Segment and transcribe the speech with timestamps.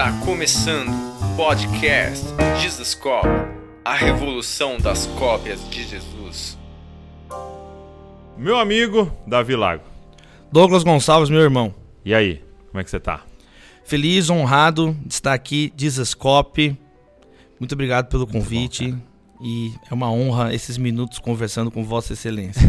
[0.00, 2.24] Está começando o podcast
[2.58, 3.28] Jesus Cop,
[3.84, 6.58] a revolução das cópias de Jesus.
[8.34, 9.84] Meu amigo Davi Lago.
[10.50, 11.74] Douglas Gonçalves, meu irmão.
[12.02, 13.20] E aí, como é que você tá?
[13.84, 16.74] Feliz, honrado de estar aqui, Jesus Cop.
[17.58, 18.92] Muito obrigado pelo convite.
[18.92, 19.00] Bom,
[19.42, 22.66] e é uma honra esses minutos conversando com Vossa Excelência.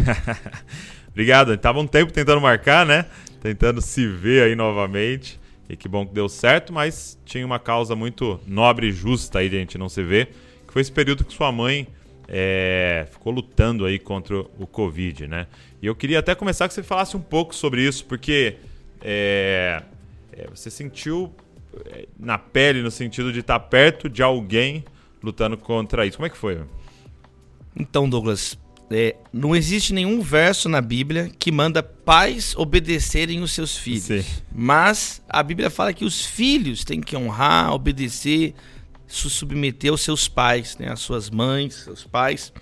[1.08, 1.56] obrigado.
[1.56, 3.06] Tava um tempo tentando marcar, né?
[3.40, 5.40] Tentando se ver aí novamente.
[5.72, 9.48] E que bom que deu certo, mas tinha uma causa muito nobre e justa aí
[9.48, 10.26] gente não se ver,
[10.66, 11.88] que foi esse período que sua mãe
[12.28, 15.46] é, ficou lutando aí contra o Covid, né?
[15.80, 18.56] E eu queria até começar que você falasse um pouco sobre isso, porque
[19.00, 19.82] é,
[20.34, 21.32] é, você sentiu
[21.86, 24.84] é, na pele, no sentido de estar perto de alguém
[25.22, 26.18] lutando contra isso.
[26.18, 26.60] Como é que foi?
[27.74, 28.58] Então, Douglas,
[28.92, 34.04] é, não existe nenhum verso na Bíblia que manda pais obedecerem os seus filhos.
[34.04, 34.24] Sim.
[34.54, 38.54] Mas a Bíblia fala que os filhos têm que honrar, obedecer,
[39.06, 42.52] se submeter aos seus pais, né, às suas mães, seus pais.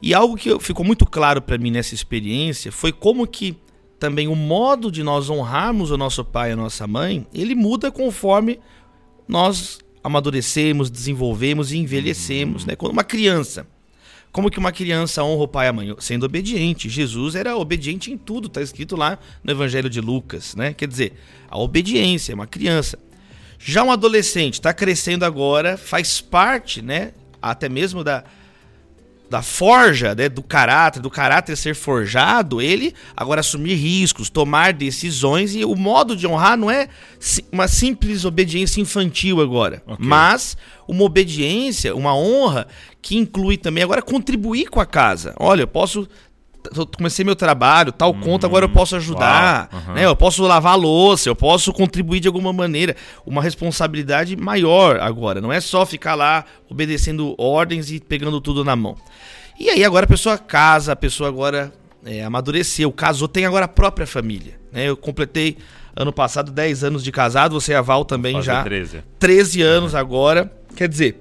[0.00, 3.56] E algo que ficou muito claro para mim nessa experiência foi como que
[3.98, 7.90] também o modo de nós honrarmos o nosso pai e a nossa mãe, ele muda
[7.90, 8.60] conforme
[9.26, 12.76] nós amadurecemos, desenvolvemos e envelhecemos, né?
[12.76, 13.66] Quando uma criança
[14.32, 15.96] como que uma criança honra o pai e a mãe?
[15.98, 16.88] Sendo obediente.
[16.88, 20.74] Jesus era obediente em tudo, está escrito lá no Evangelho de Lucas, né?
[20.74, 21.14] Quer dizer,
[21.48, 22.98] a obediência, é uma criança.
[23.58, 27.12] Já um adolescente está crescendo agora, faz parte, né?
[27.40, 28.24] Até mesmo da,
[29.30, 35.54] da forja, né, do caráter, do caráter ser forjado, ele agora assumir riscos, tomar decisões
[35.54, 36.88] e o modo de honrar não é
[37.52, 40.06] uma simples obediência infantil agora, okay.
[40.06, 42.66] mas uma obediência, uma honra
[43.02, 45.34] que inclui também agora contribuir com a casa.
[45.38, 46.08] Olha, eu posso
[46.96, 49.94] comecei meu trabalho, tal conta, agora eu posso ajudar, uhum.
[49.94, 50.04] né?
[50.04, 52.96] Eu posso lavar a louça, eu posso contribuir de alguma maneira.
[53.26, 55.40] Uma responsabilidade maior agora.
[55.40, 58.96] Não é só ficar lá obedecendo ordens e pegando tudo na mão.
[59.58, 61.72] E aí agora a pessoa casa, a pessoa agora
[62.04, 64.58] é, amadureceu, casou, tem agora a própria família.
[64.72, 64.88] Né?
[64.88, 65.58] Eu completei
[65.96, 68.62] ano passado 10 anos de casado, você e a Val também já.
[68.62, 69.02] 13.
[69.18, 69.98] 13 anos uhum.
[69.98, 70.52] agora.
[70.76, 71.20] Quer dizer,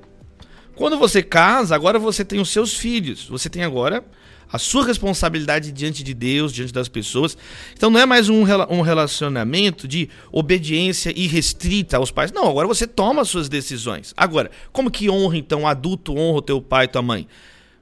[0.76, 3.28] quando você casa, agora você tem os seus filhos.
[3.28, 4.04] Você tem agora
[4.52, 7.38] a sua responsabilidade diante de Deus, diante das pessoas.
[7.74, 12.32] Então não é mais um, um relacionamento de obediência irrestrita aos pais.
[12.32, 14.14] Não, agora você toma as suas decisões.
[14.16, 17.28] Agora, como que honra então adulto honra o teu pai e tua mãe?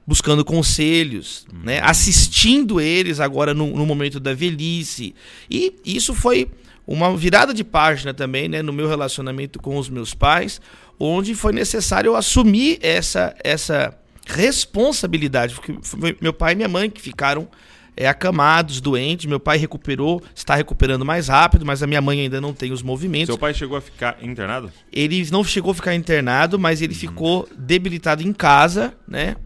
[0.06, 1.80] Buscando conselhos, né?
[1.82, 5.14] Assistindo eles agora no, no momento da velhice.
[5.50, 6.48] E isso foi
[6.86, 10.60] uma virada de página também né, no meu relacionamento com os meus pais,
[11.00, 16.90] onde foi necessário eu assumir essa, essa responsabilidade, porque foi meu pai e minha mãe
[16.90, 17.48] que ficaram
[17.96, 19.24] é, acamados, doentes.
[19.24, 22.82] Meu pai recuperou, está recuperando mais rápido, mas a minha mãe ainda não tem os
[22.82, 23.28] movimentos.
[23.28, 24.70] Seu pai chegou a ficar internado?
[24.92, 27.00] Ele não chegou a ficar internado, mas ele uhum.
[27.00, 29.36] ficou debilitado em casa, né?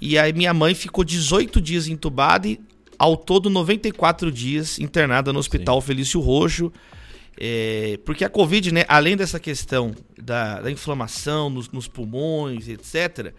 [0.00, 2.58] E aí minha mãe ficou 18 dias entubada e
[2.98, 5.86] ao todo 94 dias internada no Hospital Sim.
[5.86, 6.72] Felício Roxo.
[7.36, 13.32] É, porque a Covid, né, além dessa questão da, da inflamação nos, nos pulmões, etc.,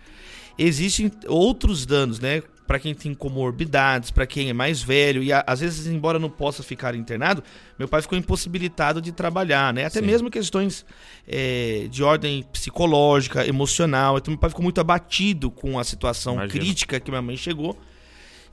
[0.57, 2.41] existem outros danos, né?
[2.67, 6.63] Para quem tem comorbidades, para quem é mais velho e às vezes, embora não possa
[6.63, 7.43] ficar internado,
[7.77, 9.85] meu pai ficou impossibilitado de trabalhar, né?
[9.85, 10.05] Até Sim.
[10.07, 10.83] mesmo questões
[11.27, 14.17] é, de ordem psicológica, emocional.
[14.17, 16.59] Então, meu pai ficou muito abatido com a situação Imagina.
[16.59, 17.77] crítica que minha mãe chegou.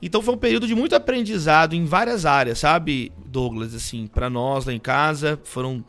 [0.05, 3.73] Então foi um período de muito aprendizado em várias áreas, sabe, Douglas?
[3.73, 5.83] Assim, para nós lá em casa foram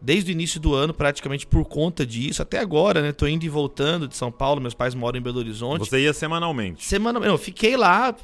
[0.00, 3.12] desde o início do ano, praticamente por conta disso, até agora, né?
[3.12, 5.80] Tô indo e voltando de São Paulo, meus pais moram em Belo Horizonte.
[5.80, 6.84] Você ia semanalmente?
[6.84, 7.32] Semanalmente.
[7.32, 8.14] Eu fiquei lá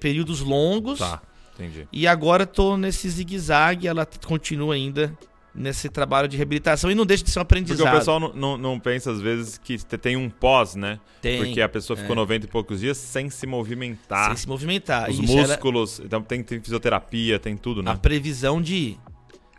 [0.00, 0.98] períodos longos.
[0.98, 1.22] Tá,
[1.54, 1.88] entendi.
[1.92, 5.16] E agora tô nesse zigue-zague, ela continua ainda
[5.54, 7.78] nesse trabalho de reabilitação e não deixa de ser um aprendizado.
[7.78, 10.98] Porque o pessoal não, não, não pensa às vezes que tem um pós, né?
[11.22, 11.38] Tem.
[11.38, 12.16] Porque a pessoa ficou é.
[12.16, 14.28] 90 e poucos dias sem se movimentar.
[14.28, 15.08] Sem se movimentar.
[15.08, 16.06] Os Isso músculos, era...
[16.06, 17.92] então tem, tem fisioterapia, tem tudo, né?
[17.92, 18.98] A previsão de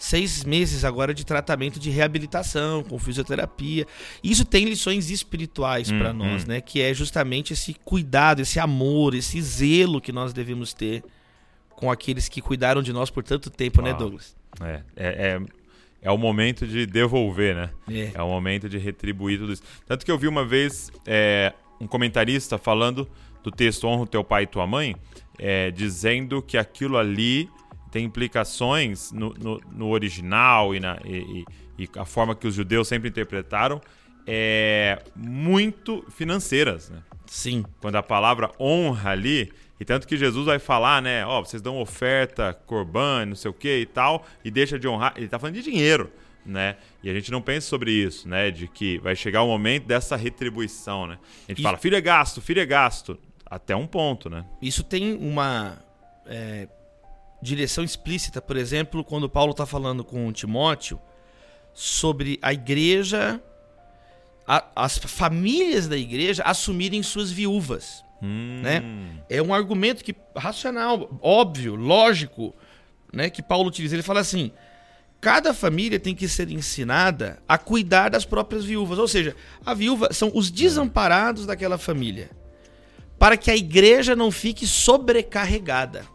[0.06, 3.88] seis meses agora de tratamento de reabilitação com fisioterapia.
[4.24, 6.48] Isso tem lições espirituais hum, para nós, hum.
[6.48, 6.62] né?
[6.62, 11.04] Que é justamente esse cuidado, esse amor, esse zelo que nós devemos ter
[11.72, 14.36] com aqueles que cuidaram de nós por tanto tempo, né, Douglas?
[14.62, 15.42] É, é, é,
[16.04, 17.70] é, o momento de devolver, né?
[17.90, 18.12] É.
[18.14, 19.64] é o momento de retribuir tudo isso.
[19.86, 21.52] Tanto que eu vi uma vez é,
[21.82, 23.10] um comentarista falando
[23.44, 24.96] do texto Honra o teu pai e tua mãe,
[25.38, 27.50] é, dizendo que aquilo ali
[27.96, 31.46] tem implicações no, no, no original e, na, e,
[31.80, 33.80] e, a forma que os judeus sempre interpretaram
[34.28, 37.02] é muito financeiras, né?
[37.26, 37.64] Sim.
[37.80, 39.50] Quando a palavra honra ali,
[39.80, 41.26] E tanto que Jesus vai falar, né?
[41.26, 45.14] Ó, vocês dão oferta, corban, não sei o que e tal, e deixa de honrar.
[45.16, 46.12] Ele tá falando de dinheiro,
[46.46, 46.76] né?
[47.02, 48.52] E a gente não pensa sobre isso, né?
[48.52, 51.18] De que vai chegar o momento dessa retribuição, né?
[51.48, 51.64] A gente e...
[51.64, 53.18] fala, filho é gasto, filho é gasto.
[53.46, 54.46] Até um ponto, né?
[54.62, 55.78] Isso tem uma
[56.26, 56.68] é,
[57.46, 61.00] direção explícita, por exemplo, quando Paulo está falando com Timóteo
[61.74, 63.42] sobre a igreja,
[64.48, 68.04] a, as famílias da igreja assumirem suas viúvas.
[68.22, 68.62] Hum.
[68.64, 68.84] Né?
[69.30, 72.54] É um argumento que racional, óbvio, lógico,
[73.14, 73.96] né, que Paulo utiliza.
[73.96, 74.52] Ele fala assim:
[75.22, 80.12] cada família tem que ser ensinada a cuidar das próprias viúvas, ou seja, a viúva
[80.12, 82.32] são os desamparados daquela família,
[83.20, 86.15] para que a igreja não fique sobrecarregada.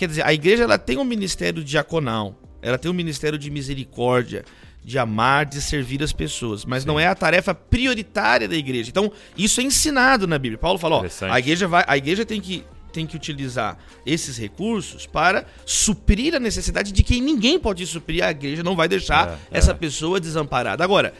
[0.00, 4.46] Quer dizer, a igreja ela tem um ministério diaconal, ela tem um ministério de misericórdia,
[4.82, 6.88] de amar, de servir as pessoas, mas Sim.
[6.88, 8.88] não é a tarefa prioritária da igreja.
[8.88, 10.56] Então, isso é ensinado na Bíblia.
[10.56, 13.76] Paulo falou, ó, a igreja vai, a igreja tem que tem que utilizar
[14.06, 18.88] esses recursos para suprir a necessidade de quem ninguém pode suprir, a igreja não vai
[18.88, 19.74] deixar é, essa é.
[19.74, 20.82] pessoa desamparada.
[20.82, 21.12] Agora,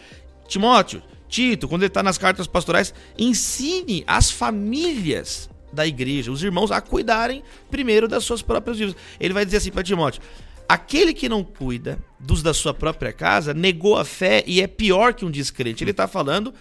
[0.48, 6.70] Timóteo, Tito, quando ele está nas cartas pastorais, ensine as famílias da igreja, os irmãos,
[6.70, 8.96] a cuidarem primeiro das suas próprias vidas.
[9.18, 10.22] Ele vai dizer assim para Timóteo:
[10.68, 15.14] aquele que não cuida dos da sua própria casa negou a fé e é pior
[15.14, 15.82] que um descrente.
[15.84, 16.52] Ele está falando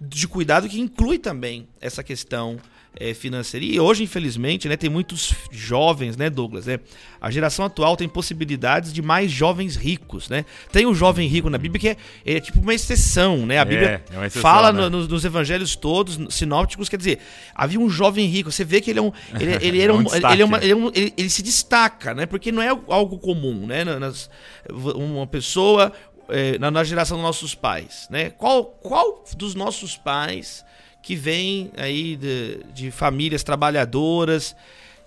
[0.00, 2.58] de cuidado que inclui também essa questão
[2.98, 3.64] é, financeira.
[3.64, 6.66] E hoje, infelizmente, né, tem muitos jovens, né, Douglas?
[6.66, 6.78] Né?
[7.20, 10.44] A geração atual tem possibilidades de mais jovens ricos, né?
[10.70, 13.58] Tem um jovem rico na Bíblia que é, é tipo uma exceção, né?
[13.58, 14.88] A é, Bíblia é, exceção, fala né?
[14.88, 17.18] no, nos evangelhos todos, sinópticos, quer dizer,
[17.54, 18.52] havia um jovem rico.
[18.52, 20.58] Você vê que ele é um, ele, ele era é um, um ele, é uma,
[20.58, 22.26] ele, é um, ele, ele, se destaca, né?
[22.26, 23.84] Porque não é algo comum, né?
[23.84, 24.30] Nas,
[24.70, 25.92] uma pessoa
[26.28, 28.30] é, na, na, geração dos nossos pais, né?
[28.30, 30.64] Qual, qual dos nossos pais
[31.04, 34.56] que vem aí de, de famílias trabalhadoras,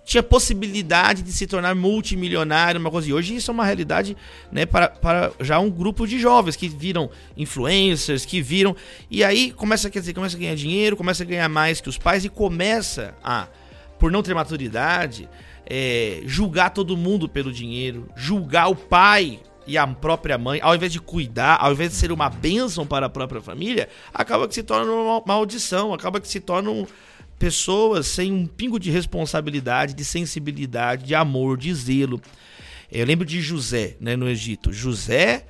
[0.06, 3.10] tinha possibilidade de se tornar multimilionário, uma coisa.
[3.10, 4.16] E hoje isso é uma realidade
[4.52, 8.76] né, para, para já um grupo de jovens que viram influencers, que viram.
[9.10, 11.98] E aí começa, quer dizer, começa a ganhar dinheiro, começa a ganhar mais que os
[11.98, 13.48] pais e começa a,
[13.98, 15.28] por não ter maturidade,
[15.66, 20.92] é, julgar todo mundo pelo dinheiro, julgar o pai e a própria mãe, ao invés
[20.92, 24.64] de cuidar, ao invés de ser uma bênção para a própria família, acaba que se
[24.64, 26.88] torna uma maldição, acaba que se tornam
[27.38, 32.22] pessoas sem um pingo de responsabilidade, de sensibilidade, de amor, de zelo.
[32.92, 34.72] Eu lembro de José, né, no Egito.
[34.72, 35.46] José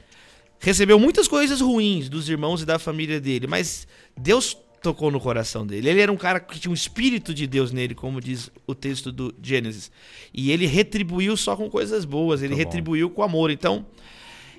[0.60, 3.88] recebeu muitas coisas ruins dos irmãos e da família dele, mas
[4.18, 5.90] Deus tocou no coração dele.
[5.90, 9.12] Ele era um cara que tinha um espírito de Deus nele, como diz o texto
[9.12, 9.92] do Gênesis.
[10.34, 13.52] E ele retribuiu só com coisas boas, ele retribuiu com amor.
[13.52, 13.86] Então,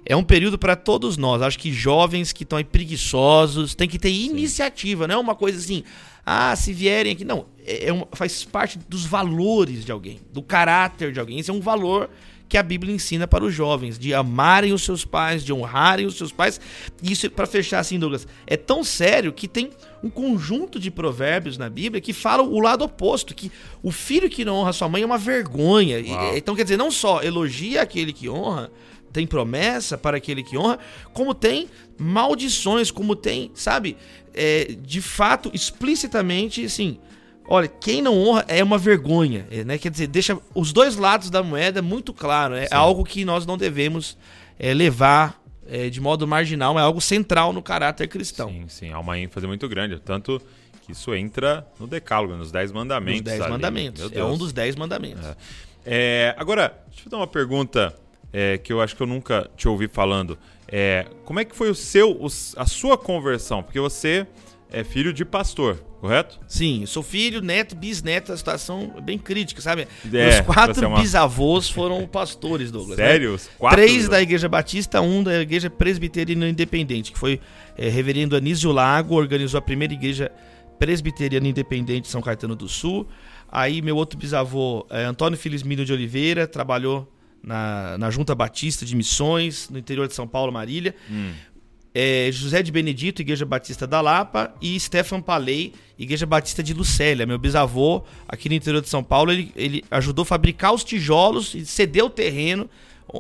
[0.05, 1.43] é um período para todos nós.
[1.43, 5.09] Acho que jovens que estão aí preguiçosos, tem que ter iniciativa, Sim.
[5.09, 5.85] não é uma coisa assim,
[6.25, 7.25] ah, se vierem aqui.
[7.25, 11.39] Não, é, é uma, faz parte dos valores de alguém, do caráter de alguém.
[11.39, 12.11] Esse é um valor
[12.49, 16.17] que a Bíblia ensina para os jovens, de amarem os seus pais, de honrarem os
[16.17, 16.61] seus pais.
[17.03, 19.71] E isso, para fechar assim, Douglas, é tão sério que tem
[20.03, 23.53] um conjunto de provérbios na Bíblia que falam o lado oposto, que
[23.83, 26.01] o filho que não honra sua mãe é uma vergonha.
[26.37, 28.71] Então, quer dizer, não só elogia aquele que honra,
[29.13, 30.79] tem promessa para aquele que honra,
[31.13, 31.69] como tem
[31.99, 33.97] maldições, como tem, sabe,
[34.35, 36.99] é, de fato, explicitamente, assim,
[37.49, 39.79] olha, quem não honra é uma vergonha, é, né?
[39.79, 43.57] Quer dizer, deixa os dois lados da moeda muito claro, é, algo que nós não
[43.57, 44.17] devemos
[44.59, 48.51] é, levar é, de modo marginal, é algo central no caráter cristão.
[48.51, 50.41] Sim, sim, há uma ênfase muito grande, tanto
[50.85, 53.23] que isso entra no decálogo, nos dez mandamentos.
[53.23, 53.51] Nos dez ali.
[53.51, 55.27] mandamentos, é um dos dez mandamentos.
[55.85, 56.35] É.
[56.37, 57.95] agora, deixa eu dar uma pergunta
[58.33, 60.39] é, que eu acho que eu nunca te ouvi falando.
[60.67, 62.27] É, como é que foi o seu, o,
[62.57, 63.63] a sua conversão?
[63.63, 64.27] Porque você
[64.71, 66.39] é filho de pastor, correto?
[66.47, 69.83] Sim, sou filho, neto, bisneto, a situação é bem crítica, sabe?
[69.83, 71.01] É, Meus quatro uma...
[71.01, 72.99] bisavôs foram pastores, Douglas.
[72.99, 73.05] Né?
[73.05, 73.33] Sério?
[73.33, 73.39] Né?
[73.59, 73.77] Quatro?
[73.77, 77.41] Três da Igreja Batista, um da Igreja Presbiteriana Independente, que foi
[77.77, 80.31] é, reverendo Anísio Lago, organizou a primeira igreja
[80.79, 83.09] presbiteriana independente de São Caetano do Sul.
[83.51, 87.11] Aí meu outro bisavô, é, Antônio Felizmino de Oliveira, trabalhou
[87.43, 90.95] na, na Junta Batista de Missões, no interior de São Paulo, Marília.
[91.11, 91.33] Hum.
[92.01, 97.27] É, José de Benedito, Igreja Batista da Lapa, e Stefan Palei, Igreja Batista de Lucélia.
[97.27, 101.55] Meu bisavô, aqui no interior de São Paulo, ele, ele ajudou a fabricar os tijolos
[101.55, 102.71] e cedeu o terreno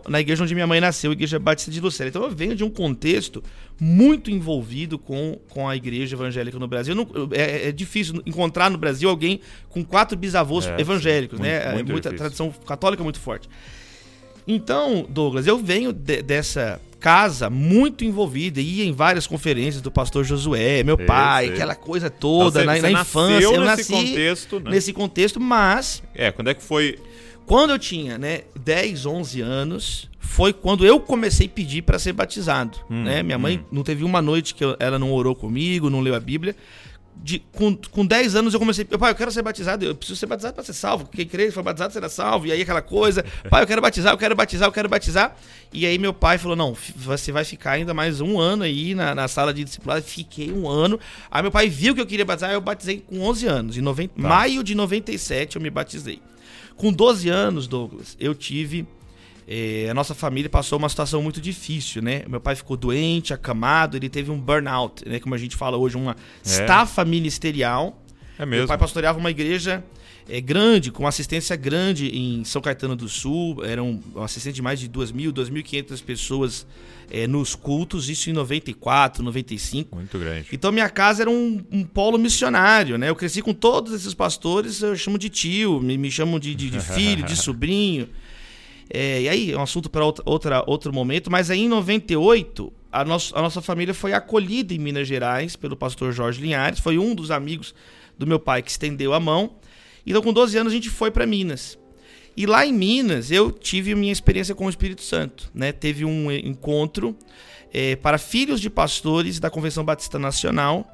[0.06, 2.10] na igreja onde minha mãe nasceu, Igreja Batista de Lucélia.
[2.10, 3.42] Então eu venho de um contexto
[3.80, 6.94] muito envolvido com, com a igreja evangélica no Brasil.
[6.94, 11.72] Não, é, é, difícil encontrar no Brasil alguém com quatro bisavôs é, evangélicos, muito, né?
[11.72, 12.18] Muito Muita difícil.
[12.18, 13.48] tradição católica muito forte.
[14.48, 20.24] Então, Douglas, eu venho de, dessa casa muito envolvida, ia em várias conferências do pastor
[20.24, 21.54] Josué, meu pai, sei.
[21.54, 23.44] aquela coisa toda então, na, na infância.
[23.44, 24.70] Eu nasci contexto, né?
[24.70, 26.02] nesse contexto, mas.
[26.14, 26.98] É, quando é que foi.
[27.44, 32.12] Quando eu tinha, né, 10, 11 anos, foi quando eu comecei a pedir para ser
[32.12, 33.22] batizado, hum, né?
[33.22, 33.64] Minha mãe hum.
[33.70, 36.56] não teve uma noite que eu, ela não orou comigo, não leu a Bíblia
[37.22, 40.26] de, com, com 10 anos eu comecei, pai, eu quero ser batizado, eu preciso ser
[40.26, 41.08] batizado para ser salvo.
[41.08, 42.46] Quem crê foi batizado será salvo.
[42.46, 45.36] E aí aquela coisa, pai, eu quero batizar, eu quero batizar, eu quero batizar.
[45.72, 49.14] E aí meu pai falou: não, você vai ficar ainda mais um ano aí na,
[49.14, 50.02] na sala de discipulado.
[50.02, 50.98] Fiquei um ano.
[51.30, 53.76] Aí meu pai viu que eu queria batizar, eu batizei com 11 anos.
[53.76, 54.28] Em 90, tá.
[54.28, 56.20] maio de 97 eu me batizei.
[56.76, 58.86] Com 12 anos, Douglas, eu tive
[59.50, 62.22] é, a nossa família passou uma situação muito difícil, né?
[62.28, 65.18] Meu pai ficou doente, acamado, ele teve um burnout, né?
[65.18, 66.14] Como a gente fala hoje, uma é.
[66.44, 67.98] estafa ministerial.
[68.38, 68.60] É mesmo.
[68.60, 69.82] Meu pai pastoreava uma igreja
[70.28, 73.64] é, grande, com assistência grande em São Caetano do Sul.
[73.64, 76.66] Eram um assistente de mais de 2.000, 2.500 pessoas
[77.10, 79.96] é, nos cultos, isso em 94, 95.
[79.96, 80.48] Muito grande.
[80.52, 83.08] Então minha casa era um, um, polo missionário, né?
[83.08, 86.68] Eu cresci com todos esses pastores, eu chamo de tio, me, me chamam de, de,
[86.68, 88.10] de filho, de sobrinho.
[88.90, 93.04] É, e aí, é um assunto para outra, outro momento, mas aí em 98, a,
[93.04, 97.14] nosso, a nossa família foi acolhida em Minas Gerais pelo pastor Jorge Linhares, foi um
[97.14, 97.74] dos amigos
[98.16, 99.56] do meu pai que estendeu a mão.
[100.06, 101.78] Então, com 12 anos, a gente foi para Minas.
[102.36, 105.50] E lá em Minas, eu tive minha experiência com o Espírito Santo.
[105.52, 105.72] Né?
[105.72, 107.16] Teve um encontro
[107.72, 110.86] é, para filhos de pastores da Convenção Batista Nacional.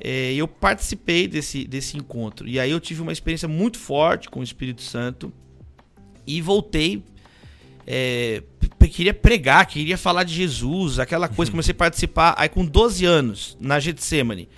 [0.00, 2.48] É, eu participei desse, desse encontro.
[2.48, 5.32] E aí eu tive uma experiência muito forte com o Espírito Santo.
[6.26, 7.02] E voltei
[7.86, 8.42] é,
[8.88, 11.54] queria pregar, queria falar de Jesus, aquela coisa, uhum.
[11.54, 14.48] comecei a participar, aí com 12 anos, na Getsemane.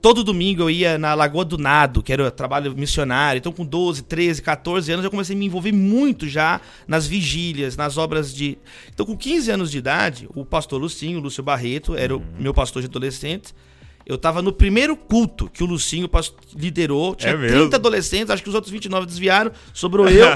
[0.00, 3.38] Todo domingo eu ia na Lagoa do Nado, que era o trabalho missionário.
[3.38, 7.76] Então, com 12, 13, 14 anos, eu comecei a me envolver muito já nas vigílias,
[7.76, 8.56] nas obras de.
[8.94, 12.24] Então, com 15 anos de idade, o pastor Lucinho, o Lúcio Barreto, era o uhum.
[12.38, 13.54] meu pastor de adolescentes
[14.06, 16.08] eu tava no primeiro culto que o Lucinho
[16.54, 17.14] liderou.
[17.14, 20.26] Tinha é 30 adolescentes, acho que os outros 29 desviaram, sobrou eu.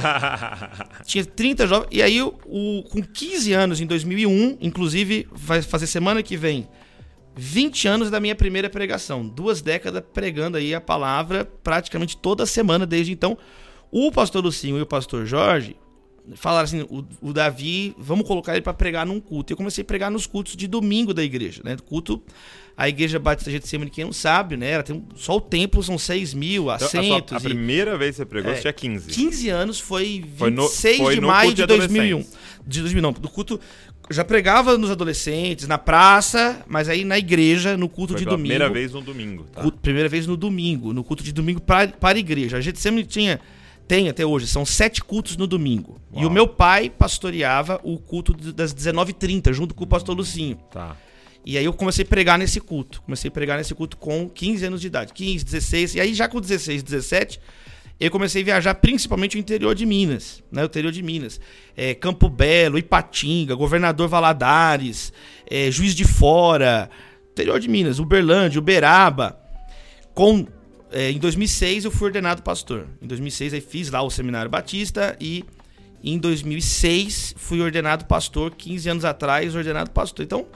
[1.04, 1.88] tinha 30 jovens.
[1.90, 6.68] E aí, o, o, com 15 anos, em 2001, inclusive, vai fazer semana que vem
[7.36, 9.26] 20 anos da minha primeira pregação.
[9.26, 13.36] Duas décadas pregando aí a palavra praticamente toda semana desde então.
[13.90, 15.76] O pastor Lucinho e o pastor Jorge
[16.34, 19.52] falaram assim: o, o Davi, vamos colocar ele para pregar num culto.
[19.52, 21.76] Eu comecei a pregar nos cultos de domingo da igreja, né?
[21.86, 22.22] Culto,
[22.76, 24.70] a igreja Batista Getsemane, quem não sabe, né?
[24.70, 26.94] Ela tem, só o templo são 6 mil assentos.
[26.94, 29.10] Então, a, sua, a primeira vez que você pregou, é, você tinha 15.
[29.10, 32.26] 15 anos foi 26 foi no, foi de maio de, de 2001.
[32.66, 33.60] De 2000, não, do culto.
[34.10, 38.48] Já pregava nos adolescentes, na praça, mas aí na igreja, no culto foi de domingo.
[38.48, 39.62] Primeira vez no domingo, tá?
[39.62, 42.58] Culto, primeira vez no domingo, no culto de domingo para, para a igreja.
[42.58, 43.40] A Getsemane tinha
[43.86, 46.00] tem até hoje, são sete cultos no domingo.
[46.12, 46.22] Uau.
[46.22, 50.56] E o meu pai pastoreava o culto das 19h30, junto com o pastor Lucinho.
[50.70, 50.96] Tá.
[51.44, 53.02] E aí eu comecei a pregar nesse culto.
[53.02, 55.12] Comecei a pregar nesse culto com 15 anos de idade.
[55.12, 55.94] 15, 16.
[55.96, 57.38] E aí já com 16, 17,
[58.00, 60.42] eu comecei a viajar principalmente o interior de Minas.
[60.50, 60.62] Né?
[60.62, 61.38] O interior de Minas.
[61.76, 65.12] É, Campo Belo, Ipatinga, Governador Valadares,
[65.48, 66.88] é, Juiz de Fora,
[67.30, 69.38] interior de Minas, Uberlândia, Uberaba.
[70.14, 70.46] Com
[70.94, 72.86] é, em 2006 eu fui ordenado pastor.
[73.02, 75.44] Em 2006 aí fiz lá o Seminário Batista e
[76.04, 78.54] em 2006 fui ordenado pastor.
[78.54, 80.24] 15 anos atrás, ordenado pastor.
[80.24, 80.46] Então,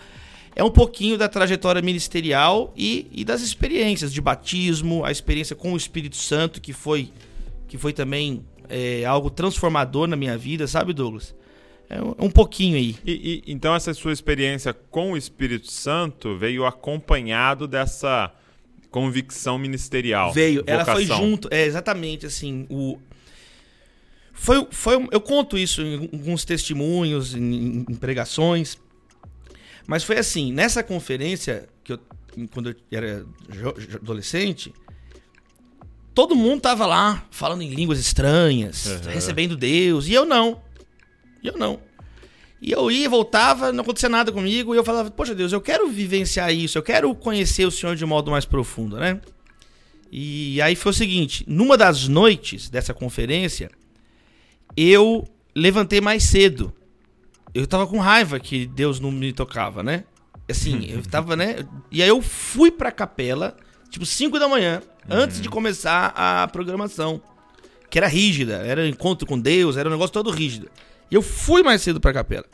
[0.54, 5.72] é um pouquinho da trajetória ministerial e, e das experiências de batismo, a experiência com
[5.72, 7.10] o Espírito Santo, que foi,
[7.66, 11.34] que foi também é, algo transformador na minha vida, sabe, Douglas?
[11.90, 12.94] É um, pouquinho aí.
[13.04, 18.32] E, e, então, essa sua experiência com o Espírito Santo veio acompanhado dessa
[18.90, 20.32] convicção ministerial.
[20.32, 20.80] Veio, vocação.
[20.80, 22.98] ela foi junto, é exatamente assim, o
[24.32, 28.78] foi, foi eu conto isso em alguns testemunhos, em, em pregações,
[29.86, 31.98] mas foi assim, nessa conferência que eu
[32.52, 33.26] quando eu era
[33.94, 34.72] adolescente,
[36.14, 39.12] todo mundo tava lá falando em línguas estranhas, uhum.
[39.12, 40.62] recebendo Deus, e eu não.
[41.42, 41.80] E eu não.
[42.60, 45.88] E eu ia, voltava, não acontecia nada comigo, e eu falava, poxa Deus, eu quero
[45.88, 49.20] vivenciar isso, eu quero conhecer o Senhor de modo mais profundo, né?
[50.10, 53.70] E aí foi o seguinte, numa das noites dessa conferência,
[54.76, 56.72] eu levantei mais cedo.
[57.54, 60.04] Eu tava com raiva que Deus não me tocava, né?
[60.48, 61.56] Assim, eu tava, né?
[61.90, 63.56] E aí eu fui pra capela,
[63.90, 67.20] tipo 5 da manhã, antes de começar a programação.
[67.90, 70.70] Que era rígida, era encontro com Deus, era um negócio todo rígido.
[71.10, 72.44] E eu fui mais cedo pra capela.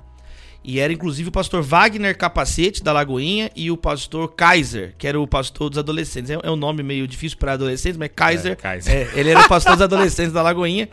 [0.64, 5.20] E era inclusive o pastor Wagner Capacete, da Lagoinha, e o pastor Kaiser, que era
[5.20, 6.30] o pastor dos adolescentes.
[6.30, 8.52] É, é um nome meio difícil para adolescentes, mas Kaiser.
[8.52, 8.94] É, Kaiser.
[8.94, 10.88] É, ele era o pastor dos adolescentes da Lagoinha.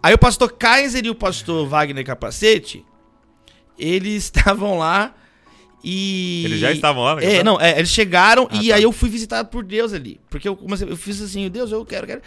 [0.00, 2.84] Aí o pastor Kaiser e o pastor Wagner Capacete,
[3.76, 5.12] eles estavam lá
[5.82, 6.42] e.
[6.44, 7.34] Eles já estavam lá, né?
[7.36, 8.76] É, não, é, eles chegaram ah, e tá.
[8.76, 10.20] aí eu fui visitado por Deus ali.
[10.30, 12.22] Porque eu comecei, eu fiz assim, Deus, eu quero, quero.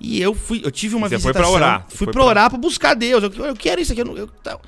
[0.00, 1.42] E eu fui, eu tive uma Você visitação.
[1.42, 1.86] Foi pra orar.
[1.88, 3.22] Fui pra orar pra buscar Deus.
[3.22, 4.00] Eu, eu quero isso aqui.
[4.00, 4.60] Eu, eu, tal.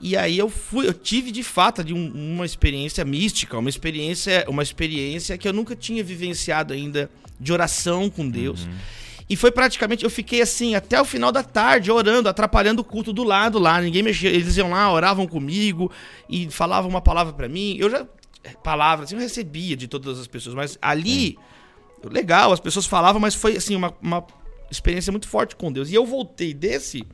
[0.00, 4.46] E aí eu fui, eu tive de fato de um, uma experiência mística, uma experiência,
[4.48, 8.64] uma experiência que eu nunca tinha vivenciado ainda de oração com Deus.
[8.64, 8.72] Uhum.
[9.28, 13.12] E foi praticamente, eu fiquei assim até o final da tarde orando, atrapalhando o culto
[13.12, 15.92] do lado lá, ninguém mexia, eles iam lá, oravam comigo
[16.28, 17.76] e falavam uma palavra para mim.
[17.78, 18.06] Eu já
[18.64, 21.38] palavras assim, eu recebia de todas as pessoas, mas ali
[22.02, 24.24] legal, as pessoas falavam, mas foi assim uma, uma
[24.70, 25.90] experiência muito forte com Deus.
[25.90, 27.04] E eu voltei desse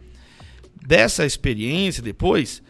[0.86, 2.62] dessa experiência depois,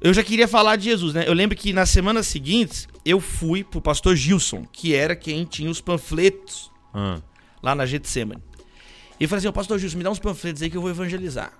[0.00, 1.24] eu já queria falar de Jesus, né?
[1.26, 5.70] Eu lembro que nas semanas seguintes eu fui pro pastor Gilson, que era quem tinha
[5.70, 7.20] os panfletos ah.
[7.62, 8.42] lá na Getsemane.
[9.20, 11.52] E eu falei assim, pastor Gilson, me dá uns panfletos aí que eu vou evangelizar.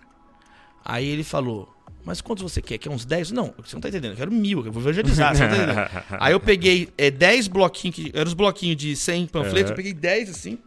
[0.85, 1.73] Aí ele falou,
[2.05, 2.79] mas quantos você quer?
[2.79, 3.31] Quer uns 10?
[3.31, 6.07] Não, você não tá entendendo, eu quero mil, eu vou evangelizar, você não tá entendendo.
[6.19, 9.69] aí eu peguei é, 10 bloquinhos, que eram os bloquinhos de 100 panfletos, uhum.
[9.69, 10.59] eu peguei 10 assim,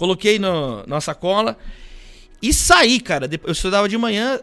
[0.00, 1.58] coloquei no, na sacola
[2.40, 3.28] e saí, cara.
[3.44, 4.40] Eu estudava de manhã,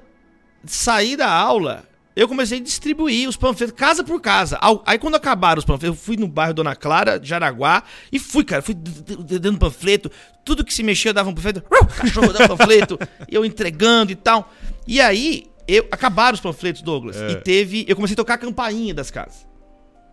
[0.63, 1.83] saí da aula,
[2.15, 4.59] eu comecei a distribuir os panfletos casa por casa.
[4.85, 8.61] Aí quando acabaram os panfletos, eu fui no bairro Dona Clara, Jaraguá, e fui, cara,
[8.61, 10.11] fui dando panfleto,
[10.45, 11.63] tudo que se mexia dava um panfleto,
[11.97, 14.53] cachorro dava panfleto, eu entregando e tal.
[14.87, 17.31] E aí, eu acabaram os panfletos, Douglas, é.
[17.31, 19.47] e teve, eu comecei a tocar a campainha das casas.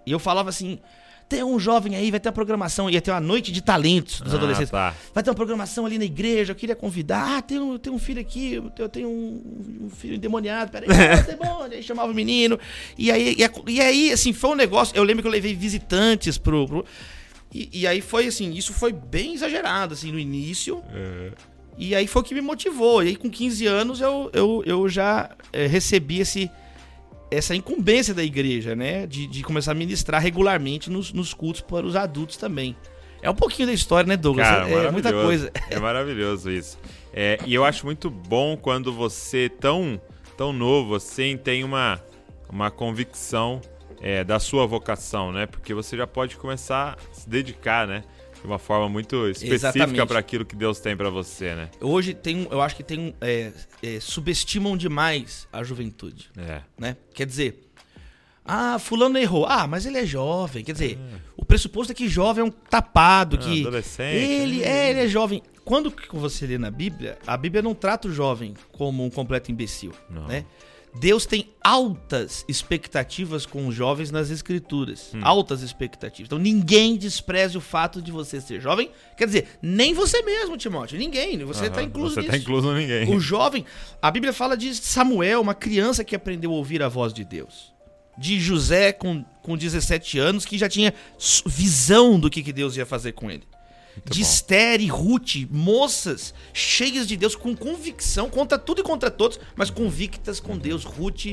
[0.07, 0.79] E eu falava assim:
[1.29, 4.35] tem um jovem aí, vai ter uma programação, ia ter uma noite de talentos dos
[4.35, 4.71] ah, adolescentes.
[4.71, 4.95] Tá.
[5.13, 7.39] Vai ter uma programação ali na igreja, eu queria convidar.
[7.39, 10.89] Ah, tem um, tem um filho aqui, eu tenho um, um filho endemoniado, peraí,
[11.29, 11.63] é bom.
[11.63, 12.59] Aí chamava o menino.
[12.99, 14.95] E aí, e, e, aí, assim, foi um negócio.
[14.97, 16.67] Eu lembro que eu levei visitantes pro.
[16.67, 16.85] pro
[17.53, 20.83] e, e, aí foi assim, isso foi bem exagerado, assim, no início.
[20.93, 21.33] É.
[21.77, 23.03] E aí foi o que me motivou.
[23.03, 26.51] E aí, com 15 anos, eu, eu, eu já é, recebi esse
[27.31, 29.07] essa incumbência da igreja, né?
[29.07, 32.77] De, de começar a ministrar regularmente nos, nos, cultos para os adultos também.
[33.23, 34.47] É um pouquinho da história, né, Douglas?
[34.47, 35.51] Cara, é, é muita coisa.
[35.71, 36.79] É maravilhoso isso.
[37.13, 40.01] É, e eu acho muito bom quando você, tão,
[40.37, 42.01] tão novo assim, tem uma,
[42.49, 43.61] uma convicção
[44.01, 45.47] é, da sua vocação, né?
[45.47, 48.05] Porque você já pode começar a se dedicar, né?
[48.45, 51.71] De uma forma muito específica para aquilo que Deus tem para você, né?
[51.81, 53.51] Hoje tem, eu acho que tem é,
[53.83, 56.61] é, subestimam demais a juventude, é.
[56.79, 56.95] né?
[57.15, 57.71] Quer dizer,
[58.45, 59.47] ah, fulano errou.
[59.47, 60.63] Ah, mas ele é jovem.
[60.63, 61.17] Quer dizer, é.
[61.35, 64.67] o pressuposto é que jovem é um tapado, ah, que adolescente, ele né?
[64.67, 65.43] é, ele é jovem.
[65.65, 69.93] Quando você lê na Bíblia, a Bíblia não trata o jovem como um completo imbecil,
[70.11, 70.27] não.
[70.27, 70.45] né?
[70.95, 75.11] Deus tem altas expectativas com os jovens nas escrituras.
[75.13, 75.21] Hum.
[75.23, 76.29] Altas expectativas.
[76.29, 78.91] Então ninguém despreze o fato de você ser jovem.
[79.17, 80.97] Quer dizer, nem você mesmo, Timóteo.
[80.97, 81.45] Ninguém.
[81.45, 82.33] Você está uhum, incluso você tá nisso.
[82.33, 83.15] Você está incluso ninguém.
[83.15, 83.65] O jovem.
[84.01, 87.73] A Bíblia fala de Samuel, uma criança que aprendeu a ouvir a voz de Deus.
[88.17, 90.95] De José com, com 17 anos, que já tinha
[91.45, 93.43] visão do que, que Deus ia fazer com ele.
[93.95, 99.11] Muito de Esther e Ruth, moças cheias de Deus, com convicção, contra tudo e contra
[99.11, 100.85] todos, mas convictas com Deus.
[100.85, 101.27] Ruth,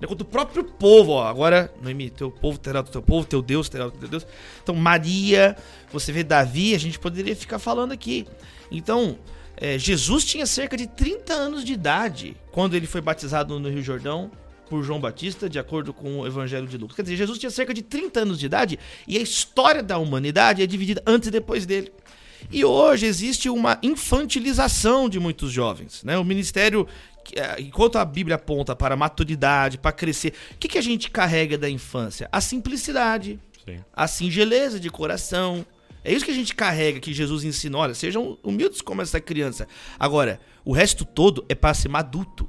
[0.00, 3.42] né, contra o próprio povo, ó, agora, Noemi, teu povo terá o teu povo, teu
[3.42, 4.26] Deus terá o teu Deus.
[4.62, 5.56] Então, Maria,
[5.92, 8.26] você vê Davi, a gente poderia ficar falando aqui.
[8.70, 9.18] Então,
[9.56, 13.82] é, Jesus tinha cerca de 30 anos de idade quando ele foi batizado no Rio
[13.82, 14.30] Jordão
[14.68, 16.96] por João Batista, de acordo com o Evangelho de Lucas.
[16.96, 20.62] Quer dizer, Jesus tinha cerca de 30 anos de idade e a história da humanidade
[20.62, 21.92] é dividida antes e depois dele.
[22.50, 26.02] E hoje existe uma infantilização de muitos jovens.
[26.04, 26.16] Né?
[26.18, 26.86] O ministério,
[27.34, 31.10] é, enquanto a Bíblia aponta para a maturidade, para crescer, o que, que a gente
[31.10, 32.28] carrega da infância?
[32.30, 33.80] A simplicidade, Sim.
[33.92, 35.66] a singeleza de coração.
[36.04, 37.80] É isso que a gente carrega, que Jesus ensinou.
[37.80, 39.66] Olha, sejam humildes como essa criança.
[39.98, 42.48] Agora, o resto todo é para ser adulto.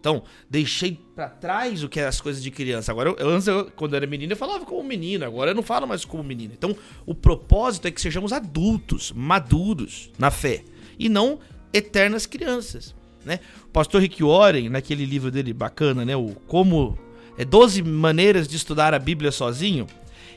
[0.00, 2.92] Então, deixei para trás o que é as coisas de criança.
[2.92, 5.24] Agora, eu, antes, eu, quando eu era menino, eu falava como menino.
[5.24, 6.54] Agora eu não falo mais como menino.
[6.56, 10.62] Então, o propósito é que sejamos adultos, maduros na fé.
[10.98, 11.40] E não
[11.72, 12.94] eternas crianças.
[13.24, 13.40] Né?
[13.64, 16.16] O pastor Rick Warren, naquele livro dele bacana, né?
[16.16, 16.96] O Como...
[17.36, 19.86] É 12 maneiras de estudar a Bíblia sozinho.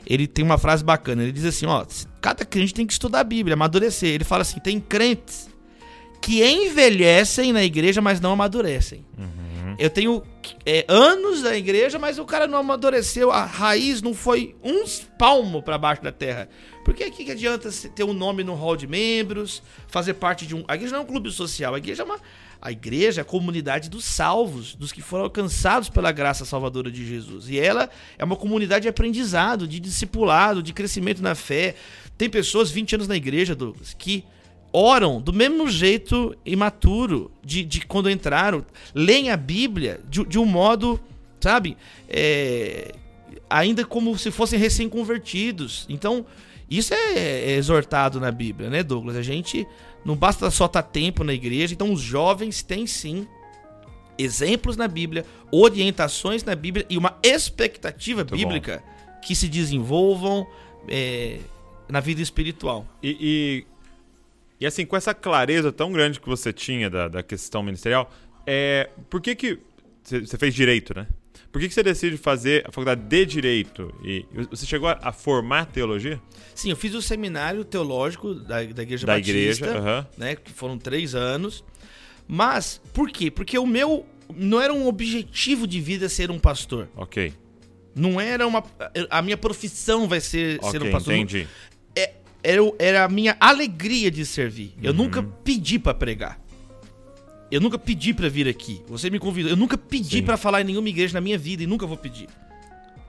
[0.06, 1.22] Ele tem uma frase bacana.
[1.22, 1.84] Ele diz assim, ó...
[2.20, 4.10] Cada crente tem que estudar a Bíblia, amadurecer.
[4.10, 5.52] Ele fala assim, tem crentes
[6.22, 9.04] que envelhecem na igreja, mas não amadurecem.
[9.18, 9.51] Uhum.
[9.78, 10.22] Eu tenho
[10.64, 15.62] é, anos na igreja, mas o cara não amadureceu, a raiz não foi uns palmo
[15.62, 16.48] para baixo da terra.
[16.84, 20.64] Porque aqui que adianta ter um nome no hall de membros, fazer parte de um.
[20.66, 22.18] A igreja não é um clube social, a igreja é uma.
[22.60, 27.04] A igreja é a comunidade dos salvos, dos que foram alcançados pela graça salvadora de
[27.04, 27.48] Jesus.
[27.48, 31.74] E ela é uma comunidade de aprendizado, de discipulado, de crescimento na fé.
[32.16, 34.24] Tem pessoas 20 anos na igreja, Douglas, que
[34.72, 40.46] oram do mesmo jeito imaturo de, de quando entraram, leem a Bíblia de, de um
[40.46, 41.00] modo
[41.42, 41.76] sabe?
[42.08, 42.94] É,
[43.50, 45.84] ainda como se fossem recém-convertidos.
[45.88, 46.24] Então,
[46.70, 49.16] isso é, é, exortado na Bíblia, né, Douglas?
[49.16, 49.66] A gente
[50.04, 53.26] não basta só estar tá tempo na igreja, então os jovens têm sim
[54.16, 59.20] exemplos na Bíblia, orientações na Bíblia e uma expectativa Muito bíblica bom.
[59.22, 60.46] que se desenvolvam
[60.86, 61.38] é,
[61.88, 62.86] na vida espiritual.
[63.02, 63.66] E, e,
[64.62, 68.08] e, assim, com essa clareza tão grande que você tinha da, da questão ministerial,
[68.46, 69.58] é, por que que
[70.04, 71.08] você fez direito, né?
[71.50, 73.92] Por que, que você decide fazer a faculdade de Direito?
[74.04, 76.22] E você chegou a, a formar teologia?
[76.54, 80.78] Sim, eu fiz o seminário teológico da, da Igreja da Batista, igreja, né, que foram
[80.78, 81.64] três anos.
[82.28, 83.32] Mas, por quê?
[83.32, 86.88] Porque o meu não era um objetivo de vida ser um pastor.
[86.96, 87.34] Ok.
[87.96, 88.64] Não era uma.
[89.10, 91.14] A minha profissão vai ser okay, ser um pastor.
[91.14, 91.48] Entendi.
[91.96, 94.74] É, era, era a minha alegria de servir.
[94.82, 94.98] Eu uhum.
[94.98, 96.40] nunca pedi para pregar.
[97.50, 98.82] Eu nunca pedi para vir aqui.
[98.88, 99.50] Você me convidou.
[99.50, 102.28] Eu nunca pedi para falar em nenhuma igreja na minha vida e nunca vou pedir.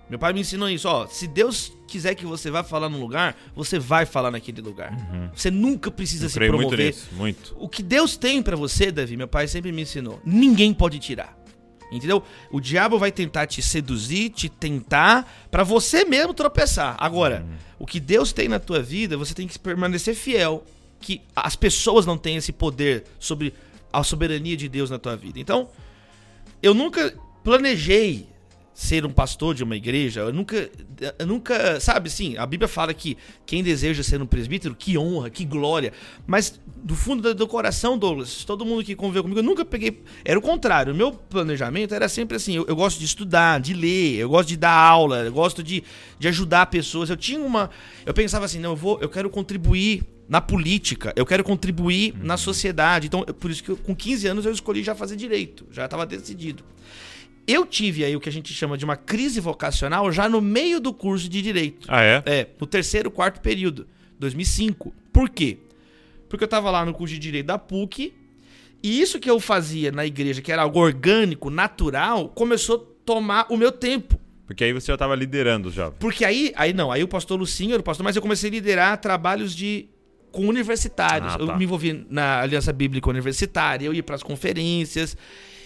[0.10, 1.08] Meu pai me ensinou isso, ó.
[1.08, 4.92] Se Deus quiser que você vá falar num lugar, você vai falar naquele lugar.
[4.92, 5.30] Uhum.
[5.34, 6.68] Você nunca precisa Eu se promover.
[6.68, 7.56] Muito, nisso, muito.
[7.58, 10.22] O que Deus tem para você, Davi, meu pai sempre me ensinou.
[10.26, 11.36] Ninguém pode tirar.
[11.96, 12.24] Entendeu?
[12.52, 16.96] O diabo vai tentar te seduzir, te tentar para você mesmo tropeçar.
[17.00, 17.46] Agora,
[17.78, 20.64] o que Deus tem na tua vida, você tem que permanecer fiel,
[21.00, 23.54] que as pessoas não têm esse poder sobre
[23.92, 25.40] a soberania de Deus na tua vida.
[25.40, 25.70] Então,
[26.62, 28.28] eu nunca planejei
[28.74, 30.70] ser um pastor de uma igreja, eu nunca,
[31.20, 35.30] eu nunca, sabe assim, a Bíblia fala que quem deseja ser um presbítero, que honra,
[35.30, 35.94] que glória,
[36.26, 40.02] mas do fundo do, do coração, Douglas, todo mundo que conviveu comigo, eu nunca peguei,
[40.26, 43.74] era o contrário, o meu planejamento era sempre assim, eu, eu, gosto de estudar, de
[43.74, 45.84] ler, eu gosto de dar aula, eu gosto de,
[46.18, 47.70] de ajudar pessoas, eu tinha uma,
[48.06, 52.26] eu pensava assim, não, eu vou, eu quero contribuir na política, eu quero contribuir uhum.
[52.26, 53.08] na sociedade.
[53.08, 56.06] Então, por isso que eu, com 15 anos eu escolhi já fazer direito, já estava
[56.06, 56.64] decidido.
[57.48, 60.80] Eu tive aí o que a gente chama de uma crise vocacional já no meio
[60.80, 61.88] do curso de direito.
[61.90, 62.24] Ah, é?
[62.26, 63.88] É, no terceiro, quarto período,
[64.20, 64.94] 2005.
[65.12, 65.58] Por quê?
[66.30, 68.14] Porque eu estava lá no curso de direito da PUC
[68.82, 73.48] e isso que eu fazia na igreja, que era algo orgânico, natural, começou a tomar
[73.50, 74.20] o meu tempo.
[74.46, 75.92] Porque aí você já estava liderando já.
[75.92, 78.52] Porque aí, aí não, aí o pastor Lucinho era o pastor, mas eu comecei a
[78.52, 79.88] liderar trabalhos de
[80.32, 81.34] com universitários.
[81.34, 81.44] Ah, tá.
[81.44, 85.16] Eu me envolvi na Aliança Bíblica Universitária, eu ia para as conferências.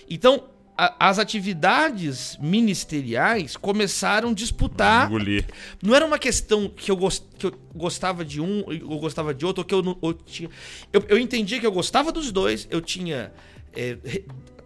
[0.10, 0.44] Então,
[0.78, 5.08] a, as atividades ministeriais começaram a disputar.
[5.08, 5.46] Engolir.
[5.82, 9.46] Não era uma questão que eu, gost, que eu gostava de um ou gostava de
[9.46, 9.98] outro, ou que eu não.
[10.02, 10.50] Eu, tinha,
[10.94, 13.32] eu, eu entendia que eu gostava dos dois, eu tinha.
[13.76, 13.98] É,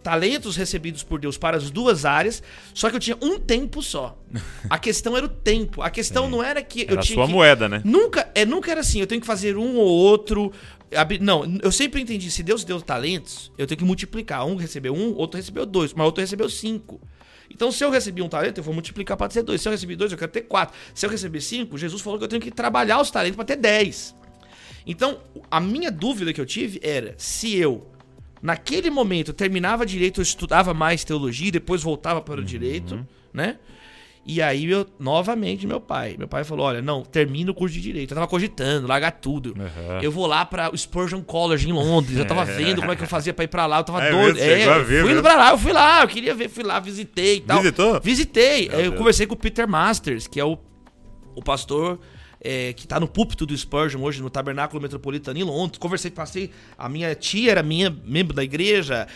[0.02, 2.42] talentos recebidos por Deus para as duas áreas,
[2.74, 4.18] só que eu tinha um tempo só.
[4.68, 5.80] A questão era o tempo.
[5.80, 7.32] A questão não era que era eu tinha a sua que...
[7.32, 7.80] moeda, né?
[7.84, 10.52] Nunca, é, nunca era assim, eu tenho que fazer um ou outro.
[11.20, 14.46] Não, eu sempre entendi, se Deus deu talentos, eu tenho que multiplicar.
[14.46, 17.00] Um recebeu um, outro recebeu dois, mas outro recebeu cinco.
[17.50, 19.60] Então, se eu recebi um talento, eu vou multiplicar para ter dois.
[19.60, 20.74] Se eu recebi dois, eu quero ter quatro.
[20.94, 23.56] Se eu receber cinco, Jesus falou que eu tenho que trabalhar os talentos para ter
[23.56, 24.14] dez.
[24.86, 25.18] Então,
[25.50, 27.86] a minha dúvida que eu tive era se eu
[28.40, 32.44] naquele momento terminava direito, eu estudava mais teologia e depois voltava para o uhum.
[32.44, 33.58] direito, né?
[34.24, 36.14] E aí, eu, novamente, meu pai.
[36.16, 38.12] Meu pai falou: olha, não, termina o curso de direito.
[38.12, 39.54] Eu tava cogitando, largar tudo.
[39.58, 40.00] Uhum.
[40.00, 42.16] Eu vou lá para o Spurgeon College em Londres.
[42.16, 43.78] Eu tava vendo como é que eu fazia para ir para lá.
[43.78, 44.36] Eu tava é doido.
[44.36, 47.36] Mesmo, é, ver, fui para lá, eu fui lá, eu queria ver, fui lá, visitei
[47.36, 47.58] e tal.
[47.58, 48.00] Visitou?
[48.00, 48.68] Visitei.
[48.68, 48.94] eu Deus.
[48.94, 50.56] conversei com o Peter Masters, que é o,
[51.34, 51.98] o pastor
[52.40, 55.78] é, que está no púlpito do Spurgeon hoje no Tabernáculo Metropolitano em Londres.
[55.78, 56.50] Conversei, passei.
[56.76, 59.06] A minha tia era minha membro da igreja.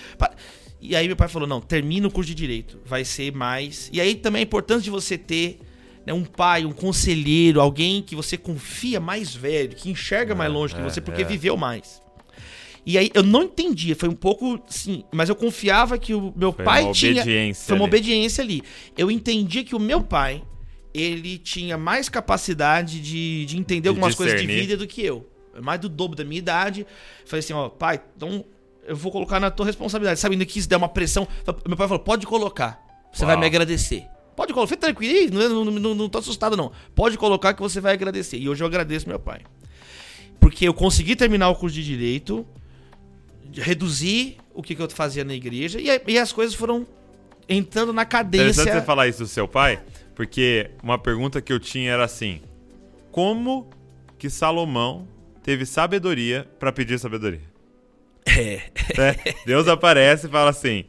[0.81, 2.79] E aí meu pai falou: não, termina o curso de direito.
[2.85, 3.91] Vai ser mais.
[3.93, 5.59] E aí também é importante de você ter
[6.07, 10.75] né, um pai, um conselheiro, alguém que você confia mais velho, que enxerga mais longe
[10.75, 11.25] é, que você, porque é.
[11.25, 12.01] viveu mais.
[12.87, 16.53] E aí eu não entendia, foi um pouco sim, mas eu confiava que o meu
[16.53, 17.23] foi pai uma tinha.
[17.23, 17.91] Obediência foi uma ali.
[17.91, 18.62] obediência ali.
[18.97, 20.45] Eu entendia que o meu pai
[20.95, 24.37] ele tinha mais capacidade de, de entender de algumas discernir.
[24.37, 25.29] coisas de vida do que eu.
[25.61, 26.87] Mais do dobro da minha idade.
[27.25, 28.45] Falei assim, ó, pai, então
[28.87, 30.20] eu vou colocar na tua responsabilidade.
[30.20, 31.27] Sabendo que isso der uma pressão.
[31.66, 32.81] Meu pai falou, pode colocar.
[33.12, 33.33] Você Uau.
[33.33, 34.05] vai me agradecer.
[34.35, 34.68] Pode colocar.
[34.68, 36.70] Fique tranquilo, não, não, não, não tô assustado, não.
[36.94, 38.38] Pode colocar que você vai agradecer.
[38.38, 39.40] E hoje eu agradeço meu pai.
[40.38, 42.46] Porque eu consegui terminar o curso de Direito,
[43.53, 46.87] reduzir o que, que eu fazia na igreja, e, e as coisas foram
[47.49, 48.62] entrando na cadência.
[48.62, 49.83] Interessante você falar isso do seu pai,
[50.14, 52.42] porque uma pergunta que eu tinha era assim:
[53.11, 53.68] como
[54.18, 55.09] que Salomão
[55.42, 57.56] teve sabedoria para pedir sabedoria?
[58.27, 58.61] É.
[58.99, 59.35] é.
[59.47, 60.85] Deus aparece e fala assim: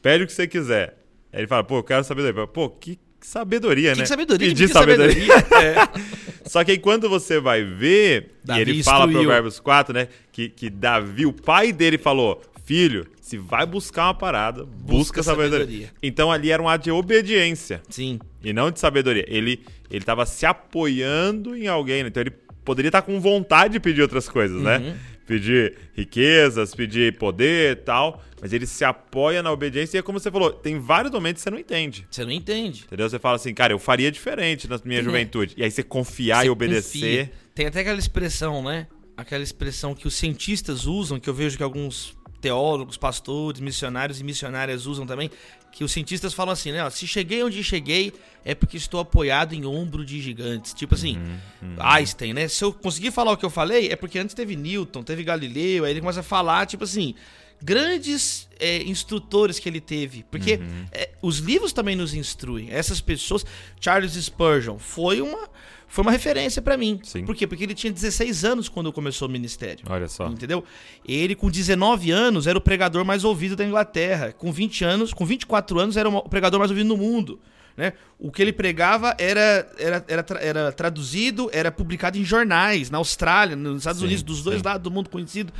[0.00, 0.98] pede o que você quiser.
[1.32, 2.46] Aí ele fala, pô, eu quero sabedoria.
[2.46, 4.02] Pô, que sabedoria, que né?
[4.02, 5.38] Que sabedoria, Pedir que sabedoria.
[5.38, 5.82] sabedoria.
[5.82, 6.42] é.
[6.48, 10.08] Só que aí quando você vai ver, Davi e ele fala Provérbios 4, né?
[10.30, 15.22] Que, que Davi, o pai dele, falou: Filho, se vai buscar uma parada, busca, busca
[15.22, 15.60] sabedoria.
[15.60, 15.90] sabedoria.
[16.02, 17.80] Então ali era um ato de obediência.
[17.88, 18.18] Sim.
[18.44, 19.24] E não de sabedoria.
[19.28, 22.08] Ele ele estava se apoiando em alguém, né?
[22.08, 22.32] então ele
[22.64, 24.78] poderia estar com vontade de pedir outras coisas, né?
[24.78, 24.84] uhum.
[24.84, 24.96] né?
[25.26, 30.30] Pedir riquezas, pedir poder tal, mas ele se apoia na obediência e é como você
[30.30, 32.06] falou, tem vários momentos que você não entende.
[32.10, 32.84] Você não entende.
[32.86, 33.08] Entendeu?
[33.08, 35.54] Você fala assim, cara, eu faria diferente na minha juventude.
[35.56, 37.26] E aí você confiar você e obedecer.
[37.26, 37.32] Confia.
[37.54, 38.88] Tem até aquela expressão, né?
[39.16, 44.24] Aquela expressão que os cientistas usam, que eu vejo que alguns teólogos, pastores, missionários e
[44.24, 45.30] missionárias usam também,
[45.72, 46.84] que os cientistas falam assim, né?
[46.84, 48.12] Ó, se cheguei onde cheguei
[48.44, 50.74] é porque estou apoiado em ombro de gigantes.
[50.74, 51.76] Tipo assim, uhum, uhum.
[51.78, 52.46] Einstein, né?
[52.46, 55.84] Se eu conseguir falar o que eu falei, é porque antes teve Newton, teve Galileu,
[55.84, 57.14] aí ele começa a falar, tipo assim,
[57.62, 60.24] grandes é, instrutores que ele teve.
[60.30, 60.86] Porque uhum.
[61.22, 62.68] Os livros também nos instruem.
[62.70, 63.46] Essas pessoas.
[63.80, 65.48] Charles Spurgeon foi uma
[65.92, 67.00] foi uma referência para mim.
[67.02, 67.22] Sim.
[67.22, 67.46] Por quê?
[67.46, 69.84] Porque ele tinha 16 anos quando começou o ministério.
[69.90, 70.26] Olha só.
[70.26, 70.64] Entendeu?
[71.06, 74.32] Ele, com 19 anos, era o pregador mais ouvido da Inglaterra.
[74.32, 77.38] Com 20 anos, com 24 anos, era o pregador mais ouvido no mundo.
[77.76, 77.92] Né?
[78.18, 83.54] O que ele pregava era, era, era, era traduzido, era publicado em jornais, na Austrália,
[83.54, 84.64] nos Estados sim, Unidos, dos dois sim.
[84.64, 85.52] lados do mundo conhecido.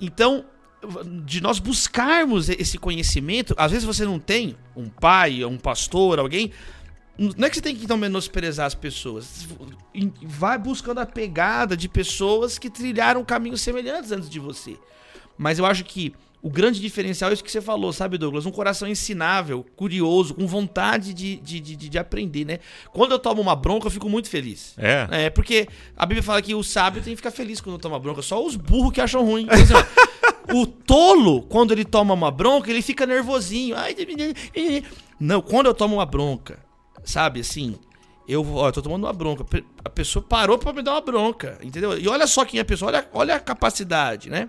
[0.00, 0.46] Então,
[1.24, 6.52] de nós buscarmos esse conhecimento, às vezes você não tem um pai, um pastor, alguém
[7.18, 9.48] não é que você tem que então menosprezar as pessoas.
[10.22, 14.78] Vai buscando a pegada de pessoas que trilharam caminhos semelhantes antes de você.
[15.36, 18.46] Mas eu acho que o grande diferencial é isso que você falou, sabe, Douglas?
[18.46, 22.58] Um coração ensinável, curioso, com vontade de, de, de, de, aprender, né?
[22.92, 24.74] Quando eu tomo uma bronca, eu fico muito feliz.
[24.78, 25.08] É.
[25.10, 28.22] É, porque a Bíblia fala que o sábio tem que ficar feliz quando toma bronca.
[28.22, 29.42] Só os burros que acham ruim.
[29.44, 29.74] Então, assim,
[30.54, 33.76] o tolo, quando ele toma uma bronca, ele fica nervosinho.
[33.76, 33.96] Ai,
[35.18, 36.68] não, quando eu tomo uma bronca
[37.04, 37.78] Sabe, assim,
[38.28, 39.44] eu, ó, eu tô tomando uma bronca.
[39.82, 41.98] A pessoa parou para me dar uma bronca, entendeu?
[41.98, 44.48] E olha só quem é a pessoa, olha, olha a capacidade, né?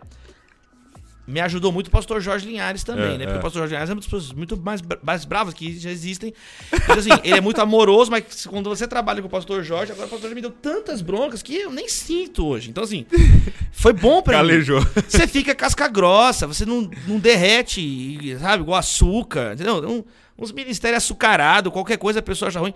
[1.30, 3.26] Me ajudou muito o pastor Jorge Linhares também, é, né?
[3.26, 3.40] Porque é.
[3.40, 6.34] o pastor Jorge Linhares é uma das pessoas muito mais, mais bravas que já existem.
[6.74, 10.08] Então, assim, ele é muito amoroso, mas quando você trabalha com o pastor Jorge, agora
[10.08, 12.72] o pastor Jorge me deu tantas broncas que eu nem sinto hoje.
[12.72, 13.06] Então, assim,
[13.72, 14.82] foi bom pra Calejou.
[14.82, 14.88] mim.
[15.08, 19.82] Você fica casca grossa, você não, não derrete, sabe, igual açúcar, entendeu?
[19.82, 20.06] Não,
[20.38, 22.74] uns ministérios açucarados, qualquer coisa a pessoa acha ruim.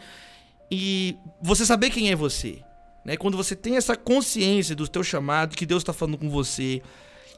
[0.70, 2.60] E você saber quem é você.
[3.06, 3.18] Né?
[3.18, 6.82] Quando você tem essa consciência do teu chamado, que Deus está falando com você,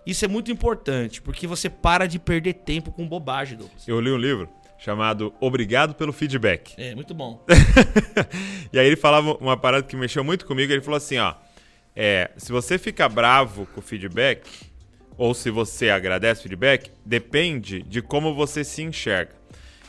[0.06, 3.88] isso é muito importante, porque você para de perder tempo com bobagem, Douglas.
[3.88, 6.74] Eu li um livro chamado Obrigado pelo Feedback.
[6.78, 7.44] É, muito bom.
[8.72, 11.34] e aí ele falava uma parada que mexeu muito comigo, ele falou assim, ó,
[11.96, 14.50] é, se você fica bravo com o feedback,
[15.18, 19.34] ou se você agradece o feedback, depende de como você se enxerga.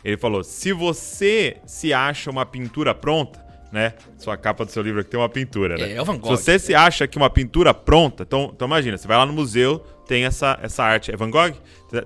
[0.04, 3.94] Ele falou: se você se acha uma pintura pronta, né?
[4.16, 5.92] Sua capa do seu livro aqui tem uma pintura, né?
[5.92, 6.36] É, é o Van Gogh.
[6.36, 9.32] Se você se acha que uma pintura pronta, então, então imagina, você vai lá no
[9.32, 11.12] museu, tem essa, essa arte.
[11.12, 11.54] É Van Gogh?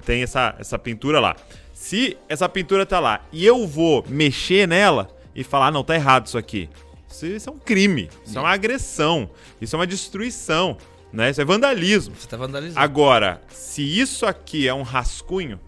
[0.04, 1.36] Tem essa, essa pintura lá.
[1.72, 5.94] Se essa pintura tá lá e eu vou mexer nela e falar, ah, não, tá
[5.94, 6.68] errado isso aqui.
[7.08, 10.76] Isso, isso é um crime, isso é uma agressão, isso é uma destruição,
[11.12, 11.30] né?
[11.30, 12.14] Isso é vandalismo.
[12.14, 12.78] Você tá vandalizando.
[12.78, 15.58] Agora, se isso aqui é um rascunho,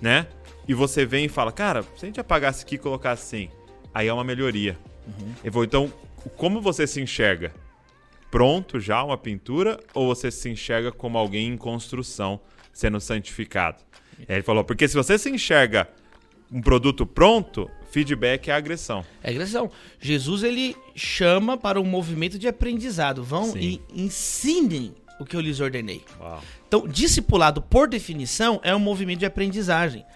[0.00, 0.26] né?
[0.66, 3.48] e você vem e fala, cara, se a gente apagasse aqui e colocasse assim,
[3.92, 4.78] aí é uma melhoria.
[5.06, 5.34] Uhum.
[5.44, 5.92] Eu vou, então,
[6.36, 7.52] como você se enxerga?
[8.32, 12.40] Pronto já uma pintura ou você se enxerga como alguém em construção
[12.72, 13.82] sendo santificado?
[14.26, 15.86] Ele falou, porque se você se enxerga
[16.50, 19.04] um produto pronto, feedback é agressão.
[19.22, 19.70] É agressão.
[20.00, 23.22] Jesus ele chama para um movimento de aprendizado.
[23.22, 23.58] Vão Sim.
[23.92, 26.02] e ensinem o que eu lhes ordenei.
[26.18, 26.42] Uau.
[26.66, 30.06] Então, discipulado, por definição, é um movimento de aprendizagem.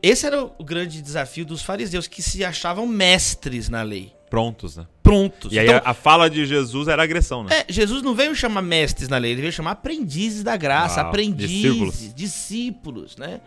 [0.00, 4.15] Esse era o grande desafio dos fariseus, que se achavam mestres na lei.
[4.36, 4.86] Prontos, né?
[5.02, 5.50] Prontos.
[5.50, 7.60] E aí então, a, fala de Jesus era agressão, né?
[7.60, 11.08] É, Jesus não veio chamar mestres na lei, ele veio chamar aprendizes da graça, Uau,
[11.08, 12.14] aprendizes, discípulos.
[12.14, 13.40] discípulos, né?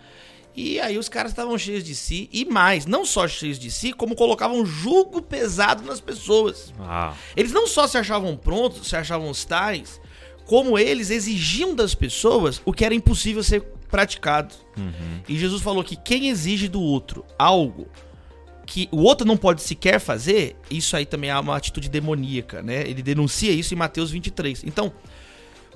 [0.55, 3.93] E aí os caras estavam cheios de si, e mais, não só cheios de si,
[3.93, 6.73] como colocavam jugo pesado nas pessoas.
[7.37, 10.01] Eles não só se achavam prontos, se achavam os tais,
[10.47, 14.55] como eles exigiam das pessoas o que era impossível ser praticado.
[14.75, 15.21] Uhum.
[15.29, 17.87] E Jesus falou que quem exige do outro algo
[18.69, 22.87] que o outro não pode sequer fazer, isso aí também é uma atitude demoníaca, né?
[22.87, 24.63] Ele denuncia isso em Mateus 23.
[24.63, 24.93] Então,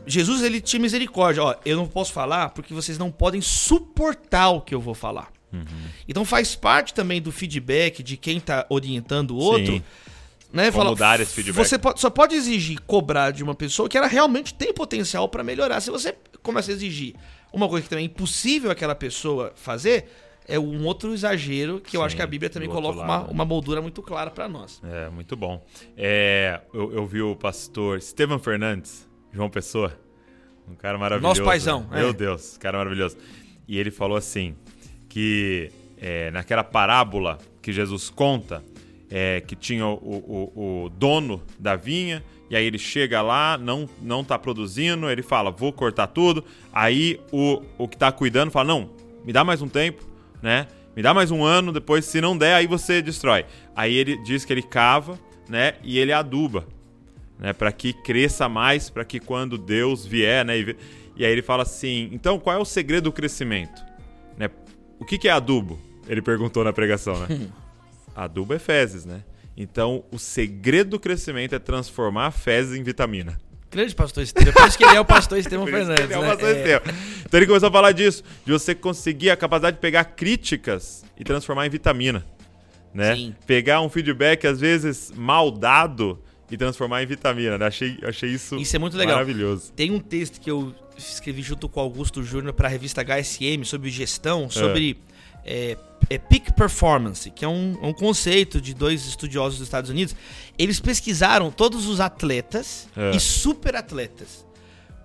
[0.05, 4.61] Jesus ele tinha misericórdia, ó, eu não posso falar porque vocês não podem suportar o
[4.61, 5.31] que eu vou falar.
[5.51, 5.65] Uhum.
[6.07, 9.73] Então faz parte também do feedback de quem está orientando o outro.
[9.73, 9.83] Sim.
[10.51, 11.67] Né, Como fala, dar esse feedback.
[11.67, 15.81] Você só pode exigir cobrar de uma pessoa que ela realmente tem potencial para melhorar.
[15.81, 17.15] Se você começa a exigir
[17.51, 20.05] uma coisa que também é impossível aquela pessoa fazer
[20.47, 23.45] é um outro exagero que eu Sim, acho que a Bíblia também coloca uma, uma
[23.45, 24.81] moldura muito clara para nós.
[24.83, 25.65] É, muito bom.
[25.95, 29.97] É, eu, eu vi o pastor Estevam Fernandes, João Pessoa,
[30.67, 31.39] Um cara maravilhoso.
[31.39, 31.87] Nosso paizão.
[31.91, 32.13] Meu é.
[32.13, 33.17] Deus, cara maravilhoso.
[33.67, 34.55] E ele falou assim,
[35.07, 38.63] que é, naquela parábola que Jesus conta,
[39.09, 43.87] é, que tinha o, o, o, dono da vinha, e aí ele chega lá, não,
[44.01, 46.43] não tá produzindo, ele fala, vou cortar tudo.
[46.73, 48.89] Aí o, o que tá cuidando fala, não,
[49.23, 50.03] me dá mais um tempo,
[50.43, 50.67] né?
[50.95, 53.45] Me dá mais um ano, depois, se não der, aí você destrói.
[53.73, 55.17] Aí ele diz que ele cava,
[55.49, 55.75] né?
[55.81, 56.67] E ele aduba,
[57.39, 57.53] né?
[57.53, 60.59] Para que cresça mais, para que quando Deus vier, né?
[60.59, 60.77] E,
[61.15, 63.81] e, aí ele fala assim: então qual é o segredo do crescimento?
[64.37, 64.49] Né?
[64.99, 65.79] O que, que é adubo?
[66.07, 67.47] Ele perguntou na pregação, né?
[68.13, 69.23] adubo é fezes, né?
[69.55, 73.39] Então o segredo do crescimento é transformar fezes em vitamina.
[73.73, 74.53] Grande pastor Estevam.
[74.53, 76.03] Por isso que ele é o pastor Estevam Fernandes.
[76.05, 76.27] Ele é o né?
[76.29, 76.57] pastor é.
[76.57, 76.93] Estevam.
[77.25, 81.23] Então ele começou a falar disso, de você conseguir a capacidade de pegar críticas e
[81.23, 82.25] transformar em vitamina.
[82.93, 83.15] Né?
[83.15, 83.35] Sim.
[83.47, 87.57] Pegar um feedback, às vezes, mal dado e transformar em vitamina.
[87.57, 87.65] Né?
[87.65, 89.15] Achei, achei isso, isso é muito legal.
[89.15, 89.71] maravilhoso.
[89.73, 93.63] Tem um texto que eu escrevi junto com o Augusto Júnior para a revista HSM
[93.63, 94.91] sobre gestão, sobre.
[95.09, 95.12] É
[95.45, 95.77] é,
[96.09, 100.15] é Peak Performance, que é um, um, conceito de dois estudiosos dos Estados Unidos.
[100.57, 103.15] Eles pesquisaram todos os atletas é.
[103.15, 104.45] e super atletas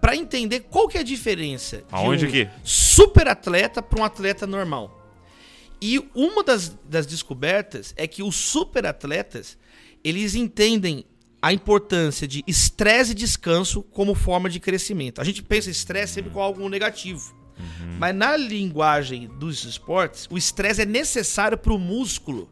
[0.00, 2.50] para entender qual que é a diferença Aonde de um aqui?
[2.62, 4.94] super atleta para um atleta normal.
[5.80, 9.56] E uma das, das descobertas é que os super atletas
[10.02, 11.04] eles entendem
[11.40, 15.20] a importância de estresse e descanso como forma de crescimento.
[15.20, 17.37] A gente pensa estresse sempre como algo negativo.
[17.58, 17.96] Uhum.
[17.98, 22.50] Mas na linguagem dos esportes, o estresse é necessário para o músculo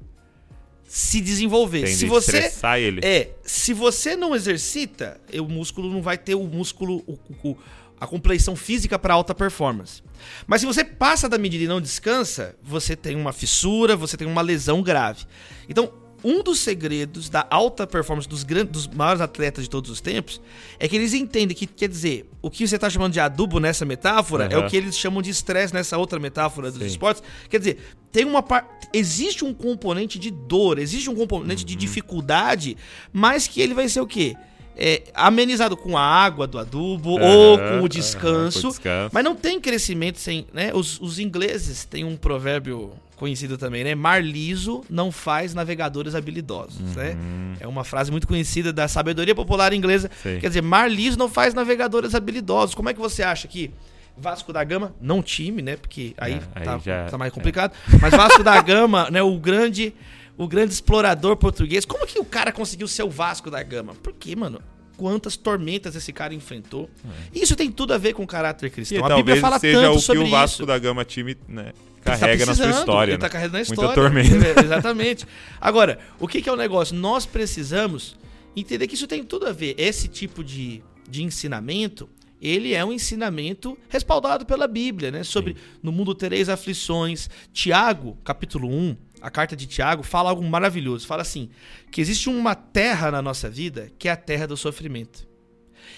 [0.87, 1.81] se desenvolver.
[1.81, 3.01] Entendi, se você ele.
[3.05, 7.57] é, se você não exercita, o músculo não vai ter o músculo o, o,
[8.01, 10.03] a compleição física para alta performance.
[10.47, 14.27] Mas se você passa da medida e não descansa, você tem uma fissura, você tem
[14.27, 15.25] uma lesão grave.
[15.69, 15.93] Então,
[16.25, 20.41] um dos segredos da alta performance dos, grandes, dos maiores atletas de todos os tempos
[20.79, 23.85] é que eles entendem que, quer dizer, o que você está chamando de adubo nessa
[23.85, 24.53] metáfora uhum.
[24.53, 26.87] é o que eles chamam de estresse nessa outra metáfora dos Sim.
[26.87, 27.23] esportes.
[27.49, 27.79] Quer dizer,
[28.11, 28.45] tem uma
[28.93, 31.67] existe um componente de dor, existe um componente uhum.
[31.67, 32.77] de dificuldade,
[33.13, 34.37] mas que ele vai ser o quê?
[34.79, 39.25] É, amenizado com a água do adubo uhum, ou com o descanso, uhum, descanso, mas
[39.25, 40.47] não tem crescimento sem.
[40.53, 40.71] Né?
[40.75, 43.95] Os, os ingleses têm um provérbio conhecido também, né?
[43.95, 47.13] Mar liso não faz navegadores habilidosos, né?
[47.13, 47.53] uhum.
[47.53, 47.57] né?
[47.61, 50.11] É uma frase muito conhecida da sabedoria popular inglesa.
[50.23, 50.39] Sim.
[50.41, 52.75] Quer dizer, mar liso não faz navegadores habilidosos.
[52.75, 53.73] Como é que você acha que
[54.17, 55.77] Vasco da Gama, não time, né?
[55.77, 57.73] Porque aí, é, tá, já, tá, mais complicado.
[57.93, 57.99] É.
[58.01, 59.23] Mas Vasco da Gama, né?
[59.23, 59.95] O grande,
[60.37, 61.85] o grande explorador português.
[61.85, 63.95] Como que o cara conseguiu ser o Vasco da Gama?
[64.03, 64.61] Porque, mano,
[64.97, 66.89] quantas tormentas esse cara enfrentou.
[67.05, 67.39] É.
[67.39, 68.99] Isso tem tudo a ver com o caráter cristão.
[68.99, 70.67] E a Bíblia fala seja tanto o que o Vasco isso.
[70.67, 71.73] da Gama time, né?
[72.07, 73.13] carrega tá na sua história.
[73.13, 73.31] Ele tá né?
[73.31, 74.11] carregando na história.
[74.11, 74.65] Muita tormenta.
[74.65, 75.27] Exatamente.
[75.61, 76.95] Agora, o que, que é o negócio?
[76.97, 78.17] Nós precisamos
[78.55, 79.75] entender que isso tem tudo a ver.
[79.77, 82.09] Esse tipo de, de ensinamento,
[82.41, 85.25] ele é um ensinamento respaldado pela Bíblia, né?
[85.25, 85.61] Sobre Sim.
[85.83, 87.29] no mundo tereis aflições.
[87.53, 91.05] Tiago, capítulo 1, a carta de Tiago, fala algo maravilhoso.
[91.05, 91.51] Fala assim:
[91.91, 95.27] que existe uma terra na nossa vida que é a terra do sofrimento.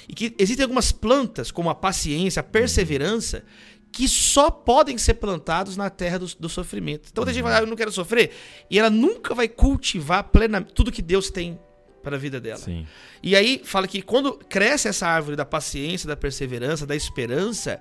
[0.08, 3.44] E que existem algumas plantas, como a paciência, a perseverança,
[3.92, 7.10] que só podem ser plantados na terra do, do sofrimento.
[7.12, 7.28] Então, uhum.
[7.28, 8.32] a gente fala, ah, eu não quero sofrer.
[8.70, 11.60] E ela nunca vai cultivar plenamente tudo que Deus tem
[12.02, 12.58] para a vida dela.
[12.58, 12.86] Sim.
[13.22, 17.78] E aí fala que quando cresce essa árvore da paciência, da perseverança, da esperança,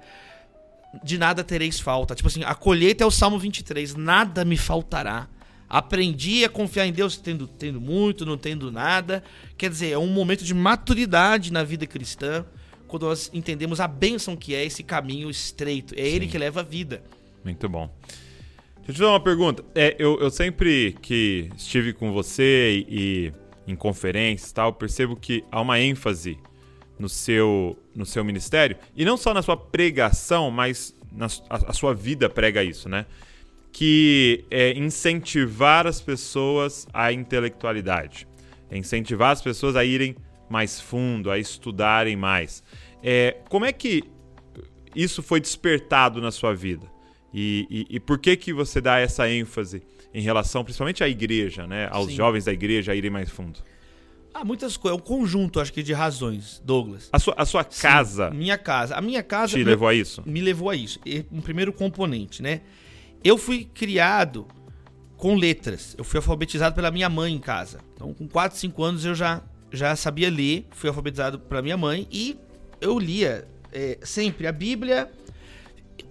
[1.02, 2.16] de nada tereis falta.
[2.16, 5.30] Tipo assim, a colheita é o Salmo 23, nada me faltará.
[5.70, 9.24] Aprendi a confiar em Deus tendo, tendo muito, não tendo nada.
[9.58, 12.46] Quer dizer, é um momento de maturidade na vida cristã
[12.88, 15.94] quando nós entendemos a bênção que é esse caminho estreito.
[15.96, 16.10] É Sim.
[16.10, 17.04] ele que leva a vida.
[17.44, 17.94] Muito bom.
[18.78, 19.64] Deixa eu te dar uma pergunta.
[19.76, 23.34] É, eu, eu sempre que estive com você e,
[23.68, 26.40] e em conferências tal, percebo que há uma ênfase
[26.98, 31.74] no seu, no seu ministério, e não só na sua pregação, mas na, a, a
[31.74, 33.06] sua vida prega isso, né?
[33.72, 38.28] Que é incentivar as pessoas à intelectualidade,
[38.70, 40.16] é incentivar as pessoas a irem
[40.50, 42.64] mais fundo, a estudarem mais.
[43.04, 44.04] É, como é que
[44.96, 46.88] isso foi despertado na sua vida?
[47.34, 51.68] E, e, e, por que que você dá essa ênfase em relação, principalmente à igreja,
[51.68, 51.88] né?
[51.92, 52.16] Aos Sim.
[52.16, 53.60] jovens da igreja a irem mais fundo?
[54.34, 54.98] Ah, muitas coisas.
[54.98, 57.10] É um conjunto, acho que, de razões, Douglas.
[57.12, 58.30] A sua, a sua casa.
[58.30, 58.96] minha casa.
[58.96, 59.54] A minha casa.
[59.54, 60.24] Te me, levou a isso?
[60.26, 61.00] Me levou a isso.
[61.32, 62.62] Um primeiro componente, né?
[63.24, 64.48] Eu fui criado
[65.18, 65.96] com letras.
[65.98, 67.80] Eu fui alfabetizado pela minha mãe em casa.
[67.96, 69.42] Então, com 4, 5 anos eu já
[69.72, 72.38] já sabia ler, fui alfabetizado pela minha mãe e
[72.80, 75.12] eu lia é, sempre a Bíblia,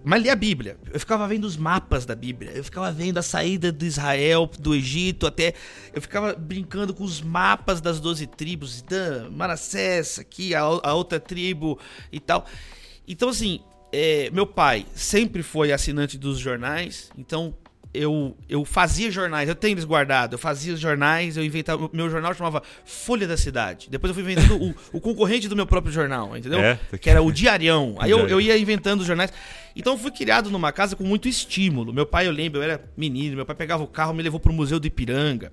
[0.05, 0.77] mas lia a Bíblia.
[0.93, 4.75] Eu ficava vendo os mapas da Bíblia, eu ficava vendo a saída de Israel, do
[4.75, 5.55] Egito, até.
[5.93, 11.19] Eu ficava brincando com os mapas das doze tribos, então, Manassés, aqui, a, a outra
[11.19, 11.79] tribo
[12.13, 12.47] e tal.
[13.09, 13.61] Então, assim,
[13.99, 17.55] é, meu pai sempre foi assinante dos jornais, então
[17.95, 21.89] eu, eu fazia jornais, eu tenho eles guardados, eu fazia jornais, eu inventava.
[21.95, 23.89] Meu jornal chamava Folha da Cidade.
[23.91, 26.61] Depois eu fui inventando o, o concorrente do meu próprio jornal, entendeu?
[26.61, 27.97] É, que era o Diarião.
[27.99, 29.33] Aí eu, eu ia inventando os jornais.
[29.75, 31.91] Então eu fui criado numa casa com muito estímulo.
[31.91, 34.53] Meu pai, eu lembro, eu era menino, meu pai pegava o carro, me levou pro
[34.53, 35.51] Museu do Ipiranga.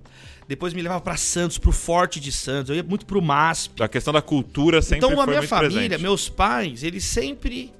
[0.49, 2.71] Depois me levava para Santos, pro Forte de Santos.
[2.71, 3.81] Eu ia muito pro MASP.
[3.81, 6.01] A questão da cultura sempre então, a minha família, presente.
[6.01, 7.71] meus pais, eles sempre.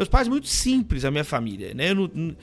[0.00, 1.90] Meus pais muito simples, a minha família, né?
[1.90, 2.36] Eu não,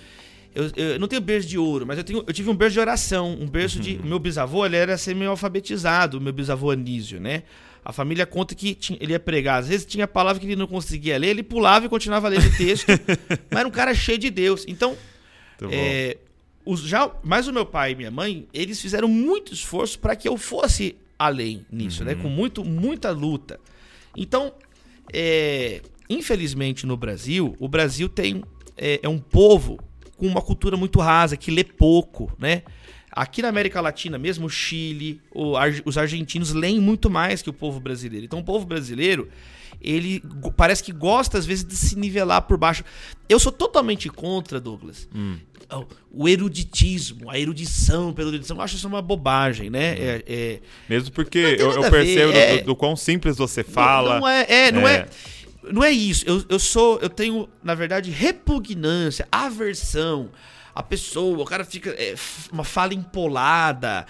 [0.53, 2.79] eu, eu, não tenho berço de ouro, mas eu, tenho, eu tive um berço de
[2.79, 3.83] oração, um berço uhum.
[3.83, 3.97] de.
[3.97, 7.41] Meu bisavô, ele era semi-alfabetizado, meu bisavô Anísio, né?
[7.83, 9.59] A família conta que tinha, ele ia pregar.
[9.59, 12.57] Às vezes tinha palavra que ele não conseguia ler, ele pulava e continuava lendo o
[12.57, 12.85] texto.
[13.49, 14.63] mas era um cara cheio de Deus.
[14.67, 14.95] Então,
[15.71, 16.17] é,
[16.63, 20.27] os, já, mas o meu pai e minha mãe, eles fizeram muito esforço para que
[20.27, 22.11] eu fosse além nisso, né?
[22.11, 22.17] uhum.
[22.17, 22.23] né?
[22.23, 23.59] Com muito, muita luta.
[24.15, 24.53] Então,
[25.11, 28.43] é, infelizmente no Brasil, o Brasil tem
[28.77, 29.79] é, é um povo
[30.15, 32.63] com uma cultura muito rasa, que lê pouco, né?
[33.11, 35.53] Aqui na América Latina, mesmo o Chile, o,
[35.85, 38.25] os argentinos leem muito mais que o povo brasileiro.
[38.25, 39.27] Então, o povo brasileiro,
[39.81, 40.21] ele
[40.55, 42.83] parece que gosta, às vezes, de se nivelar por baixo.
[43.27, 45.07] Eu sou totalmente contra, Douglas.
[45.15, 45.37] Hum.
[46.11, 49.93] O eruditismo, a erudição pela erudição, eu acho isso uma bobagem, né?
[49.93, 49.97] Hum.
[49.99, 50.59] É, é...
[50.87, 52.57] Mesmo porque eu, eu percebo do, é...
[52.57, 54.15] do, do, quão simples você fala.
[54.15, 55.07] Não, não é, é, não é, é
[55.71, 56.23] não é isso.
[56.27, 56.99] Eu, eu sou.
[56.99, 60.29] Eu tenho, na verdade, repugnância, aversão.
[60.73, 61.89] A pessoa, o cara fica.
[61.91, 62.15] É,
[62.51, 64.05] uma fala empolada.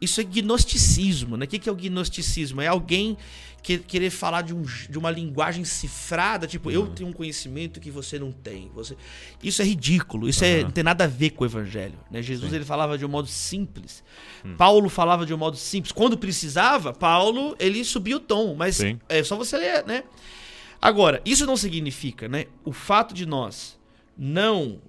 [0.00, 1.44] Isso é gnosticismo, né?
[1.44, 2.60] O que, que é o gnosticismo?
[2.60, 3.16] É alguém
[3.62, 6.74] que, querer falar de, um, de uma linguagem cifrada, tipo, uhum.
[6.74, 8.70] eu tenho um conhecimento que você não tem.
[8.74, 8.96] Você...
[9.42, 10.50] Isso é ridículo, isso uhum.
[10.50, 11.98] é, não tem nada a ver com o evangelho.
[12.10, 12.20] Né?
[12.20, 12.56] Jesus Sim.
[12.56, 14.02] ele falava de um modo simples.
[14.44, 14.56] Hum.
[14.56, 15.92] Paulo falava de um modo simples.
[15.92, 18.98] Quando precisava, Paulo ele subia o tom, mas Sim.
[19.08, 20.02] é só você ler, né?
[20.82, 22.46] Agora, isso não significa, né?
[22.64, 23.78] O fato de nós
[24.18, 24.80] não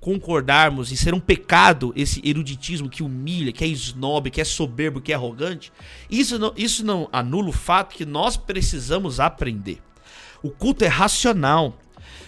[0.00, 5.00] concordarmos em ser um pecado esse eruditismo que humilha, que é snob, que é soberbo,
[5.00, 5.72] que é arrogante,
[6.08, 9.82] isso não, isso não anula o fato que nós precisamos aprender.
[10.40, 11.76] O culto é racional.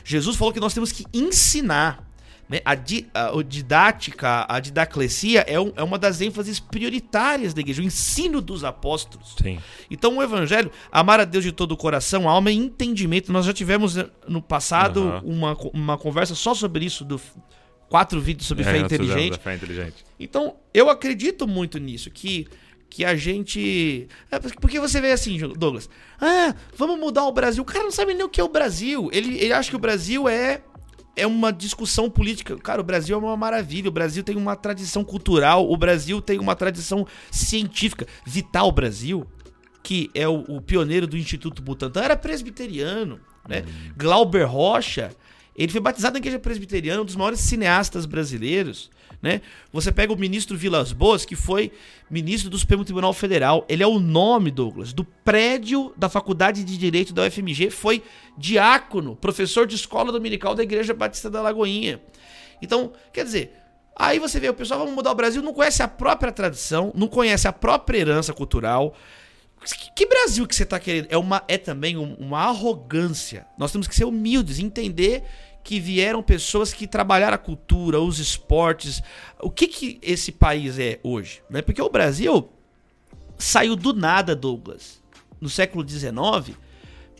[0.04, 2.06] Jesus falou que nós temos que ensinar.
[2.52, 2.60] Né?
[2.66, 7.62] A, di, a, a, didática, a didaclesia é, um, é, uma das ênfases prioritárias da
[7.62, 9.34] igreja, o ensino dos apóstolos.
[9.42, 9.58] Sim.
[9.90, 13.32] Então o evangelho, amar a Deus de todo o coração, alma e entendimento.
[13.32, 15.32] Nós já tivemos eh, no passado uhum.
[15.32, 17.18] uma, uma conversa só sobre isso, do
[17.88, 19.38] quatro vídeos sobre é, fé, inteligente.
[19.38, 20.04] fé inteligente.
[20.20, 22.46] Então eu acredito muito nisso, que
[22.90, 24.06] que a gente.
[24.30, 25.88] É, porque você vê assim, Douglas.
[26.20, 27.62] Ah, vamos mudar o Brasil.
[27.62, 29.08] O cara não sabe nem o que é o Brasil.
[29.10, 30.60] Ele, ele acha que o Brasil é
[31.14, 32.56] é uma discussão política.
[32.56, 33.88] Cara, o Brasil é uma maravilha.
[33.88, 35.70] O Brasil tem uma tradição cultural.
[35.70, 38.06] O Brasil tem uma tradição científica.
[38.24, 39.26] Vital Brasil,
[39.82, 43.20] que é o, o pioneiro do Instituto Butantan, era presbiteriano.
[43.48, 43.64] Né?
[43.66, 43.92] Hum.
[43.96, 45.10] Glauber Rocha,
[45.56, 48.90] ele foi batizado na igreja presbiteriana, um dos maiores cineastas brasileiros.
[49.22, 49.40] Né?
[49.72, 51.70] Você pega o ministro Vilas Boas, que foi
[52.10, 53.64] ministro do Supremo Tribunal Federal.
[53.68, 57.70] Ele é o nome, Douglas, do prédio da Faculdade de Direito da UFMG.
[57.70, 58.02] Foi
[58.36, 62.02] diácono, professor de escola dominical da Igreja Batista da Lagoinha.
[62.60, 63.52] Então, quer dizer,
[63.96, 67.06] aí você vê o pessoal, vamos mudar o Brasil, não conhece a própria tradição, não
[67.06, 68.92] conhece a própria herança cultural.
[69.94, 71.06] Que, Brasil que você está querendo?
[71.08, 73.46] É, uma, é também uma arrogância.
[73.56, 75.22] Nós temos que ser humildes, entender
[75.62, 79.02] que vieram pessoas que trabalharam a cultura, os esportes.
[79.40, 81.42] O que, que esse país é hoje?
[81.48, 81.62] Né?
[81.62, 82.50] Porque o Brasil
[83.38, 85.00] saiu do nada, Douglas,
[85.40, 86.56] no século XIX,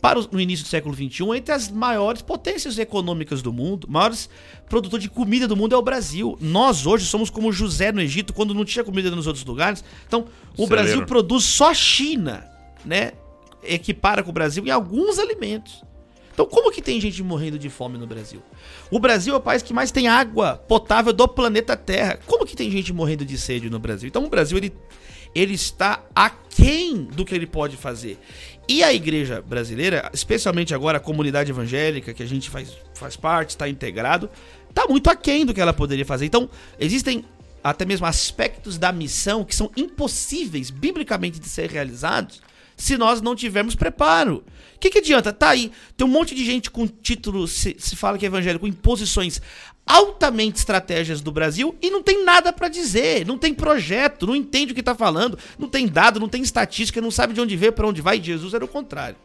[0.03, 4.29] para o, no início do século XXI, entre as maiores potências econômicas do mundo, maiores
[4.67, 6.37] produtor de comida do mundo é o Brasil.
[6.41, 9.81] Nós hoje somos como José no Egito, quando não tinha comida nos outros lugares.
[10.05, 10.25] Então,
[10.57, 10.67] o Celeiro.
[10.67, 12.45] Brasil produz só a China,
[12.83, 13.13] né?
[13.63, 15.81] Equipara com o Brasil em alguns alimentos.
[16.33, 18.43] Então, como que tem gente morrendo de fome no Brasil?
[18.91, 22.19] O Brasil é o país que mais tem água potável do planeta Terra.
[22.25, 24.09] Como que tem gente morrendo de sede no Brasil?
[24.09, 24.73] Então, o Brasil ele,
[25.33, 28.19] ele está aquém do que ele pode fazer.
[28.67, 33.51] E a igreja brasileira, especialmente agora a comunidade evangélica que a gente faz, faz parte,
[33.51, 34.29] está integrado,
[34.69, 36.25] está muito aquém do que ela poderia fazer.
[36.25, 36.49] Então,
[36.79, 37.25] existem
[37.63, 42.41] até mesmo aspectos da missão que são impossíveis biblicamente de ser realizados
[42.75, 44.43] se nós não tivermos preparo.
[44.75, 45.31] O que, que adianta?
[45.31, 48.67] Tá aí, tem um monte de gente com título, se, se fala que é evangélico,
[48.67, 49.41] em posições
[49.85, 54.71] altamente estratégias do Brasil e não tem nada para dizer, não tem projeto, não entende
[54.71, 57.73] o que tá falando, não tem dado, não tem estatística, não sabe de onde veio,
[57.73, 58.21] para onde vai.
[58.21, 59.17] Jesus era o contrário.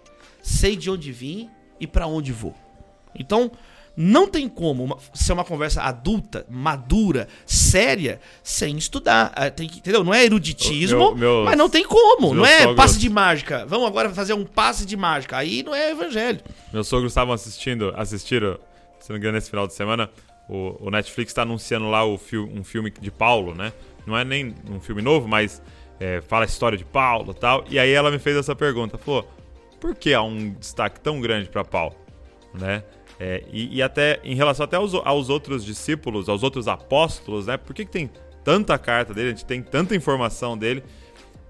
[0.42, 1.48] Sei de onde vim
[1.80, 2.54] e para onde vou.
[3.14, 3.50] Então,
[4.00, 9.32] não tem como ser uma conversa adulta, madura, séria, sem estudar.
[9.34, 10.04] Ah, tem que, entendeu?
[10.04, 12.32] Não é eruditismo, meu, mas não tem como.
[12.32, 12.76] Não é sogros...
[12.76, 13.66] passe de mágica.
[13.66, 15.36] Vamos agora fazer um passe de mágica.
[15.36, 16.38] Aí não é evangelho.
[16.72, 18.56] Meus sogros estavam assistindo, assistiram,
[19.00, 20.08] se não me engano, nesse final de semana,
[20.48, 23.72] o, o Netflix está anunciando lá o fi um filme de Paulo, né?
[24.06, 25.60] Não é nem um filme novo, mas
[25.98, 27.64] é, fala a história de Paulo e tal.
[27.68, 29.28] E aí ela me fez essa pergunta, falou,
[29.80, 31.96] por que há um destaque tão grande para Paulo?
[32.54, 32.84] Né?
[33.20, 37.56] É, e, e, até em relação até aos, aos, outros discípulos, aos outros apóstolos, né?
[37.56, 38.08] Por que, que tem
[38.44, 40.84] tanta carta dele, a gente tem tanta informação dele?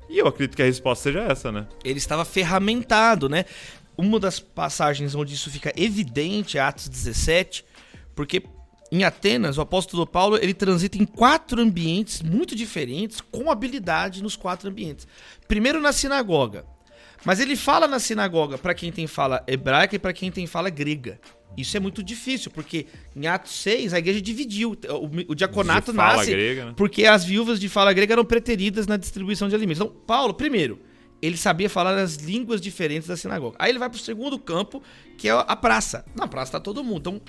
[0.08, 1.66] E eu acredito que a resposta seja essa, né?
[1.84, 3.44] Ele estava ferramentado, né?
[3.98, 7.64] Uma das passagens onde isso fica evidente é Atos 17,
[8.14, 8.42] porque
[8.90, 14.34] em Atenas, o apóstolo Paulo ele transita em quatro ambientes muito diferentes, com habilidade nos
[14.34, 15.06] quatro ambientes.
[15.46, 16.64] Primeiro na sinagoga,
[17.24, 20.70] mas ele fala na sinagoga para quem tem fala hebraica e para quem tem fala
[20.70, 21.20] grega.
[21.58, 22.86] Isso é muito difícil, porque
[23.16, 24.78] em Atos 6 a igreja dividiu.
[24.88, 26.74] O, o diaconato nasce grega, né?
[26.76, 29.80] porque as viúvas de fala grega eram preteridas na distribuição de alimentos.
[29.80, 30.78] Então, Paulo, primeiro,
[31.20, 33.56] ele sabia falar as línguas diferentes da sinagoga.
[33.58, 34.80] Aí ele vai para o segundo campo,
[35.16, 36.04] que é a praça.
[36.14, 36.98] Na praça está todo mundo.
[36.98, 37.20] Então,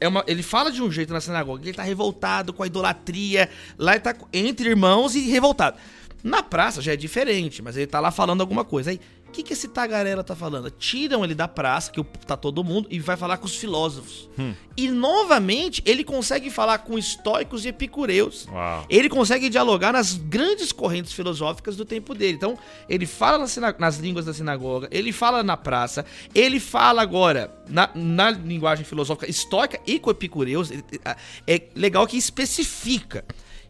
[0.00, 3.48] é uma, ele fala de um jeito na sinagoga, ele está revoltado com a idolatria.
[3.78, 5.78] Lá ele tá entre irmãos e revoltado.
[6.26, 8.90] Na praça já é diferente, mas ele está lá falando alguma coisa.
[8.90, 9.00] Aí
[9.36, 10.70] que, que esse tagarela tá falando?
[10.70, 14.30] Tiram ele da praça, que tá todo mundo, e vai falar com os filósofos.
[14.38, 14.54] Hum.
[14.76, 18.46] E novamente ele consegue falar com estoicos e epicureus.
[18.50, 18.86] Uau.
[18.88, 22.34] Ele consegue dialogar nas grandes correntes filosóficas do tempo dele.
[22.34, 22.58] Então,
[22.88, 26.04] ele fala nas, nas línguas da sinagoga, ele fala na praça,
[26.34, 30.70] ele fala agora na, na linguagem filosófica estoica e com epicureus.
[31.46, 33.24] É legal que especifica.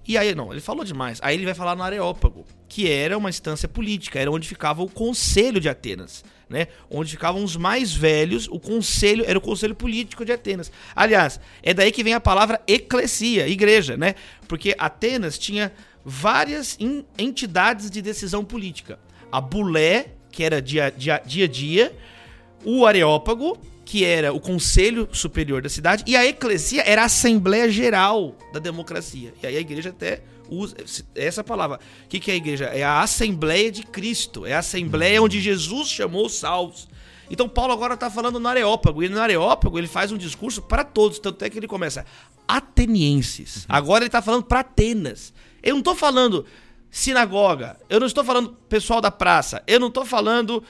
[0.07, 1.19] E aí, não, ele falou demais.
[1.23, 4.89] Aí ele vai falar no Areópago, que era uma instância política, era onde ficava o
[4.89, 6.69] Conselho de Atenas, né?
[6.89, 10.71] Onde ficavam os mais velhos, o conselho era o Conselho Político de Atenas.
[10.95, 14.15] Aliás, é daí que vem a palavra eclesia, igreja, né?
[14.47, 15.73] Porque Atenas tinha
[16.05, 16.79] várias
[17.19, 18.99] entidades de decisão política.
[19.33, 21.97] A Bulé, que era dia, dia, dia a dia,
[22.65, 27.71] o Areópago, que era o Conselho Superior da cidade, e a Eclesia era a Assembleia
[27.71, 29.33] Geral da Democracia.
[29.41, 30.77] E aí a igreja até usa
[31.15, 31.79] essa palavra.
[32.05, 32.65] O que, que é a igreja?
[32.65, 36.89] É a Assembleia de Cristo, é a Assembleia onde Jesus chamou os salvos.
[37.31, 40.83] Então Paulo agora está falando no Areópago, e no Areópago ele faz um discurso para
[40.83, 42.05] todos, tanto é que ele começa
[42.47, 43.59] atenienses.
[43.59, 43.63] Uhum.
[43.69, 45.33] Agora ele está falando para Atenas.
[45.63, 46.45] Eu não estou falando
[46.91, 50.63] sinagoga, eu não estou falando pessoal da praça, eu não estou falando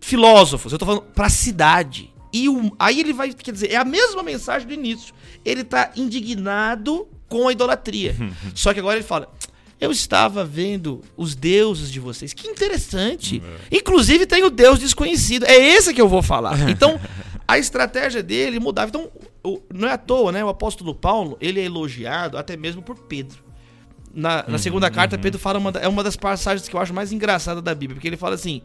[0.00, 2.13] filósofos, eu estou falando para a cidade.
[2.34, 5.14] E o, aí ele vai, quer dizer, é a mesma mensagem do início.
[5.44, 8.16] Ele tá indignado com a idolatria.
[8.56, 9.32] Só que agora ele fala:
[9.80, 12.32] Eu estava vendo os deuses de vocês.
[12.32, 13.40] Que interessante.
[13.70, 13.76] É.
[13.76, 15.44] Inclusive tem o Deus desconhecido.
[15.44, 16.58] É esse que eu vou falar.
[16.68, 17.00] Então,
[17.46, 18.88] a estratégia dele mudava.
[18.88, 19.08] Então,
[19.72, 20.44] não é à toa, né?
[20.44, 23.44] O apóstolo Paulo, ele é elogiado até mesmo por Pedro.
[24.12, 25.22] Na, na segunda uhum, carta, uhum.
[25.22, 28.08] Pedro fala uma, é uma das passagens que eu acho mais engraçada da Bíblia, porque
[28.08, 28.60] ele fala assim: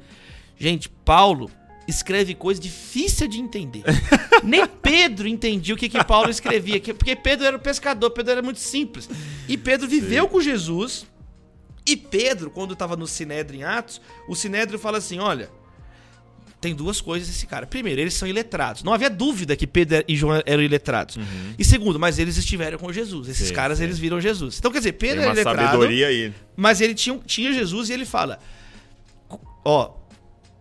[0.57, 1.51] Gente, Paulo
[1.89, 3.83] escreve coisa difícil de entender.
[4.43, 8.41] Nem Pedro entendia o que, que Paulo escrevia, porque Pedro era um pescador, Pedro era
[8.41, 9.09] muito simples.
[9.47, 10.29] E Pedro viveu Sim.
[10.29, 11.05] com Jesus.
[11.85, 15.49] E Pedro, quando estava no Sinédrio em Atos, o Sinédrio fala assim: olha,
[16.61, 17.65] tem duas coisas esse cara.
[17.65, 18.83] Primeiro, eles são iletrados.
[18.83, 21.15] Não havia dúvida que Pedro e João eram iletrados.
[21.15, 21.53] Uhum.
[21.57, 23.29] E segundo, mas eles estiveram com Jesus.
[23.29, 23.85] Esses sim, caras, sim.
[23.85, 24.59] eles viram Jesus.
[24.59, 25.59] Então, quer dizer, Pedro era iletrado.
[25.59, 26.33] Sabedoria aí.
[26.55, 28.39] Mas ele tinha, tinha Jesus e ele fala:
[29.63, 29.98] Ó,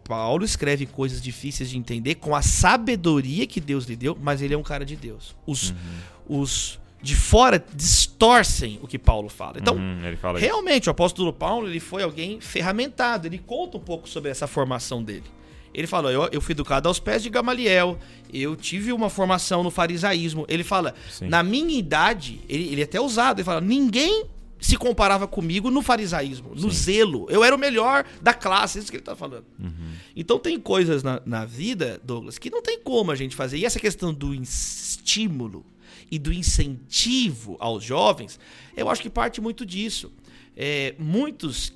[0.08, 4.54] Paulo escreve coisas difíceis de entender com a sabedoria que Deus lhe deu, mas ele
[4.54, 5.36] é um cara de Deus.
[5.46, 6.40] Os, uhum.
[6.40, 9.58] os de fora distorcem o que Paulo fala.
[9.58, 10.90] Então, uhum, fala realmente, isso.
[10.90, 13.26] o apóstolo Paulo ele foi alguém ferramentado.
[13.26, 15.24] Ele conta um pouco sobre essa formação dele.
[15.72, 17.98] Ele falou: eu, eu fui educado aos pés de Gamaliel,
[18.32, 20.46] eu tive uma formação no farisaísmo.
[20.48, 21.28] Ele fala: Sim.
[21.28, 24.24] na minha idade, ele, ele é até usado, ele fala: ninguém
[24.60, 26.84] se comparava comigo no farisaísmo, no Sim.
[26.84, 27.26] zelo.
[27.30, 29.46] Eu era o melhor da classe, isso que ele está falando.
[29.58, 29.92] Uhum.
[30.16, 33.58] Então tem coisas na, na vida, Douglas, que não tem como a gente fazer.
[33.58, 35.64] E essa questão do estímulo
[36.10, 38.40] e do incentivo aos jovens,
[38.76, 40.12] eu acho que parte muito disso.
[40.56, 41.72] É, muitos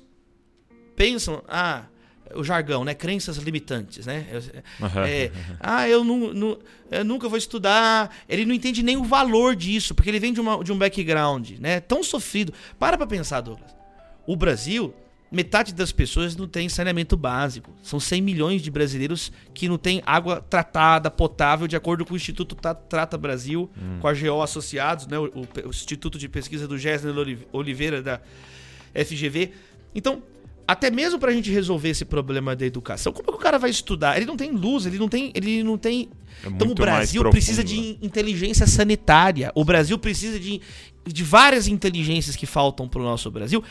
[0.95, 1.85] pensam, ah,
[2.35, 2.93] o jargão, né?
[2.93, 4.25] Crenças limitantes, né?
[5.07, 6.59] É, ah, eu, não, não,
[6.91, 8.15] eu, nunca vou estudar.
[8.27, 11.51] Ele não entende nem o valor disso, porque ele vem de, uma, de um background,
[11.59, 11.79] né?
[11.79, 12.53] Tão sofrido.
[12.79, 13.75] Para pra pensar, Douglas.
[14.25, 14.93] O Brasil,
[15.31, 17.71] metade das pessoas não tem saneamento básico.
[17.81, 22.17] São 100 milhões de brasileiros que não têm água tratada, potável, de acordo com o
[22.17, 23.99] Instituto Trata Brasil, hum.
[23.99, 25.17] com a GO Associados, né?
[25.17, 25.27] O,
[25.65, 27.13] o, Instituto de Pesquisa do Gessner
[27.51, 28.21] Oliveira, da
[28.93, 29.51] FGV.
[29.95, 30.21] Então,
[30.67, 33.69] até mesmo pra gente resolver esse problema da educação, como é que o cara vai
[33.69, 34.15] estudar?
[34.17, 36.09] Ele não tem luz, ele não tem, ele não tem
[36.43, 37.67] É então o Brasil precisa né?
[37.67, 39.51] de inteligência sanitária.
[39.55, 40.61] O Brasil precisa de,
[41.05, 43.63] de várias inteligências que faltam pro nosso Brasil.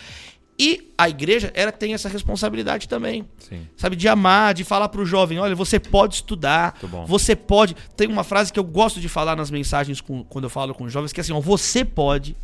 [0.58, 3.24] E a igreja, ela tem essa responsabilidade também.
[3.38, 3.66] Sim.
[3.76, 7.74] Sabe, de amar, de falar pro jovem, olha, você pode estudar, você pode.
[7.96, 10.88] Tem uma frase que eu gosto de falar nas mensagens com- quando eu falo com
[10.90, 12.36] jovens, que é assim, ó, você pode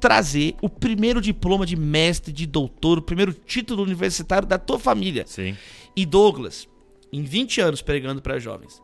[0.00, 5.24] trazer o primeiro diploma de mestre, de doutor, o primeiro título universitário da tua família.
[5.26, 5.56] Sim.
[5.94, 6.68] E Douglas,
[7.12, 8.82] em 20 anos pregando para jovens,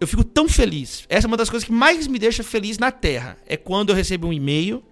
[0.00, 1.04] eu fico tão feliz.
[1.08, 3.36] Essa é uma das coisas que mais me deixa feliz na Terra.
[3.46, 4.82] É quando eu recebo um e-mail,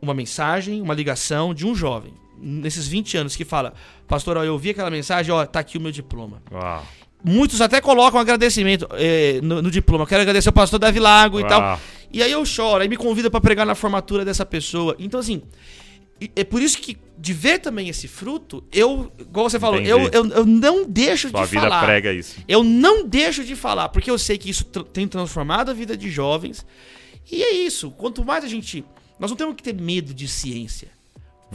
[0.00, 3.74] uma mensagem, uma ligação de um jovem, nesses 20 anos, que fala:
[4.06, 6.42] Pastor, ó, eu vi aquela mensagem, ó, tá aqui o meu diploma.
[6.52, 6.86] Uau.
[7.26, 10.06] Muitos até colocam agradecimento eh, no, no diploma.
[10.06, 11.80] Quero agradecer ao pastor Davi Lago e tal.
[12.14, 14.94] E aí eu choro, aí me convida pra pregar na formatura dessa pessoa.
[14.98, 15.42] Então, assim,
[16.36, 20.26] é por isso que, de ver também esse fruto, eu, igual você falou, eu, eu,
[20.30, 21.84] eu não deixo Sua de vida falar.
[21.84, 22.36] prega isso.
[22.46, 25.96] Eu não deixo de falar, porque eu sei que isso tr- tem transformado a vida
[25.96, 26.64] de jovens.
[27.30, 27.90] E é isso.
[27.90, 28.84] Quanto mais a gente.
[29.18, 30.88] Nós não temos que ter medo de ciência.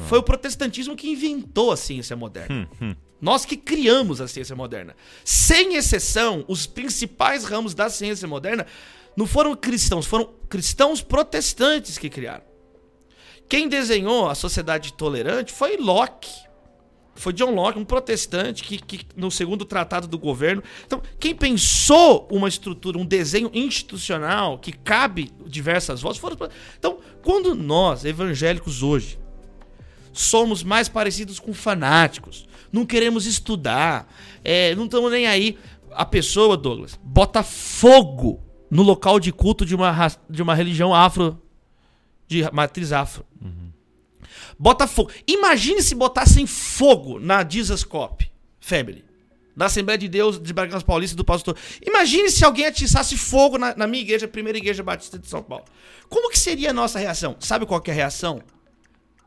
[0.07, 2.69] Foi o protestantismo que inventou a ciência moderna.
[2.81, 2.95] Hum, hum.
[3.21, 4.95] Nós que criamos a ciência moderna.
[5.25, 8.65] Sem exceção, os principais ramos da ciência moderna
[9.15, 12.43] não foram cristãos, foram cristãos protestantes que criaram.
[13.49, 16.29] Quem desenhou a sociedade tolerante foi Locke.
[17.15, 20.63] Foi John Locke, um protestante que, que no segundo tratado do governo.
[20.85, 26.37] Então, quem pensou uma estrutura, um desenho institucional que cabe diversas vozes foram.
[26.77, 29.19] Então, quando nós, evangélicos hoje,
[30.13, 34.07] somos mais parecidos com fanáticos, não queremos estudar,
[34.43, 35.57] é, não estamos nem aí.
[35.91, 41.41] A pessoa, Douglas, bota fogo no local de culto de uma, de uma religião afro,
[42.27, 43.25] de matriz afro.
[44.57, 45.11] Bota fogo.
[45.27, 49.05] Imagine se botassem fogo na Jesus Cop Family.
[49.55, 51.55] Na Assembleia de Deus de Bragança Paulista do pastor.
[51.85, 55.41] Imagine se alguém atiçasse fogo na, na minha igreja, a primeira igreja batista de São
[55.43, 55.65] Paulo.
[56.07, 57.35] Como que seria a nossa reação?
[57.39, 58.41] Sabe qual que é a reação?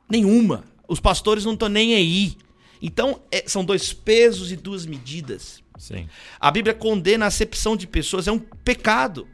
[0.08, 0.64] Nenhuma.
[0.88, 2.36] Os pastores não estão nem aí.
[2.80, 5.61] Então, é- são dois pesos e duas medidas.
[5.78, 6.08] Sim.
[6.40, 9.26] A Bíblia condena a acepção de pessoas, é um pecado.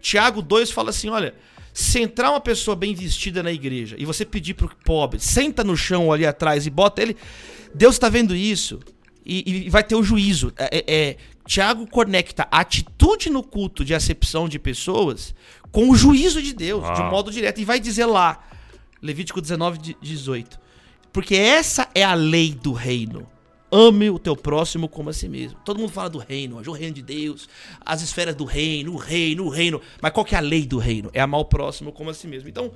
[0.00, 1.34] Tiago 2 fala assim: olha,
[1.72, 5.76] se entrar uma pessoa bem vestida na igreja e você pedir pro pobre, senta no
[5.76, 7.16] chão ali atrás e bota ele,
[7.74, 8.80] Deus está vendo isso
[9.24, 10.52] e, e vai ter o juízo.
[10.56, 11.16] É, é- é,
[11.46, 15.34] Tiago conecta a atitude no culto de acepção de pessoas
[15.72, 17.60] com o juízo de Deus, de um modo direto.
[17.60, 18.42] E vai dizer lá,
[19.02, 20.58] Levítico 19, de- 18.
[21.12, 23.26] Porque essa é a lei do reino.
[23.72, 25.58] Ame o teu próximo como a si mesmo.
[25.64, 27.48] Todo mundo fala do reino, o reino de Deus,
[27.84, 29.80] as esferas do reino, o reino, o reino.
[30.00, 31.10] Mas qual que é a lei do reino?
[31.12, 32.48] É amar o próximo como a si mesmo.
[32.48, 32.72] Então,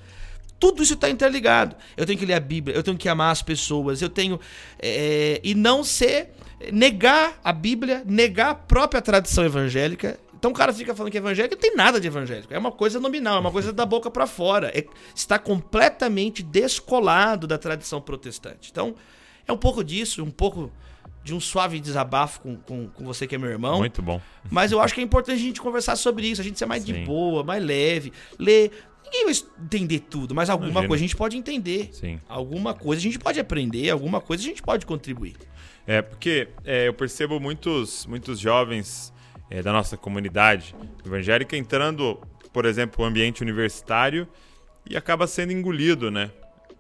[0.59, 1.75] tudo isso está interligado.
[1.97, 4.39] Eu tenho que ler a Bíblia, eu tenho que amar as pessoas, eu tenho.
[4.79, 6.31] é, e não ser.
[6.73, 10.19] negar a Bíblia, negar a própria tradição evangélica.
[10.39, 12.53] Então o cara fica falando que é evangélico, não tem nada de evangélico.
[12.55, 14.69] É uma coisa nominal, é uma coisa da boca para fora.
[14.79, 18.71] É- está completamente descolado da tradição protestante.
[18.71, 18.95] Então,
[19.47, 20.71] é um pouco disso, um pouco
[21.25, 23.79] de um suave desabafo com, com, com você que é meu irmão.
[23.79, 24.21] Muito bom.
[24.51, 26.85] Mas eu acho que é importante a gente conversar sobre isso, a gente ser mais
[26.85, 27.05] de Sim.
[27.05, 28.71] boa, mais leve, ler.
[29.05, 30.89] Ninguém vai entender tudo, mas alguma Imagina.
[30.89, 31.89] coisa a gente pode entender.
[31.93, 32.21] Sim.
[32.29, 35.35] Alguma coisa a gente pode aprender, alguma coisa a gente pode contribuir.
[35.87, 39.13] É, porque é, eu percebo muitos, muitos jovens
[39.51, 42.21] é, da nossa comunidade evangélica entrando,
[42.53, 44.29] por exemplo, no ambiente universitário
[44.89, 46.31] e acaba sendo engolido, né?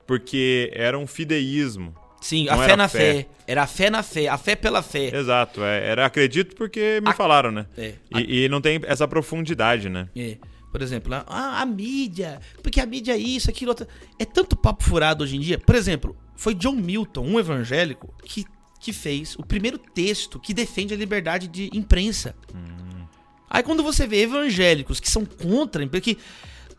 [0.06, 1.94] Porque era um fideísmo.
[2.24, 2.98] Sim, Não a fé na fé.
[2.98, 3.26] fé.
[3.46, 5.14] Era a fé na fé, a fé pela fé.
[5.14, 7.66] Exato, é, era acredito porque me A- falaram, né?
[7.76, 7.92] É.
[8.16, 10.08] E, e não tem essa profundidade, né?
[10.16, 10.38] É.
[10.72, 13.86] Por exemplo, ah, a mídia, porque a mídia é isso, aquilo, outro.
[14.18, 15.58] É tanto papo furado hoje em dia.
[15.58, 18.46] Por exemplo, foi John Milton, um evangélico, que,
[18.80, 22.34] que fez o primeiro texto que defende a liberdade de imprensa.
[23.50, 26.18] Aí quando você vê evangélicos que são contra a imprensa, que.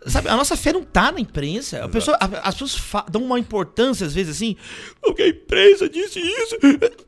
[0.08, 1.84] Sabe, a nossa fé não tá na imprensa.
[1.84, 4.56] A pessoa, a- as pessoas dão uma importância, às vezes, assim,
[5.02, 6.56] porque a imprensa disse isso.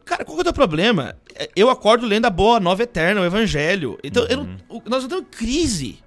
[0.04, 1.16] Cara, qual que é o teu problema?
[1.36, 4.00] É, Eu acordo lendo a boa nova eterna, o evangelho.
[4.04, 6.00] Então, eu não- nós não temos crise.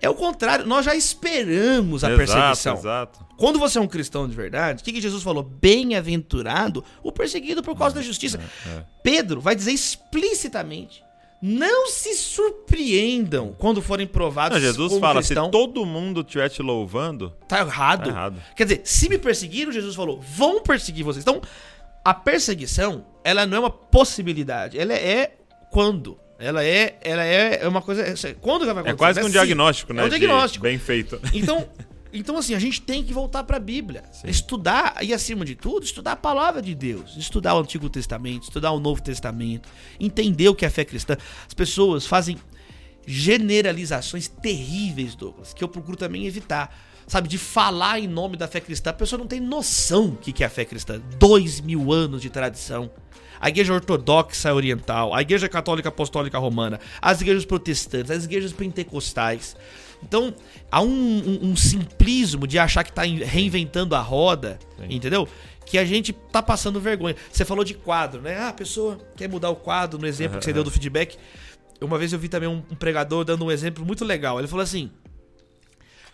[0.00, 2.74] É o contrário, nós já esperamos a perseguição.
[2.74, 2.78] Exato,
[3.18, 3.26] exato.
[3.38, 5.42] Quando você é um cristão de verdade, o que, que Jesus falou?
[5.42, 8.38] Bem-aventurado o perseguido por causa da justiça.
[8.66, 8.84] é.
[9.02, 11.02] Pedro vai dizer explicitamente:
[11.42, 14.56] não se surpreendam quando forem provados.
[14.60, 15.46] Não, Jesus fala, cristão.
[15.46, 18.04] se todo mundo estiver te louvando, Tá errado.
[18.04, 18.42] tá errado.
[18.56, 21.22] Quer dizer, se me perseguiram, Jesus falou, vão perseguir vocês.
[21.22, 21.40] Então,
[22.04, 24.78] a perseguição, ela não é uma possibilidade.
[24.78, 25.32] Ela é
[25.70, 26.18] quando.
[26.38, 28.04] Ela é, ela é uma coisa.
[28.40, 28.96] Quando que vai É acontecer?
[28.96, 29.32] quase que um se.
[29.32, 30.02] diagnóstico, né?
[30.02, 30.62] É um diagnóstico.
[30.62, 31.18] Bem feito.
[31.32, 31.66] Então,
[32.20, 34.04] Então, assim, a gente tem que voltar para a Bíblia.
[34.12, 34.28] Sim.
[34.28, 37.16] Estudar, e acima de tudo, estudar a palavra de Deus.
[37.16, 39.68] Estudar o Antigo Testamento, estudar o Novo Testamento.
[39.98, 41.16] Entender o que é fé cristã.
[41.46, 42.36] As pessoas fazem
[43.06, 46.74] generalizações terríveis, Douglas, que eu procuro também evitar.
[47.06, 48.90] Sabe, de falar em nome da fé cristã.
[48.90, 51.00] A pessoa não tem noção do que é a fé cristã.
[51.18, 52.90] Dois mil anos de tradição
[53.40, 59.56] a igreja ortodoxa oriental, a igreja católica apostólica romana, as igrejas protestantes, as igrejas pentecostais.
[60.02, 60.34] Então,
[60.70, 64.86] há um, um, um simplismo de achar que está reinventando a roda, Sim.
[64.90, 65.28] entendeu?
[65.64, 67.16] Que a gente tá passando vergonha.
[67.30, 68.36] Você falou de quadro, né?
[68.38, 70.38] Ah, a pessoa quer mudar o quadro, no exemplo uhum.
[70.38, 71.18] que você deu do feedback.
[71.80, 74.38] Uma vez eu vi também um, um pregador dando um exemplo muito legal.
[74.38, 74.90] Ele falou assim: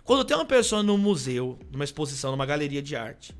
[0.05, 3.35] quando tem uma pessoa num museu, numa exposição, numa galeria de arte,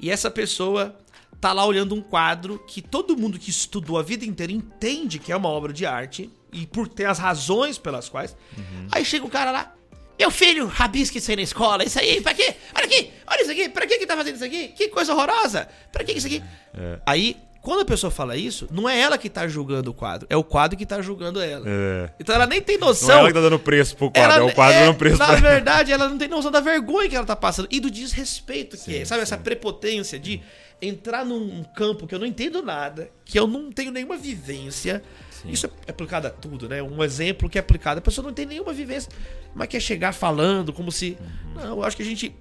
[0.00, 0.96] e essa pessoa
[1.40, 5.30] tá lá olhando um quadro que todo mundo que estudou a vida inteira entende que
[5.30, 8.36] é uma obra de arte, e por ter as razões pelas quais.
[8.56, 8.88] Uhum.
[8.90, 9.74] Aí chega o cara lá,
[10.18, 12.54] meu filho, rabisca isso aí na escola, isso aí, pra quê?
[12.74, 14.68] Olha aqui, olha isso aqui, pra que que tá fazendo isso aqui?
[14.68, 16.42] Que coisa horrorosa, pra que isso aqui?
[16.74, 16.98] É.
[17.04, 20.36] Aí, quando a pessoa fala isso, não é ela que tá julgando o quadro, é
[20.36, 21.66] o quadro que tá julgando ela.
[21.68, 22.10] É.
[22.18, 23.08] Então ela nem tem noção.
[23.08, 24.96] Não é ela que tá dando preço pro quadro, ela, é o quadro é, dando
[24.96, 27.90] preço Na verdade, ela não tem noção da vergonha que ela tá passando e do
[27.90, 29.18] desrespeito que sim, é, sabe?
[29.18, 29.22] Sim.
[29.24, 30.40] Essa prepotência de
[30.80, 35.02] entrar num campo que eu não entendo nada, que eu não tenho nenhuma vivência
[35.42, 35.50] Sim.
[35.50, 36.82] Isso é aplicado a tudo, né?
[36.82, 37.98] Um exemplo que é aplicado.
[37.98, 39.10] A pessoa não tem nenhuma vivência,
[39.54, 41.16] mas quer chegar falando como se.
[41.20, 41.54] Uhum.
[41.54, 42.34] Não, eu acho que a gente.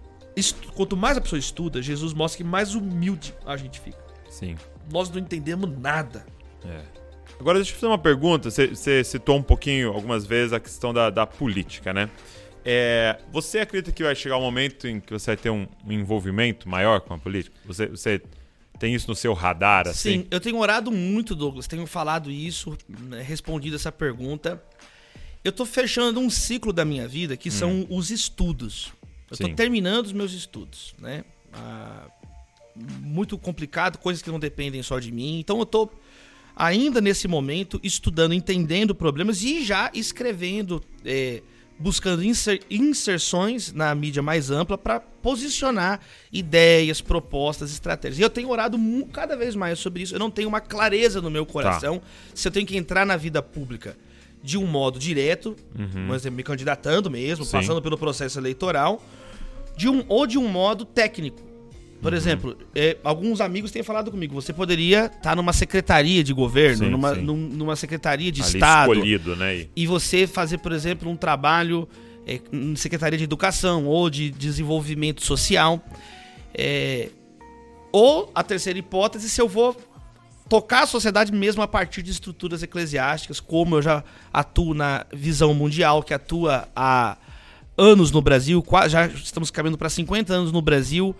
[0.73, 3.97] Quanto mais a pessoa estuda, Jesus mostra que mais humilde a gente fica.
[4.29, 4.55] Sim.
[4.91, 6.25] Nós não entendemos nada.
[6.65, 6.81] É.
[7.39, 8.49] Agora deixa eu fazer uma pergunta.
[8.51, 12.09] Você, você citou um pouquinho, algumas vezes, a questão da, da política, né?
[12.65, 15.91] É, você acredita que vai chegar um momento em que você vai ter um, um
[15.91, 17.55] envolvimento maior com a política?
[17.65, 18.21] Você, você
[18.79, 20.21] tem isso no seu radar, assim?
[20.21, 21.67] Sim, eu tenho orado muito, Douglas.
[21.67, 24.61] Tenho falado isso, né, respondido essa pergunta.
[25.43, 27.51] Eu tô fechando um ciclo da minha vida que hum.
[27.51, 28.91] são os estudos.
[29.29, 31.23] Eu tô terminando os meus estudos, né?
[31.53, 32.07] Ah,
[32.75, 35.39] muito complicado, coisas que não dependem só de mim.
[35.39, 35.89] Então eu tô
[36.55, 40.83] ainda nesse momento estudando, entendendo problemas e já escrevendo.
[41.03, 41.41] É,
[41.77, 45.99] buscando inser, inserções na mídia mais ampla para posicionar
[46.31, 48.19] ideias, propostas, estratégias.
[48.19, 48.77] E eu tenho orado
[49.11, 50.15] cada vez mais sobre isso.
[50.15, 52.05] Eu não tenho uma clareza no meu coração tá.
[52.33, 53.97] se eu tenho que entrar na vida pública
[54.41, 56.05] de um modo direto, uhum.
[56.07, 57.51] mas me candidatando mesmo, Sim.
[57.51, 59.03] passando pelo processo eleitoral,
[59.75, 61.41] de um, ou de um modo técnico.
[62.01, 62.17] Por uhum.
[62.17, 66.85] exemplo, é, alguns amigos têm falado comigo, você poderia estar tá numa secretaria de governo,
[66.85, 67.21] sim, numa, sim.
[67.21, 68.93] numa secretaria de Ali Estado.
[68.93, 69.67] escolhido, né?
[69.75, 71.87] E você fazer, por exemplo, um trabalho
[72.27, 75.83] é, em secretaria de educação ou de desenvolvimento social.
[76.53, 77.09] É,
[77.91, 79.75] ou a terceira hipótese, se eu vou
[80.49, 85.53] tocar a sociedade mesmo a partir de estruturas eclesiásticas, como eu já atuo na visão
[85.53, 87.17] mundial, que atua há
[87.77, 91.15] anos no Brasil, já estamos caminhando para 50 anos no Brasil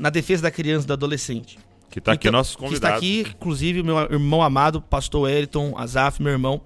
[0.00, 1.58] na defesa da criança e do adolescente.
[1.90, 3.00] Que está aqui então, nossos convidados.
[3.00, 6.62] Que está aqui, inclusive, meu irmão amado, pastor Eriton, Azaf, meu irmão.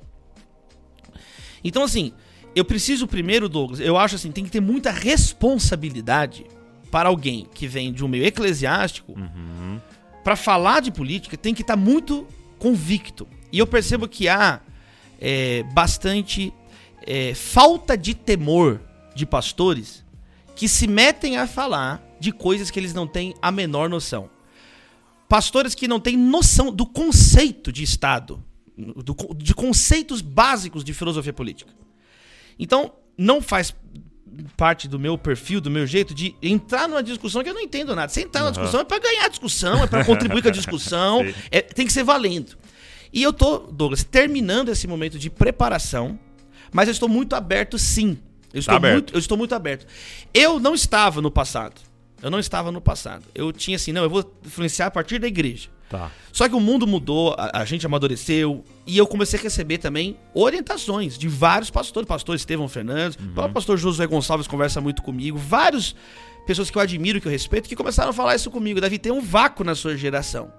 [1.64, 2.12] Então, assim,
[2.55, 6.47] eu preciso primeiro, Douglas, eu acho assim, tem que ter muita responsabilidade
[6.93, 9.18] para alguém que vem de um meio eclesiástico.
[9.18, 9.80] Uhum.
[10.22, 12.28] Para falar de política, tem que estar tá muito
[12.59, 13.26] convicto.
[13.51, 14.61] E eu percebo que há
[15.20, 16.53] é, bastante
[17.05, 18.80] é, falta de temor
[19.12, 20.05] de pastores
[20.55, 24.31] que se metem a falar de coisas que eles não têm a menor noção.
[25.29, 28.43] Pastores que não têm noção do conceito de Estado,
[28.77, 31.72] do, de conceitos básicos de filosofia política.
[32.59, 33.75] Então, não faz
[34.57, 37.95] parte do meu perfil, do meu jeito de entrar numa discussão que eu não entendo
[37.95, 38.09] nada.
[38.09, 38.47] Você entrar uhum.
[38.47, 41.20] numa discussão é para ganhar a discussão, é para contribuir com a discussão,
[41.51, 42.57] é, tem que ser valendo.
[43.12, 46.18] E eu tô, Douglas, terminando esse momento de preparação,
[46.72, 48.18] mas eu estou muito aberto sim.
[48.53, 49.87] Eu estou, tá muito, eu estou muito aberto.
[50.33, 51.81] Eu não estava no passado.
[52.22, 53.24] Eu não estava no passado.
[53.34, 55.68] Eu tinha assim, não, eu vou influenciar a partir da igreja.
[55.88, 56.10] Tá.
[56.32, 60.16] Só que o mundo mudou, a, a, gente amadureceu e eu comecei a receber também
[60.32, 63.44] orientações de vários pastores, pastor Estevão Fernandes, uhum.
[63.44, 65.94] o pastor Josué Gonçalves conversa muito comigo, vários
[66.46, 68.80] pessoas que eu admiro, que eu respeito, que começaram a falar isso comigo.
[68.80, 70.52] Davi, tem um vácuo na sua geração.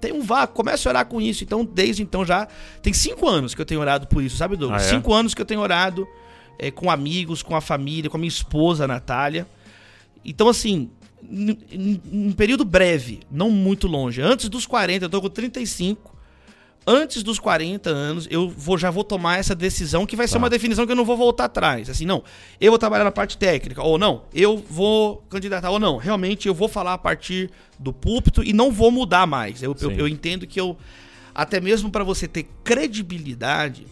[0.00, 1.42] Tem um vácuo, comece a orar com isso.
[1.42, 2.46] Então, desde então já.
[2.80, 4.82] Tem cinco anos que eu tenho orado por isso, sabe, Douglas?
[4.82, 4.88] Ah, é?
[4.90, 6.06] Cinco anos que eu tenho orado
[6.58, 9.46] é, com amigos, com a família, com a minha esposa, a Natália.
[10.28, 10.90] Então, assim,
[11.22, 16.16] em um período breve, não muito longe, antes dos 40, eu tô com 35.
[16.86, 20.38] Antes dos 40 anos, eu vou, já vou tomar essa decisão que vai ser tá.
[20.38, 21.90] uma definição que eu não vou voltar atrás.
[21.90, 22.22] Assim, não,
[22.58, 25.98] eu vou trabalhar na parte técnica, ou não, eu vou candidatar, ou não.
[25.98, 29.62] Realmente eu vou falar a partir do púlpito e não vou mudar mais.
[29.62, 30.78] Eu, eu, eu entendo que eu,
[31.34, 33.86] até mesmo para você ter credibilidade,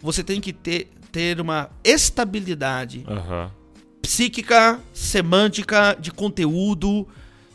[0.00, 3.04] você tem que ter, ter uma estabilidade.
[3.08, 3.63] Uhum
[4.04, 7.06] psíquica, semântica, de conteúdo.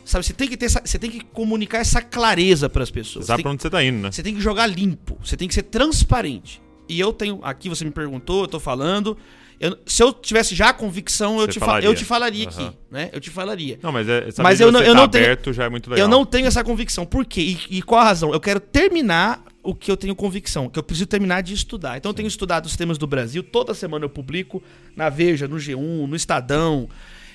[0.04, 3.26] Sabe, você tem que ter essa, você tem que comunicar essa clareza para as pessoas.
[3.26, 4.10] Sabe Você pra tem, onde você tá indo, né?
[4.10, 6.60] você tem que jogar limpo, você tem que ser transparente.
[6.88, 9.16] E eu tenho, aqui você me perguntou, eu tô falando.
[9.60, 11.88] Eu- se eu tivesse já a convicção, eu te, fa- falaria.
[11.88, 12.66] eu te falaria Aham.
[12.68, 13.10] aqui, né?
[13.12, 13.78] Eu te falaria.
[13.82, 16.04] Não, mas é, Mas eu não- eu tá não tenho- aberto já é muito legal.
[16.04, 17.04] Eu não tenho essa convicção.
[17.06, 17.42] Por quê?
[17.70, 18.32] E, e qual a razão?
[18.32, 21.96] Eu quero terminar o que eu tenho convicção, que eu preciso terminar de estudar.
[21.98, 24.62] Então eu tenho estudado os temas do Brasil, toda semana eu publico
[24.96, 26.88] na Veja, no G1, no Estadão,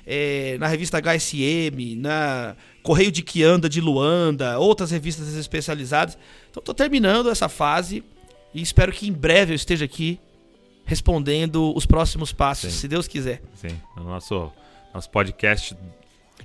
[0.08, 6.18] eh, na revista HSM, na Correio de Quianda de Luanda, outras revistas especializadas.
[6.50, 8.04] Então estou terminando essa fase
[8.54, 10.20] e espero que em breve eu esteja aqui
[10.86, 12.80] respondendo os próximos passos, Sim.
[12.80, 13.42] se Deus quiser.
[13.56, 14.52] Sim, no nosso,
[14.94, 15.76] nosso podcast.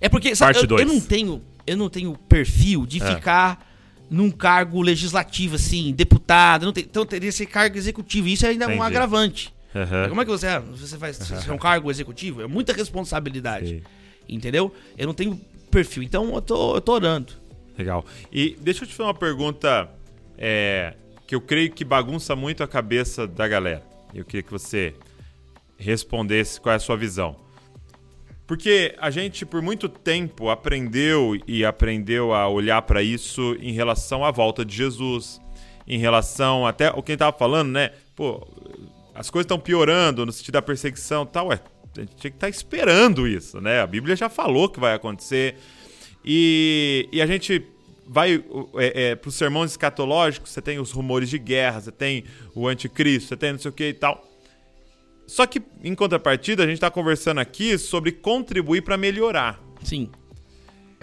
[0.01, 3.15] É porque sabe, eu, eu não tenho, eu não tenho perfil de É.
[3.15, 3.70] ficar
[4.11, 8.83] num cargo legislativo assim, deputado, tem, então teria esse cargo executivo, isso ainda é um
[8.83, 9.55] agravante.
[9.75, 10.09] Aham.
[10.09, 12.43] Como é que você, ah, você faz você é um cargo executivo?
[12.43, 13.69] É muita responsabilidade.
[13.69, 13.83] Sim.
[14.29, 14.75] Entendeu?
[14.99, 15.41] Eu não tenho
[15.71, 17.33] perfil, então eu tô, eu tô orando.
[17.79, 18.05] Legal.
[18.33, 19.89] E deixa eu te fazer uma pergunta
[20.37, 20.95] é,
[21.27, 23.85] que eu creio que bagunça muito a cabeça da galera.
[24.13, 24.95] Eu queria que você
[25.79, 27.37] respondesse qual é a sua visão.
[28.51, 34.25] Porque a gente, por muito tempo, aprendeu e aprendeu a olhar para isso em relação
[34.25, 35.41] à volta de Jesus,
[35.87, 37.93] em relação até o que a gente tava falando, né?
[38.17, 38.45] Pô,
[39.15, 41.47] as coisas estão piorando no sentido da perseguição tal.
[41.47, 41.61] Ué,
[41.97, 43.83] a gente tinha que estar esperando isso, né?
[43.83, 45.55] A Bíblia já falou que vai acontecer.
[46.25, 47.65] E, e a gente
[48.05, 48.45] vai
[48.75, 52.67] é, é, para os sermões escatológicos, você tem os rumores de guerra, você tem o
[52.67, 54.29] anticristo, você tem não sei o que e tal.
[55.31, 59.61] Só que, em contrapartida, a gente está conversando aqui sobre contribuir para melhorar.
[59.81, 60.11] Sim.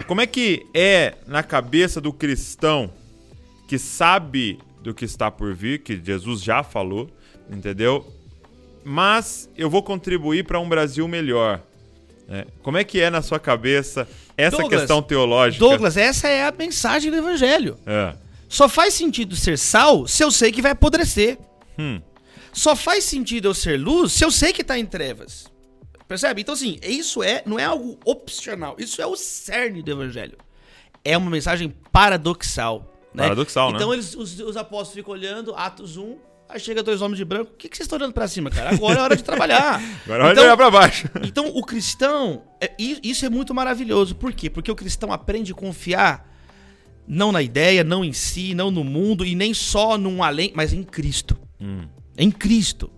[0.06, 2.92] Como é que é na cabeça do cristão
[3.66, 7.10] que sabe do que está por vir, que Jesus já falou,
[7.50, 8.06] entendeu?
[8.84, 11.62] Mas eu vou contribuir para um Brasil melhor.
[12.28, 12.44] né?
[12.62, 14.06] Como é que é na sua cabeça
[14.36, 15.64] essa Douglas, questão teológica?
[15.64, 17.78] Douglas, essa é a mensagem do evangelho.
[17.86, 18.14] É.
[18.46, 21.38] Só faz sentido ser sal se eu sei que vai apodrecer.
[21.78, 21.98] Hum.
[22.58, 25.46] Só faz sentido eu ser luz se eu sei que tá em trevas.
[26.08, 26.40] Percebe?
[26.40, 28.74] Então, assim, isso é, não é algo opcional.
[28.78, 30.36] Isso é o cerne do evangelho.
[31.04, 32.92] É uma mensagem paradoxal.
[33.14, 33.22] Né?
[33.24, 33.76] Paradoxal, né?
[33.76, 36.16] Então, eles, os, os apóstolos ficam olhando, Atos 1,
[36.48, 37.52] aí chega dois homens de branco.
[37.52, 38.70] O que, que vocês estão olhando pra cima, cara?
[38.70, 39.80] Agora é hora de trabalhar.
[40.04, 41.08] Agora vai Então- olhar para baixo.
[41.22, 44.16] então, o cristão, é- isso é muito maravilhoso.
[44.16, 44.48] Por quê?
[44.50, 46.26] Porque o cristão aprende a confiar
[47.06, 50.72] não na ideia, não em si, não no mundo e nem só num além, mas
[50.72, 51.38] em Cristo.
[52.18, 52.90] Em Cristo.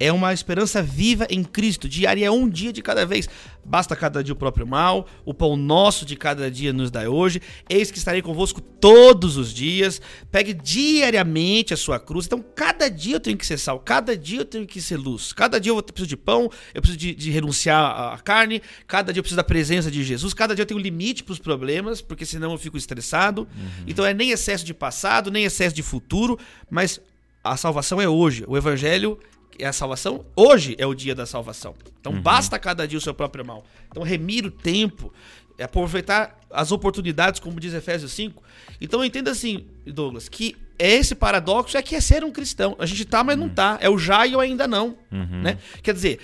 [0.00, 1.88] É uma esperança viva em Cristo.
[1.88, 3.28] Diária é um dia de cada vez.
[3.64, 5.06] Basta cada dia o próprio mal.
[5.24, 7.40] O pão nosso de cada dia nos dá hoje.
[7.70, 10.00] Eis que estarei convosco todos os dias.
[10.28, 12.26] Pegue diariamente a sua cruz.
[12.26, 13.78] Então, cada dia eu tenho que ser sal.
[13.78, 15.32] Cada dia eu tenho que ser luz.
[15.32, 16.50] Cada dia eu preciso de pão.
[16.74, 18.60] Eu preciso de, de renunciar à carne.
[18.88, 20.34] Cada dia eu preciso da presença de Jesus.
[20.34, 23.46] Cada dia eu tenho limite para os problemas, porque senão eu fico estressado.
[23.86, 26.36] Então, é nem excesso de passado, nem excesso de futuro,
[26.68, 27.00] mas
[27.42, 28.44] a salvação é hoje.
[28.46, 29.18] O evangelho
[29.58, 30.24] é a salvação.
[30.36, 31.74] Hoje é o dia da salvação.
[32.00, 33.64] Então basta cada dia o seu próprio mal.
[33.90, 35.12] Então remir o tempo,
[35.58, 38.42] é aproveitar as oportunidades, como diz Efésios 5.
[38.80, 42.76] Então entenda assim, Douglas, que esse paradoxo é que é ser um cristão.
[42.78, 43.78] A gente tá, mas não tá.
[43.80, 44.96] É o já e o ainda não.
[45.42, 45.58] Né?
[45.82, 46.18] Quer dizer,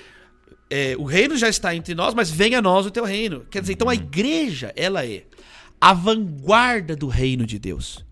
[0.71, 3.47] é, o reino já está entre nós, mas venha a nós o teu reino.
[3.51, 5.25] Quer dizer, então a igreja, ela é
[5.81, 8.05] a vanguarda do reino de Deus.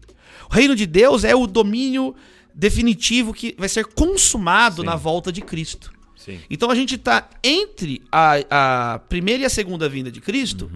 [0.48, 2.14] O reino de Deus é o domínio
[2.56, 4.86] definitivo que vai ser consumado Sim.
[4.86, 5.92] na volta de Cristo.
[6.16, 6.40] Sim.
[6.50, 10.68] Então a gente está entre a, a primeira e a segunda vinda de Cristo,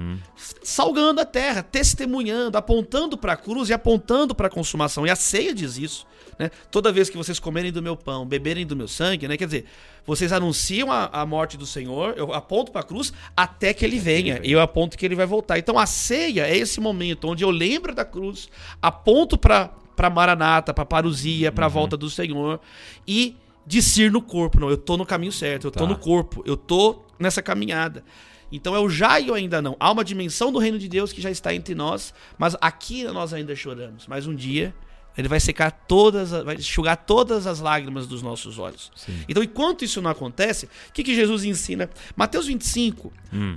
[0.62, 5.04] salgando a terra, testemunhando, apontando para a cruz e apontando para a consumação.
[5.04, 6.06] E a ceia diz isso.
[6.38, 6.50] Né?
[6.70, 9.36] Toda vez que vocês comerem do meu pão, beberem do meu sangue, né?
[9.36, 9.64] quer dizer,
[10.06, 13.98] vocês anunciam a, a morte do Senhor, eu aponto para a cruz até que ele
[13.98, 15.58] venha, e eu aponto que ele vai voltar.
[15.58, 18.48] Então a ceia é esse momento onde eu lembro da cruz,
[18.80, 19.70] aponto para
[20.00, 22.58] para Maranata, para parousia, para a volta do Senhor
[23.06, 23.36] e
[23.66, 25.86] discir no corpo, não, eu tô no caminho certo, eu tô Tá.
[25.86, 28.02] no corpo, eu tô nessa caminhada.
[28.50, 29.76] Então é o já e o ainda não.
[29.78, 33.34] Há uma dimensão do reino de Deus que já está entre nós, mas aqui nós
[33.34, 34.06] ainda choramos.
[34.06, 34.74] Mas um dia
[35.18, 38.90] ele vai secar todas, vai enxugar todas as lágrimas dos nossos olhos.
[39.28, 41.90] Então, enquanto isso não acontece, o que, que Jesus ensina?
[42.16, 43.12] Mateus 25,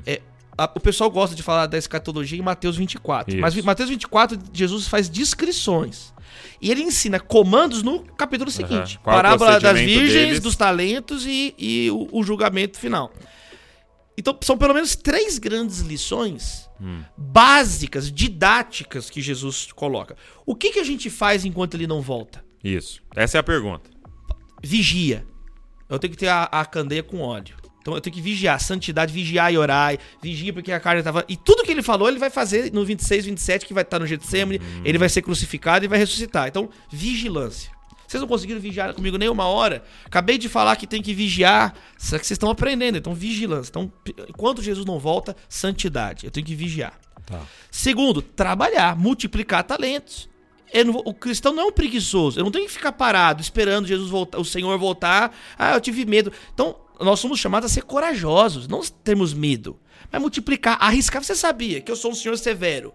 [0.06, 0.22] é,
[0.58, 3.32] a- o pessoal gosta de falar da escatologia em Mateus 24.
[3.34, 3.42] Isso.
[3.42, 6.13] Mas Mateus 24, Jesus faz descrições.
[6.62, 8.98] E ele ensina comandos no capítulo seguinte.
[8.98, 10.40] É o Parábola das virgens, deles?
[10.40, 13.12] dos talentos e, e o, o julgamento final.
[14.18, 16.70] Então, são pelo menos três grandes lições
[17.18, 20.16] básicas, didáticas que Jesus coloca.
[20.46, 22.44] O que, que a gente faz enquanto ele não volta?
[22.64, 23.02] Isso.
[23.16, 23.90] Essa é a pergunta.
[24.62, 25.26] Vigia.
[25.90, 27.56] Eu tenho que ter a, a candeia com óleo.
[27.84, 31.26] Então eu tenho que vigiar, santidade, vigiar e orar, vigia porque a carne estava.
[31.28, 34.08] E tudo que ele falou, ele vai fazer no 26, 27, que vai estar no
[34.08, 34.82] Getsemane, uhum.
[34.86, 36.48] ele vai ser crucificado e vai ressuscitar.
[36.48, 37.70] Então, vigilância.
[38.08, 39.84] Vocês não conseguiram vigiar comigo nem uma hora.
[40.06, 41.74] Acabei de falar que tem que vigiar.
[41.98, 42.98] Só que vocês estão aprendendo.
[42.98, 43.70] Então, vigilância.
[43.70, 43.92] Então,
[44.30, 46.26] enquanto Jesus não volta, santidade.
[46.26, 46.98] Eu tenho que vigiar.
[47.26, 47.42] Tá.
[47.70, 50.30] Segundo, trabalhar, multiplicar talentos.
[50.86, 52.40] Não, o cristão não é um preguiçoso.
[52.40, 55.36] Eu não tenho que ficar parado esperando Jesus voltar, o Senhor voltar.
[55.58, 56.32] Ah, eu tive medo.
[56.54, 59.80] Então, nós somos chamados a ser corajosos, não temos medo.
[60.12, 61.24] Mas multiplicar, arriscar.
[61.24, 62.94] Você sabia que eu sou um senhor severo?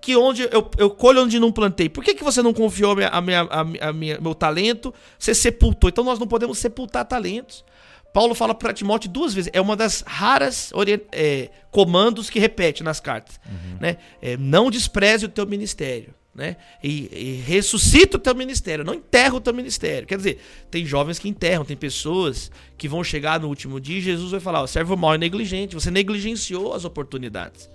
[0.00, 1.88] Que onde eu, eu colho onde não plantei.
[1.88, 3.40] Por que, que você não confiou a minha, a minha,
[3.80, 4.94] a minha, meu talento?
[5.18, 5.90] Você sepultou.
[5.90, 7.64] Então nós não podemos sepultar talentos.
[8.12, 9.50] Paulo fala para Timóteo duas vezes.
[9.52, 10.72] É uma das raras
[11.12, 13.38] é, comandos que repete nas cartas.
[13.46, 13.78] Uhum.
[13.80, 13.96] Né?
[14.22, 16.56] É, não despreze o teu ministério né?
[16.82, 20.08] E, e, ressuscita o teu ministério, não enterra o teu ministério.
[20.08, 24.00] Quer dizer, tem jovens que enterram, tem pessoas que vão chegar no último dia e
[24.00, 27.68] Jesus vai falar: ó, servo mal e negligente, você negligenciou as oportunidades.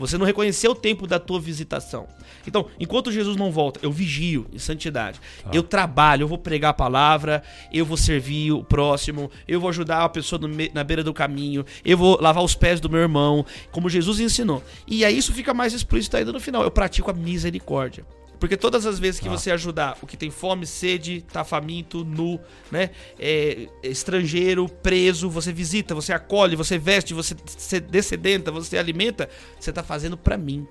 [0.00, 2.08] Você não reconheceu o tempo da tua visitação.
[2.46, 5.20] Então, enquanto Jesus não volta, eu vigio em santidade.
[5.44, 5.50] Tá.
[5.52, 10.02] Eu trabalho, eu vou pregar a palavra, eu vou servir o próximo, eu vou ajudar
[10.02, 10.40] a pessoa
[10.72, 14.64] na beira do caminho, eu vou lavar os pés do meu irmão, como Jesus ensinou.
[14.86, 16.62] E aí isso fica mais explícito ainda no final.
[16.62, 18.06] Eu pratico a misericórdia.
[18.40, 19.30] Porque todas as vezes que ah.
[19.30, 22.40] você ajudar o que tem fome, sede, tá faminto, nu,
[22.72, 22.90] né?
[23.18, 29.28] É, estrangeiro, preso, você visita, você acolhe, você veste, você se descedenta, você alimenta,
[29.58, 30.66] você tá fazendo para mim.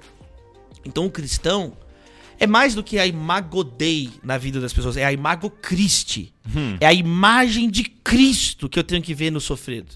[0.84, 1.78] Então o cristão
[2.40, 6.34] é mais do que a imago Dei na vida das pessoas, é a imago Christi.
[6.56, 6.76] Hum.
[6.80, 9.94] É a imagem de Cristo que eu tenho que ver no sofrido.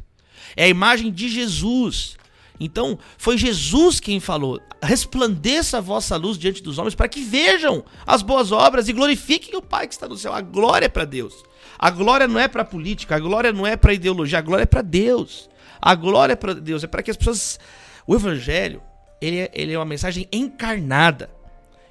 [0.56, 2.18] É a imagem de Jesus.
[2.64, 7.84] Então, foi Jesus quem falou: resplandeça a vossa luz diante dos homens para que vejam
[8.06, 10.34] as boas obras e glorifiquem o Pai que está no céu.
[10.34, 11.34] A glória é para Deus.
[11.78, 14.64] A glória não é para a política, a glória não é para ideologia, a glória
[14.64, 15.50] é para Deus.
[15.82, 17.60] A glória é para Deus, é para que as pessoas.
[18.08, 18.82] O Evangelho,
[19.22, 21.30] ele é, ele é uma mensagem encarnada.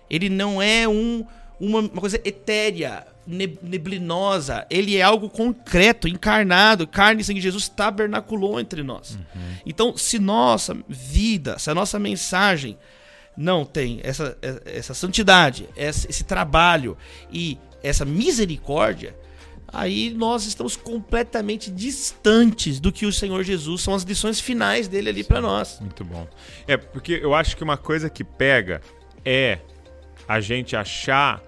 [0.09, 1.27] Ele não é um,
[1.61, 7.41] uma, uma coisa etérea, neblinosa, ele é algo concreto, encarnado, carne e sangue.
[7.41, 9.15] Jesus tabernaculou entre nós.
[9.15, 9.57] Uhum.
[9.65, 12.77] Então, se nossa vida, se a nossa mensagem
[13.37, 16.97] não tem essa, essa santidade, esse trabalho
[17.33, 19.17] e essa misericórdia,
[19.73, 25.09] aí nós estamos completamente distantes do que o Senhor Jesus são as lições finais dele
[25.09, 25.79] ali para nós.
[25.81, 26.29] Muito bom.
[26.67, 28.83] É, porque eu acho que uma coisa que pega
[29.25, 29.61] é
[30.29, 31.43] a gente achar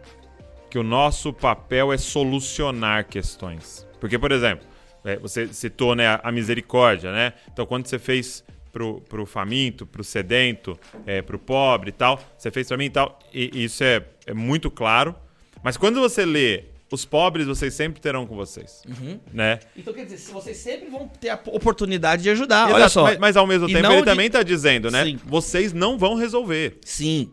[0.74, 3.86] que o nosso papel é solucionar questões.
[4.00, 4.66] Porque, por exemplo,
[5.04, 7.32] é, você citou né, a misericórdia, né?
[7.52, 12.50] Então, quando você fez pro, pro faminto, pro sedento, é, pro pobre e tal, você
[12.50, 15.14] fez para mim e tal, e, e isso é, é muito claro.
[15.62, 18.82] Mas quando você lê os pobres vocês sempre terão com vocês.
[18.88, 19.20] Uhum.
[19.32, 19.60] Né?
[19.76, 22.64] Então quer dizer, vocês sempre vão ter a oportunidade de ajudar.
[22.64, 23.02] Exato, olha só.
[23.04, 24.04] Mas, mas ao mesmo tempo ele de...
[24.04, 25.04] também está dizendo, né?
[25.04, 25.20] Sim.
[25.24, 26.78] Vocês não vão resolver.
[26.84, 27.30] Sim.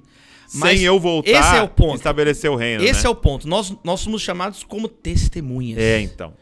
[0.53, 1.95] Mas sem eu voltar esse é o ponto.
[1.95, 2.83] estabelecer o reino.
[2.83, 3.07] Esse né?
[3.07, 3.47] é o ponto.
[3.47, 5.79] Nós, nós somos chamados como testemunhas.
[5.79, 6.33] É, então.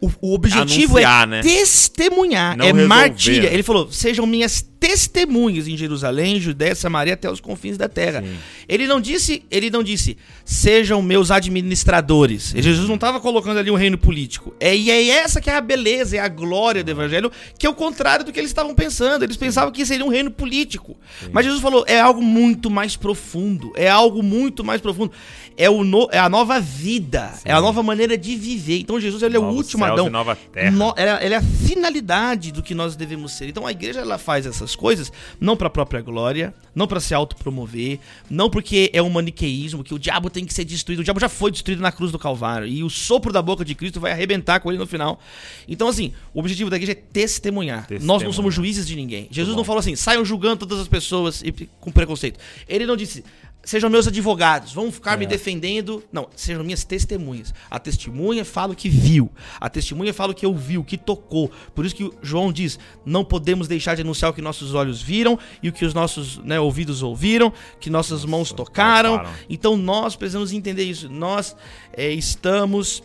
[0.00, 1.40] O, o objetivo é Anunciar, é né?
[1.42, 2.88] testemunhar, Não é resolver.
[2.88, 3.52] martíria.
[3.52, 8.20] Ele falou: sejam minhas testemunhas em Jerusalém, Judéia, Samaria até os confins da terra.
[8.20, 8.36] Sim.
[8.68, 12.52] Ele não disse, ele não disse, sejam meus administradores.
[12.56, 14.52] Jesus não estava colocando ali um reino político.
[14.58, 17.70] É, e é essa que é a beleza, é a glória do evangelho, que é
[17.70, 19.22] o contrário do que eles estavam pensando.
[19.22, 20.96] Eles pensavam que seria um reino político.
[21.20, 21.30] Sim.
[21.32, 25.12] Mas Jesus falou, é algo muito mais profundo, é algo muito mais profundo.
[25.56, 27.42] É, o no, é a nova vida, Sim.
[27.44, 28.80] é a nova maneira de viver.
[28.80, 30.10] Então Jesus ele é o último Adão.
[30.10, 30.70] Nova terra.
[30.70, 33.48] No, ele, é, ele é a finalidade do que nós devemos ser.
[33.48, 37.00] Então a igreja ela faz essas essas coisas, não para a própria glória, não para
[37.00, 37.98] se autopromover,
[38.28, 41.00] não porque é um maniqueísmo, que o diabo tem que ser destruído.
[41.00, 43.74] O diabo já foi destruído na cruz do Calvário e o sopro da boca de
[43.74, 45.20] Cristo vai arrebentar com ele no final.
[45.68, 47.86] Então, assim, o objetivo da igreja é testemunhar.
[47.86, 48.06] testemunhar.
[48.06, 49.28] Nós não somos juízes de ninguém.
[49.30, 52.38] Jesus não falou assim, saiam julgando todas as pessoas e, com preconceito.
[52.68, 53.24] Ele não disse,
[53.64, 55.16] sejam meus advogados, vão ficar é.
[55.16, 56.02] me defendendo.
[56.12, 57.54] Não, sejam minhas testemunhas.
[57.70, 59.30] A testemunha fala o que viu.
[59.60, 61.50] A testemunha fala o que ouviu, o que tocou.
[61.74, 65.38] Por isso que João diz: não podemos deixar de anunciar o que nossos olhos viram
[65.62, 69.18] e o que os nossos né, ouvidos ouviram, que nossas Nossa, mãos tocaram.
[69.18, 69.36] tocaram.
[69.48, 71.08] Então nós precisamos entender isso.
[71.08, 71.56] Nós
[71.92, 73.02] é, estamos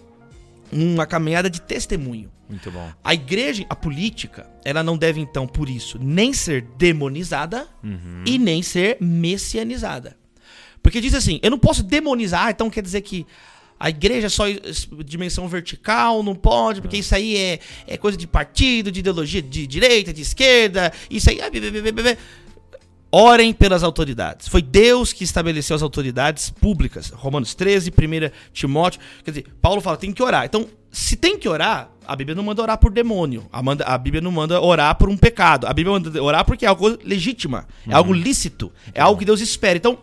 [0.72, 2.32] numa caminhada de testemunho.
[2.50, 2.90] Muito bom.
[3.04, 8.24] A igreja, a política, ela não deve então, por isso, nem ser demonizada uhum.
[8.26, 10.16] e nem ser messianizada.
[10.88, 13.28] Porque diz assim, eu não posso demonizar, então quer dizer que
[13.78, 14.46] a igreja é só
[15.04, 19.68] dimensão vertical, não pode, porque isso aí é, é coisa de partido, de ideologia de
[19.68, 21.40] direita, de esquerda, isso aí.
[21.42, 22.18] É...
[23.12, 24.48] Orem pelas autoridades.
[24.48, 27.10] Foi Deus que estabeleceu as autoridades públicas.
[27.10, 27.94] Romanos 13, 1
[28.54, 29.02] Timóteo.
[29.26, 30.46] Quer dizer, Paulo fala, tem que orar.
[30.46, 33.46] Então, se tem que orar, A Bíblia não manda orar por demônio.
[33.52, 35.68] A, manda, a Bíblia não manda orar por um pecado.
[35.68, 39.42] A Bíblia manda orar porque é algo legítimo, é algo lícito, é algo que Deus
[39.42, 39.78] espera.
[39.78, 40.00] Então,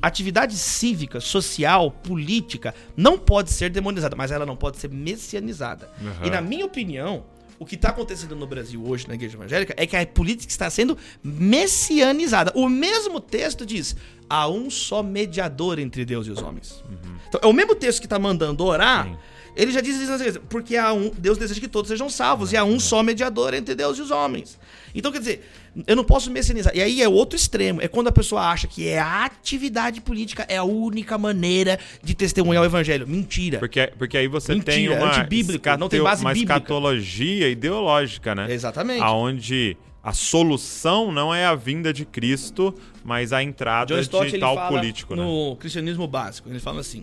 [0.00, 5.90] atividade cívica, social, política não pode ser demonizada, mas ela não pode ser messianizada.
[6.00, 6.26] Uhum.
[6.26, 7.24] E na minha opinião,
[7.58, 10.70] o que está acontecendo no Brasil hoje na igreja evangélica é que a política está
[10.70, 12.52] sendo messianizada.
[12.54, 13.96] O mesmo texto diz:
[14.30, 16.84] há um só mediador entre Deus e os homens.
[16.88, 17.16] Uhum.
[17.28, 19.06] Então, é o mesmo texto que está mandando orar.
[19.06, 19.16] Sim
[19.58, 22.62] ele já diz isso porque há um, Deus deseja que todos sejam salvos, e há
[22.62, 24.56] um só mediador entre Deus e os homens.
[24.94, 25.50] Então, quer dizer,
[25.86, 26.74] eu não posso messianizar.
[26.74, 27.80] E aí é outro extremo.
[27.80, 32.14] É quando a pessoa acha que é a atividade política é a única maneira de
[32.14, 33.06] testemunhar o evangelho.
[33.06, 33.58] Mentira.
[33.58, 36.54] Porque, porque aí você Mentira, tem uma, antibíblica, não tem base uma bíblica.
[36.54, 38.52] escatologia ideológica, né?
[38.52, 39.02] Exatamente.
[39.02, 42.74] Aonde a solução não é a vinda de Cristo,
[43.04, 45.28] mas a entrada John Stott, de tal político, no né?
[45.28, 47.02] No cristianismo básico, ele fala assim: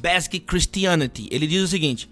[0.00, 1.28] Basic Christianity.
[1.30, 2.08] Ele diz o seguinte: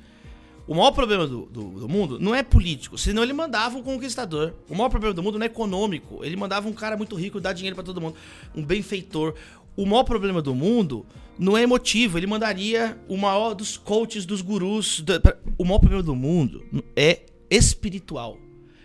[0.68, 4.52] o maior problema do, do, do, mundo não é político, senão ele mandava um conquistador.
[4.68, 7.54] O maior problema do mundo não é econômico, ele mandava um cara muito rico dar
[7.54, 8.16] dinheiro para todo mundo,
[8.54, 9.34] um benfeitor.
[9.74, 11.06] O maior problema do mundo
[11.38, 15.00] não é emotivo, ele mandaria o maior dos coaches, dos gurus.
[15.00, 16.62] Do, pra, o maior problema do mundo
[16.94, 18.36] é espiritual.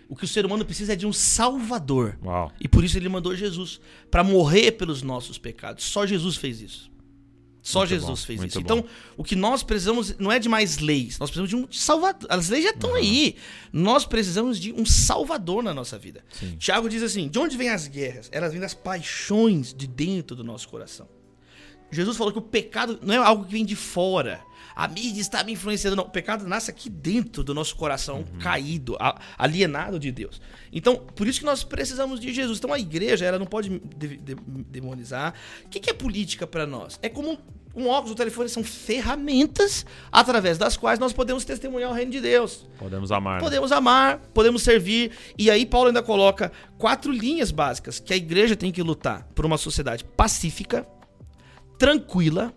[0.08, 2.18] O que o ser humano precisa é de um salvador.
[2.24, 2.50] Uau.
[2.58, 3.78] E por isso ele mandou Jesus
[4.10, 5.84] para morrer pelos nossos pecados.
[5.84, 6.93] Só Jesus fez isso.
[7.64, 8.60] Só muito Jesus bom, fez isso.
[8.60, 8.60] Bom.
[8.60, 8.84] Então,
[9.16, 12.28] o que nós precisamos não é de mais leis, nós precisamos de um salvador.
[12.30, 12.96] As leis já estão uhum.
[12.96, 13.36] aí.
[13.72, 16.22] Nós precisamos de um salvador na nossa vida.
[16.30, 16.56] Sim.
[16.58, 18.28] Tiago diz assim: de onde vêm as guerras?
[18.30, 21.08] Elas vêm das paixões de dentro do nosso coração.
[21.90, 24.44] Jesus falou que o pecado não é algo que vem de fora.
[24.74, 25.96] A mídia está me influenciando.
[25.96, 28.38] Não, o pecado nasce aqui dentro do nosso coração uhum.
[28.40, 28.96] caído,
[29.38, 30.40] alienado de Deus.
[30.72, 32.58] Então, por isso que nós precisamos de Jesus.
[32.58, 34.34] Então, a igreja, ela não pode de, de,
[34.68, 35.34] demonizar.
[35.64, 36.98] O que, que é política para nós?
[37.02, 37.38] É como
[37.74, 42.20] um óculos, o telefone são ferramentas através das quais nós podemos testemunhar o reino de
[42.20, 42.66] Deus.
[42.78, 43.34] Podemos amar.
[43.34, 43.40] Né?
[43.40, 43.76] Podemos né?
[43.76, 45.10] amar, podemos servir.
[45.36, 49.44] E aí Paulo ainda coloca quatro linhas básicas que a igreja tem que lutar por
[49.44, 50.86] uma sociedade pacífica,
[51.76, 52.54] tranquila,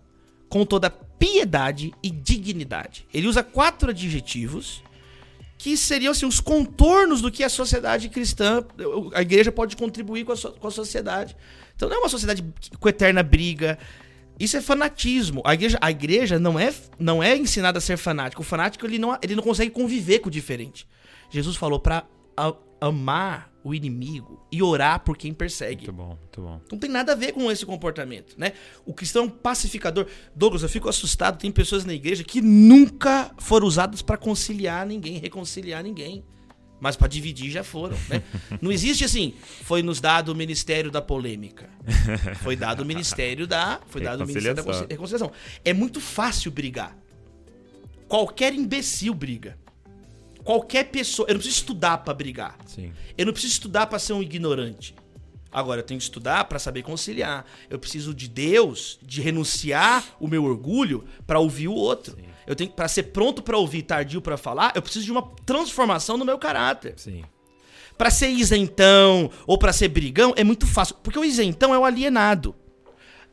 [0.49, 0.89] com toda
[1.20, 3.07] piedade e dignidade.
[3.13, 4.84] Ele usa quatro adjetivos
[5.57, 8.63] que seriam assim, os contornos do que a sociedade cristã,
[9.13, 11.36] a igreja pode contribuir com a, so, com a sociedade.
[11.76, 12.45] Então não é uma sociedade
[12.80, 13.78] com eterna briga.
[14.39, 15.41] Isso é fanatismo.
[15.43, 18.43] A igreja, a igreja não, é, não é ensinada a ser fanático.
[18.43, 20.88] O fanático ele não, ele não consegue conviver com o diferente.
[21.32, 22.05] Jesus falou para
[22.80, 25.86] amar o inimigo e orar por quem persegue.
[25.86, 26.61] Muito bom, muito bom.
[26.71, 28.53] Não tem nada a ver com esse comportamento, né?
[28.86, 30.07] O cristão é um pacificador.
[30.34, 35.17] Douglas, eu fico assustado, tem pessoas na igreja que nunca foram usadas para conciliar ninguém,
[35.17, 36.23] reconciliar ninguém.
[36.80, 38.21] Mas para dividir já foram, né?
[38.61, 41.69] Não existe assim, foi nos dado o ministério da polêmica.
[42.43, 45.32] Foi dado o ministério da, foi dado o ministério da reconciliação.
[45.65, 46.95] É muito fácil brigar.
[48.07, 49.57] Qualquer imbecil briga
[50.48, 51.28] qualquer pessoa.
[51.28, 52.58] Eu não preciso estudar para brigar.
[52.66, 52.93] Sim.
[53.18, 54.95] Eu não preciso estudar para ser um ignorante.
[55.52, 57.45] Agora, eu tenho que estudar para saber conciliar.
[57.70, 62.16] Eu preciso de Deus, de renunciar o meu orgulho para ouvir o outro.
[62.16, 62.24] Sim.
[62.45, 64.72] Eu tenho para ser pronto para ouvir, tardio para falar.
[64.74, 66.93] Eu preciso de uma transformação no meu caráter.
[66.95, 67.26] Sim.
[67.98, 71.84] Para ser isentão ou para ser brigão é muito fácil, porque o isentão é o
[71.84, 72.56] alienado.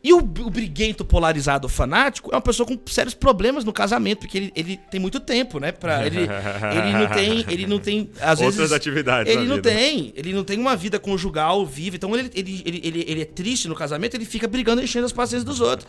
[0.05, 4.37] E o, o briguento polarizado fanático é uma pessoa com sérios problemas no casamento, porque
[4.37, 5.73] ele, ele tem muito tempo, né?
[5.73, 6.19] Pra, ele,
[6.77, 7.45] ele não tem.
[7.49, 8.11] Ele não tem.
[8.21, 9.33] Às Outras vezes, atividades.
[9.33, 9.71] Ele não vida.
[9.71, 10.13] tem.
[10.15, 11.97] Ele não tem uma vida conjugal viva.
[11.97, 15.07] Então ele, ele, ele, ele, ele é triste no casamento, ele fica brigando e enchendo
[15.07, 15.89] as paciências dos outros.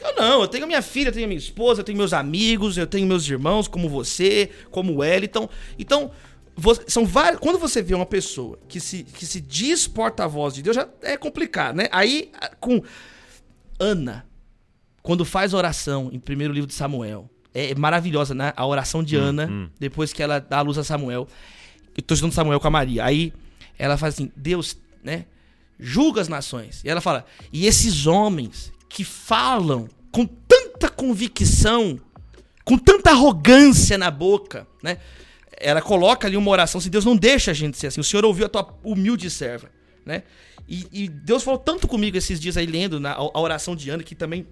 [0.00, 2.86] Eu não, eu tenho minha filha, eu tenho minha esposa, eu tenho meus amigos, eu
[2.86, 5.48] tenho meus irmãos, como você, como o Wellington.
[5.76, 6.12] Então,
[6.54, 7.40] você, são vários.
[7.40, 11.16] Quando você vê uma pessoa que se, que se diz porta-voz de Deus, já é
[11.16, 11.88] complicado, né?
[11.90, 12.80] Aí, com
[13.78, 14.26] Ana,
[15.02, 18.52] quando faz oração em primeiro livro de Samuel, é maravilhosa, né?
[18.56, 19.70] A oração de hum, Ana, hum.
[19.78, 21.26] depois que ela dá a luz a Samuel.
[21.96, 23.04] Eu tô estudando Samuel com a Maria.
[23.04, 23.32] Aí
[23.78, 25.24] ela faz assim: Deus, né?
[25.78, 26.82] Julga as nações.
[26.84, 31.98] E ela fala: e esses homens que falam com tanta convicção,
[32.64, 34.98] com tanta arrogância na boca, né?
[35.58, 38.00] Ela coloca ali uma oração assim: Deus não deixa a gente ser assim.
[38.00, 39.70] O Senhor ouviu a tua humilde serva,
[40.04, 40.24] né?
[40.68, 44.02] E, e, Deus falou tanto comigo esses dias aí, lendo na, a oração de Ana,
[44.02, 44.46] que também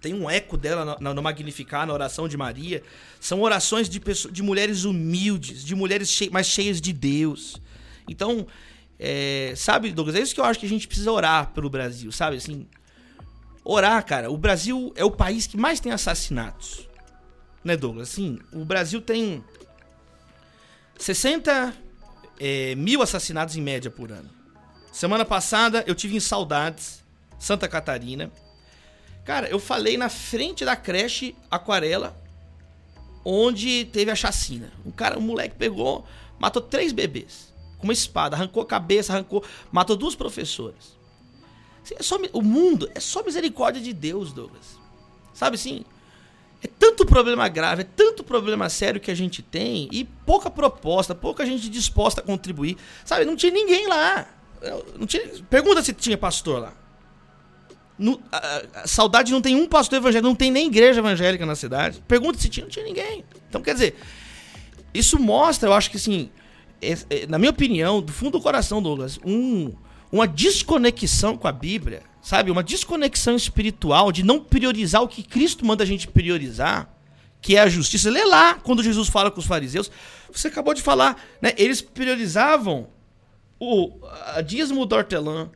[0.00, 2.82] tem um eco dela no, no Magnificar, na oração de Maria.
[3.18, 7.60] São orações de, pessoas, de mulheres humildes, de mulheres mais cheias de Deus.
[8.08, 8.46] Então,
[8.98, 12.10] é, sabe, Douglas, é isso que eu acho que a gente precisa orar pelo Brasil,
[12.12, 12.36] sabe?
[12.36, 12.66] Assim,
[13.64, 14.30] orar, cara.
[14.30, 16.88] O Brasil é o país que mais tem assassinatos.
[17.62, 18.10] Né, Douglas?
[18.10, 19.44] Assim, o Brasil tem
[20.98, 21.74] 60
[22.38, 24.39] é, mil assassinatos em média por ano.
[24.92, 27.02] Semana passada eu tive em Saudades,
[27.38, 28.30] Santa Catarina.
[29.24, 32.16] Cara, eu falei na frente da creche Aquarela,
[33.24, 34.72] onde teve a chacina.
[34.84, 36.06] Um cara, um moleque pegou,
[36.38, 39.42] matou três bebês com uma espada, arrancou a cabeça, arrancou,
[39.72, 40.98] matou duas professoras.
[41.82, 44.78] Assim, é só, o mundo é só misericórdia de Deus, Douglas.
[45.32, 45.84] Sabe assim?
[46.62, 51.14] É tanto problema grave, é tanto problema sério que a gente tem e pouca proposta,
[51.14, 52.76] pouca gente disposta a contribuir.
[53.02, 54.28] Sabe, não tinha ninguém lá.
[55.06, 56.72] Tinha, pergunta se tinha pastor lá.
[57.98, 61.54] No, a, a, saudade não tem um pastor evangélico, não tem nem igreja evangélica na
[61.54, 62.02] cidade.
[62.08, 63.24] Pergunta se tinha, não tinha ninguém.
[63.48, 63.96] Então, quer dizer,
[64.92, 66.30] isso mostra, eu acho que assim,
[66.80, 69.72] é, é, na minha opinião, do fundo do coração, Douglas, um,
[70.10, 72.50] uma desconexão com a Bíblia, sabe?
[72.50, 76.88] Uma desconexão espiritual de não priorizar o que Cristo manda a gente priorizar,
[77.40, 78.10] que é a justiça.
[78.10, 79.90] Lê lá quando Jesus fala com os fariseus.
[80.32, 81.52] Você acabou de falar, né?
[81.56, 82.88] Eles priorizavam
[83.60, 84.00] o
[84.44, 85.50] dízimo do hortelã,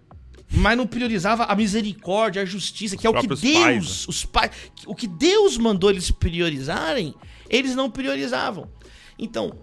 [0.51, 4.06] mas não priorizava a misericórdia, a justiça, que é o que Deus, pais, né?
[4.09, 4.51] os pais,
[4.86, 7.14] o que Deus mandou eles priorizarem,
[7.48, 8.70] eles não priorizavam.
[9.18, 9.59] Então,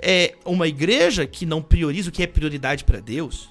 [0.00, 3.48] é uma igreja que não prioriza o que é prioridade para Deus,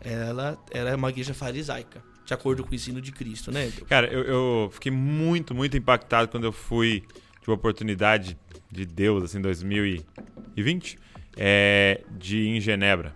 [0.00, 3.72] ela, ela é uma igreja farisaica, de acordo com o ensino de Cristo, né?
[3.88, 7.04] Cara, eu, eu fiquei muito, muito impactado quando eu fui
[7.40, 8.36] de uma oportunidade
[8.70, 10.98] de Deus, assim, 2020,
[11.36, 13.14] é, de ir em Genebra,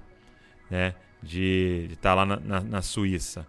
[0.70, 0.94] né?
[1.22, 3.46] De estar tá lá na, na, na, Suíça.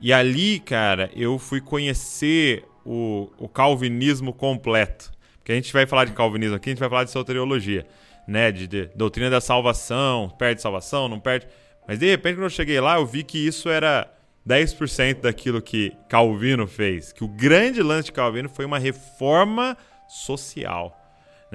[0.00, 5.12] E ali, cara, eu fui conhecer o, o calvinismo completo.
[5.36, 7.86] Porque a gente vai falar de calvinismo aqui, a gente vai falar de soteriologia,
[8.26, 8.50] né?
[8.50, 11.46] De, de doutrina da salvação, perde salvação, não perde.
[11.86, 14.10] Mas de repente, quando eu cheguei lá, eu vi que isso era
[14.46, 17.12] 10% daquilo que Calvino fez.
[17.12, 19.76] Que o grande lance de Calvino foi uma reforma
[20.08, 21.03] social.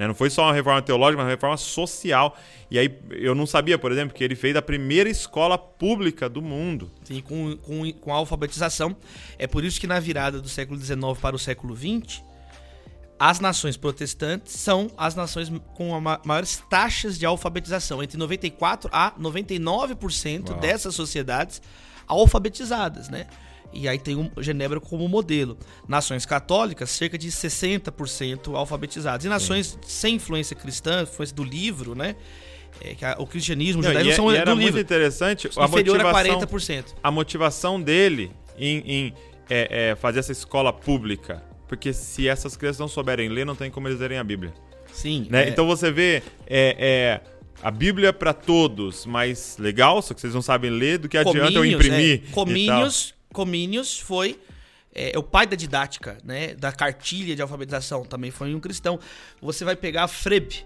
[0.00, 0.06] Né?
[0.06, 2.34] Não foi só uma reforma teológica, mas uma reforma social.
[2.70, 6.40] E aí eu não sabia, por exemplo, que ele fez a primeira escola pública do
[6.40, 6.90] mundo.
[7.04, 8.96] Sim, com, com, com alfabetização.
[9.38, 12.22] É por isso que na virada do século XIX para o século XX,
[13.18, 18.02] as nações protestantes são as nações com as maiores taxas de alfabetização.
[18.02, 20.60] Entre 94% a 99% Uau.
[20.60, 21.60] dessas sociedades
[22.08, 23.26] alfabetizadas, né?
[23.72, 25.56] E aí tem o Genebra como modelo.
[25.86, 29.24] Nações católicas, cerca de 60% alfabetizadas.
[29.24, 32.16] E nações sem influência cristã, influência do livro, né?
[32.80, 34.80] É, que a, o cristianismo, o judaísmo é, são e era do muito livro.
[34.80, 36.84] interessante a inferior a 40%.
[37.02, 39.14] A motivação dele em, em
[39.48, 43.70] é, é, fazer essa escola pública porque se essas crianças não souberem ler, não tem
[43.70, 44.52] como eles lerem a Bíblia.
[44.92, 45.28] Sim.
[45.30, 45.44] Né?
[45.44, 45.48] É...
[45.50, 47.20] Então você vê é, é
[47.62, 51.52] a Bíblia para todos, mais legal, só que vocês não sabem ler, do que adianta
[51.52, 52.24] eu imprimir.
[52.28, 52.32] É.
[52.32, 54.38] Comínios, Comínios foi
[54.94, 56.54] é, o pai da didática, né?
[56.54, 58.98] Da cartilha de alfabetização, também foi um cristão.
[59.40, 60.64] Você vai pegar Frebe,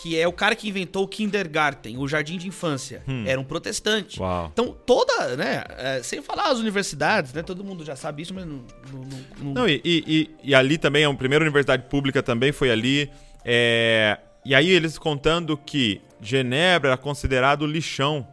[0.00, 3.02] que é o cara que inventou o kindergarten, o jardim de infância.
[3.06, 3.24] Hum.
[3.26, 4.20] Era um protestante.
[4.20, 4.50] Uau.
[4.52, 5.64] Então, toda, né?
[5.76, 7.42] É, sem falar as universidades, né?
[7.42, 8.64] Todo mundo já sabe isso, mas não.
[8.92, 9.00] Não,
[9.38, 9.54] não...
[9.54, 13.10] não e, e, e, ali também, a primeira universidade pública também foi ali.
[13.44, 14.18] É...
[14.44, 18.26] E aí eles contando que Genebra era considerado o lixão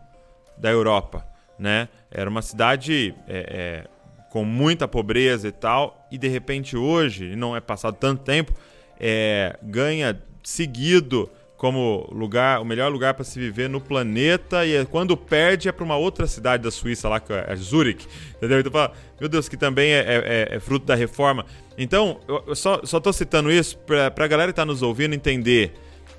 [0.57, 1.25] da Europa,
[1.57, 1.89] né?
[2.13, 3.87] Era uma cidade é, é,
[4.29, 8.53] com muita pobreza e tal, e de repente hoje, não é passado tanto tempo,
[8.99, 14.85] é, ganha seguido como lugar, o melhor lugar para se viver no planeta e é,
[14.85, 18.59] quando perde é para uma outra cidade da Suíça lá que é Zurich, entendeu?
[18.59, 21.45] Então fala, meu Deus, que também é, é, é, é fruto da reforma.
[21.77, 25.15] Então eu, eu só só tô citando isso para a galera que tá nos ouvindo
[25.15, 25.73] entender,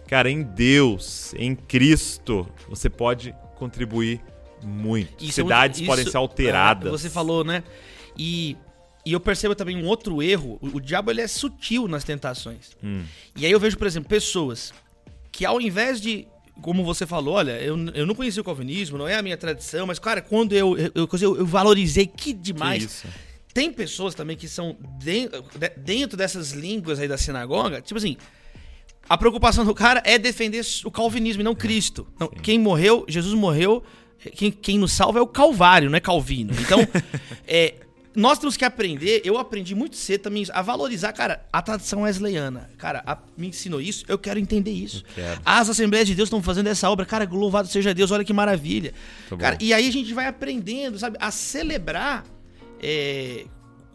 [0.09, 4.23] cara, em Deus, em Cristo, você pode contribuir
[4.65, 5.25] muito.
[5.25, 6.91] Isso, Cidades isso, podem ser alteradas.
[6.91, 7.63] você falou, né?
[8.17, 8.57] E
[9.07, 10.59] e eu percebo também um outro erro.
[10.63, 12.71] O, o diabo ele é sutil nas tentações.
[12.83, 13.03] Hum.
[13.37, 14.73] E aí eu vejo, por exemplo, pessoas
[15.31, 16.27] que ao invés de
[16.63, 19.87] como você falou, olha, eu, eu não conheci o calvinismo, não é a minha tradição,
[19.87, 23.03] mas, cara, quando eu, eu, eu, eu valorizei que demais.
[23.03, 23.09] Que
[23.53, 25.45] Tem pessoas também que são dentro,
[25.77, 28.17] dentro dessas línguas aí da sinagoga, tipo assim,
[29.09, 32.07] a preocupação do cara é defender o calvinismo e não Cristo.
[32.19, 33.83] Não, quem morreu, Jesus morreu,
[34.33, 36.53] quem, quem nos salva é o Calvário, não é Calvino.
[36.61, 36.81] Então,
[37.47, 37.75] é,
[38.15, 42.71] nós temos que aprender, eu aprendi muito cedo também a valorizar, cara, a tradição wesleyana.
[42.79, 45.05] Cara, a, me ensinou isso, eu quero entender isso.
[45.15, 45.41] Quero.
[45.45, 48.95] As Assembleias de Deus estão fazendo essa obra, cara, louvado seja Deus, olha que maravilha.
[49.39, 52.25] cara, e aí a gente vai aprendendo, sabe, a celebrar
[52.81, 53.47] é,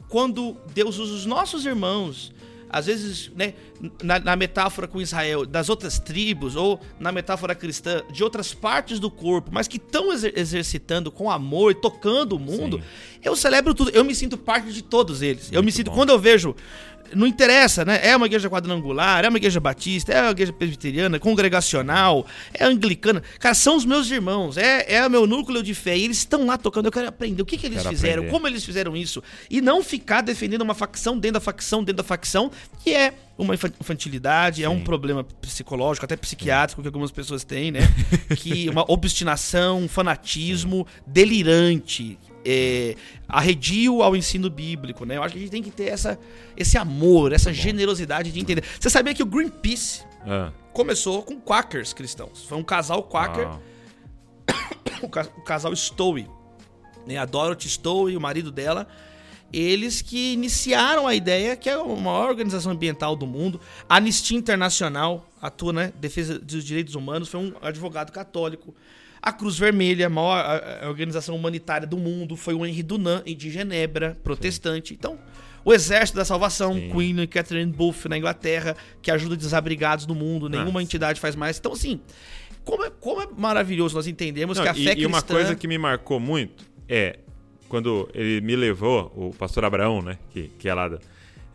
[0.10, 2.34] quando Deus usa os nossos irmãos
[2.70, 3.54] às vezes, né,
[4.04, 9.00] na, na, metáfora com Israel, das outras tribos, ou na metáfora cristã, de outras partes
[9.00, 12.84] do corpo, mas que estão exer exercitando com amor, tocando o mundo, Sim.
[13.24, 13.92] eu celebro tudo.
[13.92, 15.44] Eu me sinto parte de todos eles.
[15.44, 15.98] Muito eu me sinto, bom.
[15.98, 16.56] quando eu vejo
[17.16, 18.00] não interessa, né?
[18.04, 23.22] É uma igreja quadrangular, é uma igreja batista, é uma igreja presbiteriana, congregacional, é anglicana.
[23.40, 25.98] Cara, são os meus irmãos, é, é o meu núcleo de fé.
[25.98, 26.86] E eles estão lá tocando.
[26.86, 28.32] Eu quero aprender o que, que eles quero fizeram, aprender.
[28.32, 29.24] como eles fizeram isso.
[29.50, 32.52] E não ficar defendendo uma facção dentro da facção, dentro da facção,
[32.84, 34.64] que é uma infantilidade, Sim.
[34.64, 37.80] é um problema psicológico, até psiquiátrico, que algumas pessoas têm, né?
[38.36, 42.96] que uma obstinação, um fanatismo delirante é,
[43.28, 45.18] arredio ao ensino bíblico, né?
[45.18, 46.20] Eu acho que a gente tem que ter essa,
[46.56, 48.64] esse amor, essa generosidade de entender.
[48.80, 50.52] Você sabia que o Greenpeace é.
[50.74, 52.46] começou com quakers cristãos.
[52.46, 53.60] Foi um casal quaker, ah.
[55.38, 56.28] o casal Stowe,
[57.06, 57.18] né?
[57.18, 58.88] A Dorothy Stowe e o marido dela,
[59.52, 63.60] eles que iniciaram a ideia que é a maior organização ambiental do mundo.
[63.88, 65.94] A Anistia Internacional atua, né?
[66.00, 68.76] Defesa dos direitos humanos, foi um advogado católico.
[69.22, 73.26] A Cruz Vermelha, a maior a, a organização humanitária do mundo, foi o Henri Dunant,
[73.26, 74.90] de Genebra, protestante.
[74.90, 74.96] Sim.
[74.96, 75.20] Então,
[75.64, 76.90] o Exército da Salvação, Sim.
[76.90, 80.84] Queen e Catherine Booth na Inglaterra, que ajuda desabrigados no mundo, nenhuma Nossa.
[80.84, 81.58] entidade faz mais.
[81.60, 82.00] Então, assim,
[82.64, 85.02] como é, como é maravilhoso nós entendemos Não, que a fé e, cristã...
[85.02, 87.20] E uma coisa que me marcou muito é
[87.68, 91.00] quando ele me levou, o pastor Abraão, né, que, que é lá, da,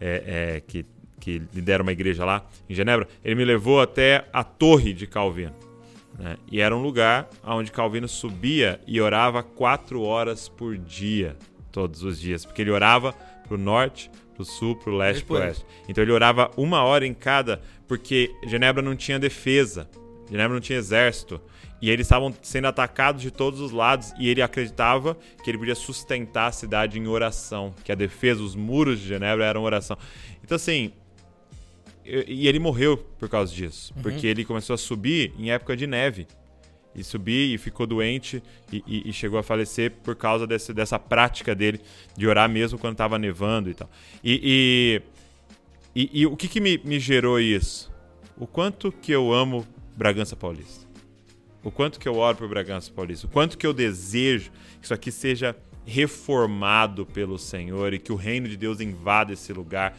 [0.00, 0.86] é, é, que,
[1.20, 5.54] que lidera uma igreja lá em Genebra, ele me levou até a torre de Calvino.
[6.18, 6.36] Né?
[6.50, 11.36] E era um lugar onde Calvino subia e orava quatro horas por dia,
[11.72, 13.12] todos os dias, porque ele orava
[13.46, 15.64] para o norte, para o sul, para o leste, para o oeste.
[15.88, 19.88] Então ele orava uma hora em cada, porque Genebra não tinha defesa,
[20.30, 21.40] Genebra não tinha exército.
[21.82, 25.74] E eles estavam sendo atacados de todos os lados e ele acreditava que ele podia
[25.74, 29.98] sustentar a cidade em oração, que a defesa, os muros de Genebra eram oração.
[30.42, 30.92] Então, assim,
[32.04, 33.92] e ele morreu por causa disso.
[33.96, 34.02] Uhum.
[34.02, 36.26] Porque ele começou a subir em época de neve.
[36.94, 38.40] E subir e ficou doente
[38.72, 41.80] e, e, e chegou a falecer por causa desse, dessa prática dele
[42.16, 43.90] de orar mesmo quando estava nevando e tal.
[44.22, 45.02] E,
[45.96, 47.92] e, o que, que me, me gerou isso?
[48.36, 49.66] O quanto que eu amo
[49.96, 50.86] Bragança Paulista.
[51.64, 53.26] O quanto que eu oro por Bragança Paulista.
[53.26, 55.56] O quanto que eu desejo que isso aqui seja
[55.86, 59.96] reformado pelo Senhor e que o reino de Deus invada esse lugar.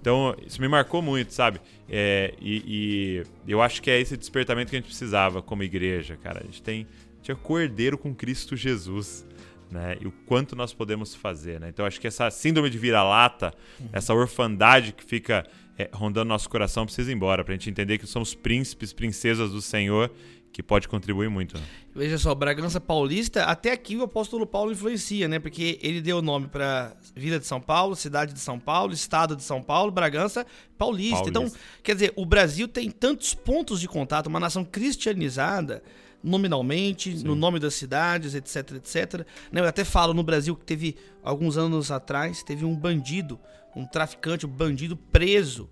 [0.00, 1.60] Então, isso me marcou muito, sabe?
[1.88, 6.16] É, e, e, eu acho que é esse despertamento que a gente precisava como igreja,
[6.16, 6.40] cara.
[6.40, 6.86] A gente tem
[7.22, 9.26] tinha cordeiro com Cristo Jesus.
[9.70, 9.98] Né?
[10.00, 11.68] E o quanto nós podemos fazer, né?
[11.68, 13.52] Então acho que essa síndrome de vira-lata,
[13.92, 15.46] essa orfandade que fica
[15.78, 19.52] é, rondando nosso coração precisa ir embora, para a gente entender que somos príncipes, princesas
[19.52, 20.10] do Senhor
[20.52, 21.56] que pode contribuir muito.
[21.56, 21.62] Né?
[21.94, 25.38] Veja só, Bragança Paulista, até aqui o apóstolo Paulo influencia, né?
[25.38, 29.36] Porque ele deu o nome para Vila de São Paulo, cidade de São Paulo, estado
[29.36, 30.46] de São Paulo, Bragança
[30.76, 31.16] Paulista.
[31.16, 31.28] Paulista.
[31.28, 35.82] Então, quer dizer, o Brasil tem tantos pontos de contato, uma nação cristianizada
[36.22, 37.24] nominalmente, Sim.
[37.24, 39.26] no nome das cidades, etc, etc.
[39.52, 43.38] Né, eu até falo no Brasil que teve, alguns anos atrás, teve um bandido,
[43.76, 45.68] um traficante, um bandido preso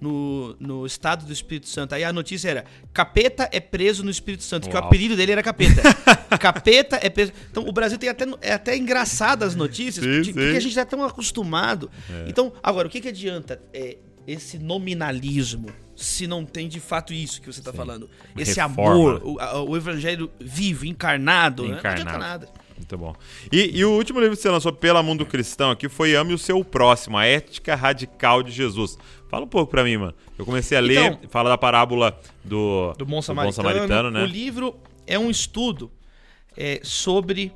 [0.00, 1.94] no, no estado do Espírito Santo.
[1.94, 4.72] Aí a notícia era: Capeta é preso no Espírito Santo, Uau.
[4.72, 5.82] que o apelido dele era Capeta.
[6.38, 7.32] capeta é preso.
[7.50, 10.56] Então o Brasil tem até, é até engraçado as notícias, sim, porque sim.
[10.56, 11.90] a gente está tão acostumado.
[12.10, 12.28] É.
[12.28, 15.68] Então, agora, o que, que adianta é, esse nominalismo?
[15.98, 18.08] se não tem de fato isso que você está falando.
[18.36, 18.92] Esse Reforma.
[18.92, 21.82] amor, o, o, evangelho vivo, encarnado, encarnado.
[21.82, 21.82] Né?
[21.82, 22.48] não adianta nada.
[22.78, 23.14] Muito bom.
[23.50, 26.38] E, e, o último livro que você lançou pela Mundo Cristão aqui foi Ame o
[26.38, 28.96] Seu Próximo, a Ética Radical de Jesus.
[29.28, 30.14] Fala um pouco pra mim, mano.
[30.38, 34.10] Eu comecei a ler, então, fala da parábola do, do, bom, samaritano, do bom samaritano,
[34.10, 34.22] né?
[34.22, 34.76] O livro
[35.06, 35.90] é um estudo
[36.56, 37.52] é, sobre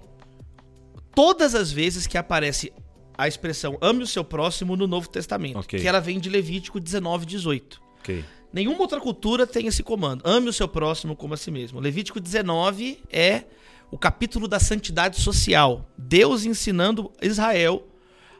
[1.14, 2.72] todas as vezes que aparece
[3.16, 5.58] a expressão ame o seu próximo no Novo Testamento.
[5.60, 5.80] Okay.
[5.80, 7.80] Que ela vem de Levítico 19, 18.
[8.00, 8.24] Okay.
[8.52, 10.22] Nenhuma outra cultura tem esse comando.
[10.26, 11.80] Ame o seu próximo como a si mesmo.
[11.80, 13.44] Levítico 19 é
[13.90, 15.88] o capítulo da santidade social.
[15.96, 17.86] Deus ensinando Israel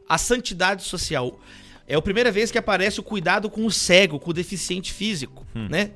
[0.09, 1.39] a santidade social.
[1.93, 5.47] É a primeira vez que aparece o cuidado com o cego, com o deficiente físico.
[5.55, 5.69] Hum.
[5.69, 5.90] Né?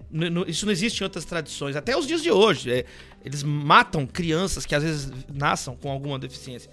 [0.47, 1.74] Isso não existe em outras tradições.
[1.74, 2.70] Até os dias de hoje.
[2.70, 2.85] É,
[3.24, 6.70] eles matam crianças que às vezes nasçam com alguma deficiência.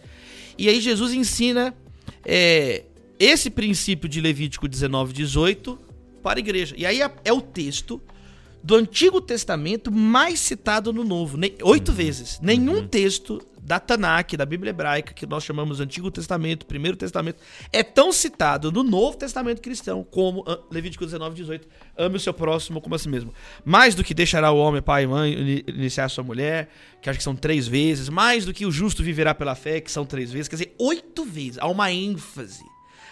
[0.57, 1.73] E aí Jesus ensina
[2.25, 2.83] é,
[3.17, 5.79] esse princípio de Levítico 19, 18
[6.21, 6.75] para a igreja.
[6.77, 8.01] E aí é, é o texto
[8.61, 11.39] do Antigo Testamento mais citado no Novo.
[11.63, 11.95] Oito uhum.
[11.95, 12.41] vezes.
[12.41, 12.87] Nenhum uhum.
[12.89, 17.41] texto da Tanakh, da Bíblia hebraica, que nós chamamos Antigo Testamento, Primeiro Testamento,
[17.71, 21.67] é tão citado no Novo Testamento cristão como Levítico 19, 18.
[21.97, 23.33] Ame o seu próximo como a si mesmo.
[23.63, 26.69] Mais do que deixará o homem, pai e mãe, iniciar sua mulher,
[27.01, 28.09] que acho que são três vezes.
[28.09, 30.47] Mais do que o justo viverá pela fé, que são três vezes.
[30.47, 31.57] Quer dizer, oito vezes.
[31.59, 32.63] Há uma ênfase.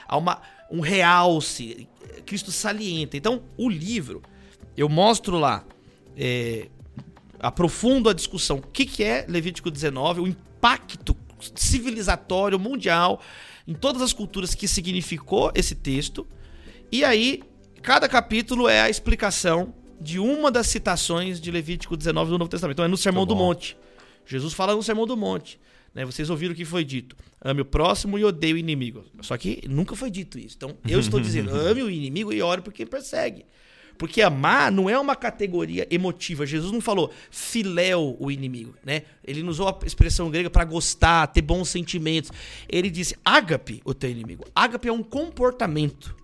[0.07, 1.87] Há uma, um realce.
[2.25, 3.15] Cristo salienta.
[3.15, 4.21] Então, o livro
[4.75, 5.65] eu mostro lá,
[6.17, 6.69] é,
[7.41, 11.15] aprofundo a discussão, o que, que é Levítico 19, o impacto
[11.55, 13.19] civilizatório mundial
[13.67, 16.27] em todas as culturas que significou esse texto
[16.91, 17.41] E aí,
[17.81, 22.75] cada capítulo é a explicação de uma das citações de Levítico 19 do Novo Testamento.
[22.75, 23.77] Então é no Sermão do Monte.
[24.25, 25.59] Jesus fala no Sermão do Monte.
[25.93, 26.05] Né?
[26.05, 27.15] Vocês ouviram o que foi dito.
[27.39, 29.05] Ame o próximo e odeie o inimigo.
[29.21, 30.55] Só que nunca foi dito isso.
[30.57, 33.45] Então eu estou dizendo, ame o inimigo e ore por quem persegue.
[33.97, 36.45] Porque amar não é uma categoria emotiva.
[36.45, 39.03] Jesus não falou filéu o inimigo, né?
[39.23, 42.31] Ele não usou a expressão grega para gostar, ter bons sentimentos.
[42.67, 44.45] Ele disse ágape o teu inimigo.
[44.55, 46.15] Ágape é um comportamento.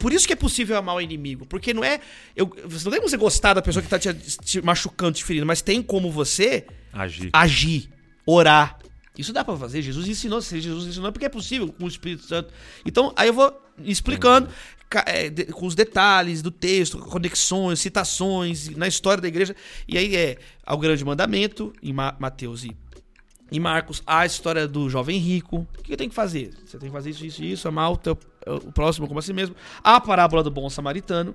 [0.00, 1.44] Por isso que é possível amar o inimigo.
[1.44, 2.00] Porque não é.
[2.34, 5.22] Eu, você não tem como você gostar da pessoa que tá te, te machucando, te
[5.22, 7.90] ferindo, mas tem como você agir, agir
[8.24, 8.78] orar.
[9.18, 9.82] Isso dá para fazer.
[9.82, 10.40] Jesus ensinou.
[10.40, 12.50] Se Jesus ensinou, porque é possível com o Espírito Santo.
[12.86, 13.54] Então, aí eu vou
[13.84, 14.48] explicando
[15.54, 19.54] com os detalhes do texto, conexões, citações na história da igreja.
[19.86, 22.76] E aí é ao grande mandamento, em Mateus e
[23.52, 25.66] em Marcos, a história do jovem rico.
[25.78, 26.54] O que tem que fazer?
[26.64, 29.32] Você tem que fazer isso, isso, isso, amar o, teu, o próximo como a si
[29.32, 29.56] mesmo.
[29.82, 31.34] A parábola do bom samaritano.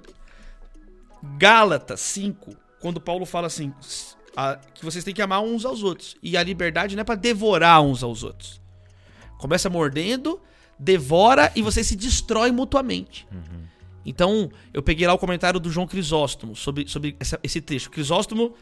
[1.38, 3.74] Gálatas 5, quando Paulo fala assim,
[4.36, 6.16] a, que vocês têm que amar uns aos outros.
[6.24, 8.62] E a liberdade não é para devorar uns aos outros.
[9.38, 10.40] Começa mordendo,
[10.78, 13.28] devora e você se destrói mutuamente.
[13.32, 13.66] Uhum.
[14.06, 17.90] Então, eu peguei lá o comentário do João Crisóstomo sobre, sobre essa, esse texto.
[17.90, 18.54] Crisóstomo,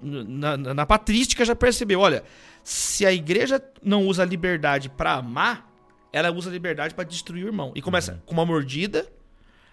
[0.00, 2.24] na, na, na, patrística, já percebeu: olha,
[2.64, 5.70] se a igreja não usa a liberdade para amar,
[6.12, 7.72] ela usa a liberdade para destruir o irmão.
[7.74, 8.18] E começa uhum.
[8.24, 9.06] com uma mordida,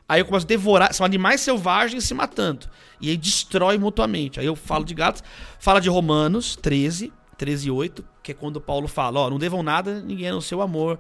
[0.09, 0.93] aí eu começo a devorar.
[0.93, 2.67] São animais selvagens se matando.
[2.99, 4.41] E aí destrói mutuamente.
[4.41, 5.23] Aí eu falo de gatos,
[5.57, 9.63] fala de Romanos 13, 13 e 8, que é quando Paulo fala: ó, não devam
[9.63, 10.99] nada ninguém no seu amor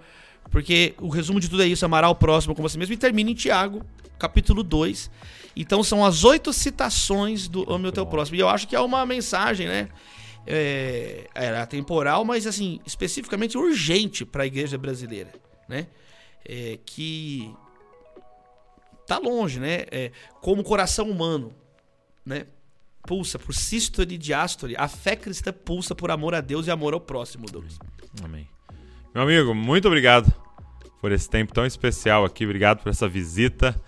[0.49, 2.93] porque o resumo de tudo é isso: amará o próximo como você mesmo.
[2.93, 3.83] E termina em Tiago,
[4.17, 5.09] capítulo 2.
[5.55, 8.37] Então são as oito citações do Ame o Teu Próximo.
[8.37, 9.89] E eu acho que é uma mensagem, né?
[10.45, 15.31] É, era temporal, mas assim, especificamente urgente para a igreja brasileira,
[15.69, 15.87] né?
[16.45, 17.53] É, que
[19.07, 19.85] tá longe, né?
[19.91, 20.11] É,
[20.41, 21.53] como coração humano,
[22.25, 22.47] né?
[23.07, 26.93] Pulsa por sístole e diástole, a fé cristã pulsa por amor a Deus e amor
[26.93, 27.77] ao próximo, Douglas.
[28.23, 28.47] Amém.
[29.13, 30.33] Meu amigo, muito obrigado
[30.99, 32.45] por esse tempo tão especial aqui.
[32.45, 33.79] Obrigado por essa visita.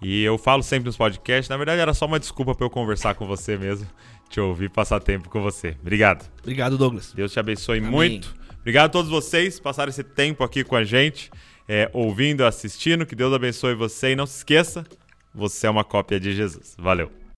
[0.00, 3.14] E eu falo sempre nos podcasts, na verdade era só uma desculpa para eu conversar
[3.14, 3.86] com você mesmo,
[4.28, 5.76] te ouvir, passar tempo com você.
[5.80, 6.28] Obrigado.
[6.40, 7.12] Obrigado, Douglas.
[7.12, 7.88] Deus te abençoe Amém.
[7.88, 8.34] muito.
[8.58, 11.30] Obrigado a todos vocês que passaram esse tempo aqui com a gente,
[11.68, 13.06] é, ouvindo, assistindo.
[13.06, 14.84] Que Deus abençoe você e não se esqueça,
[15.32, 16.74] você é uma cópia de Jesus.
[16.76, 17.21] Valeu.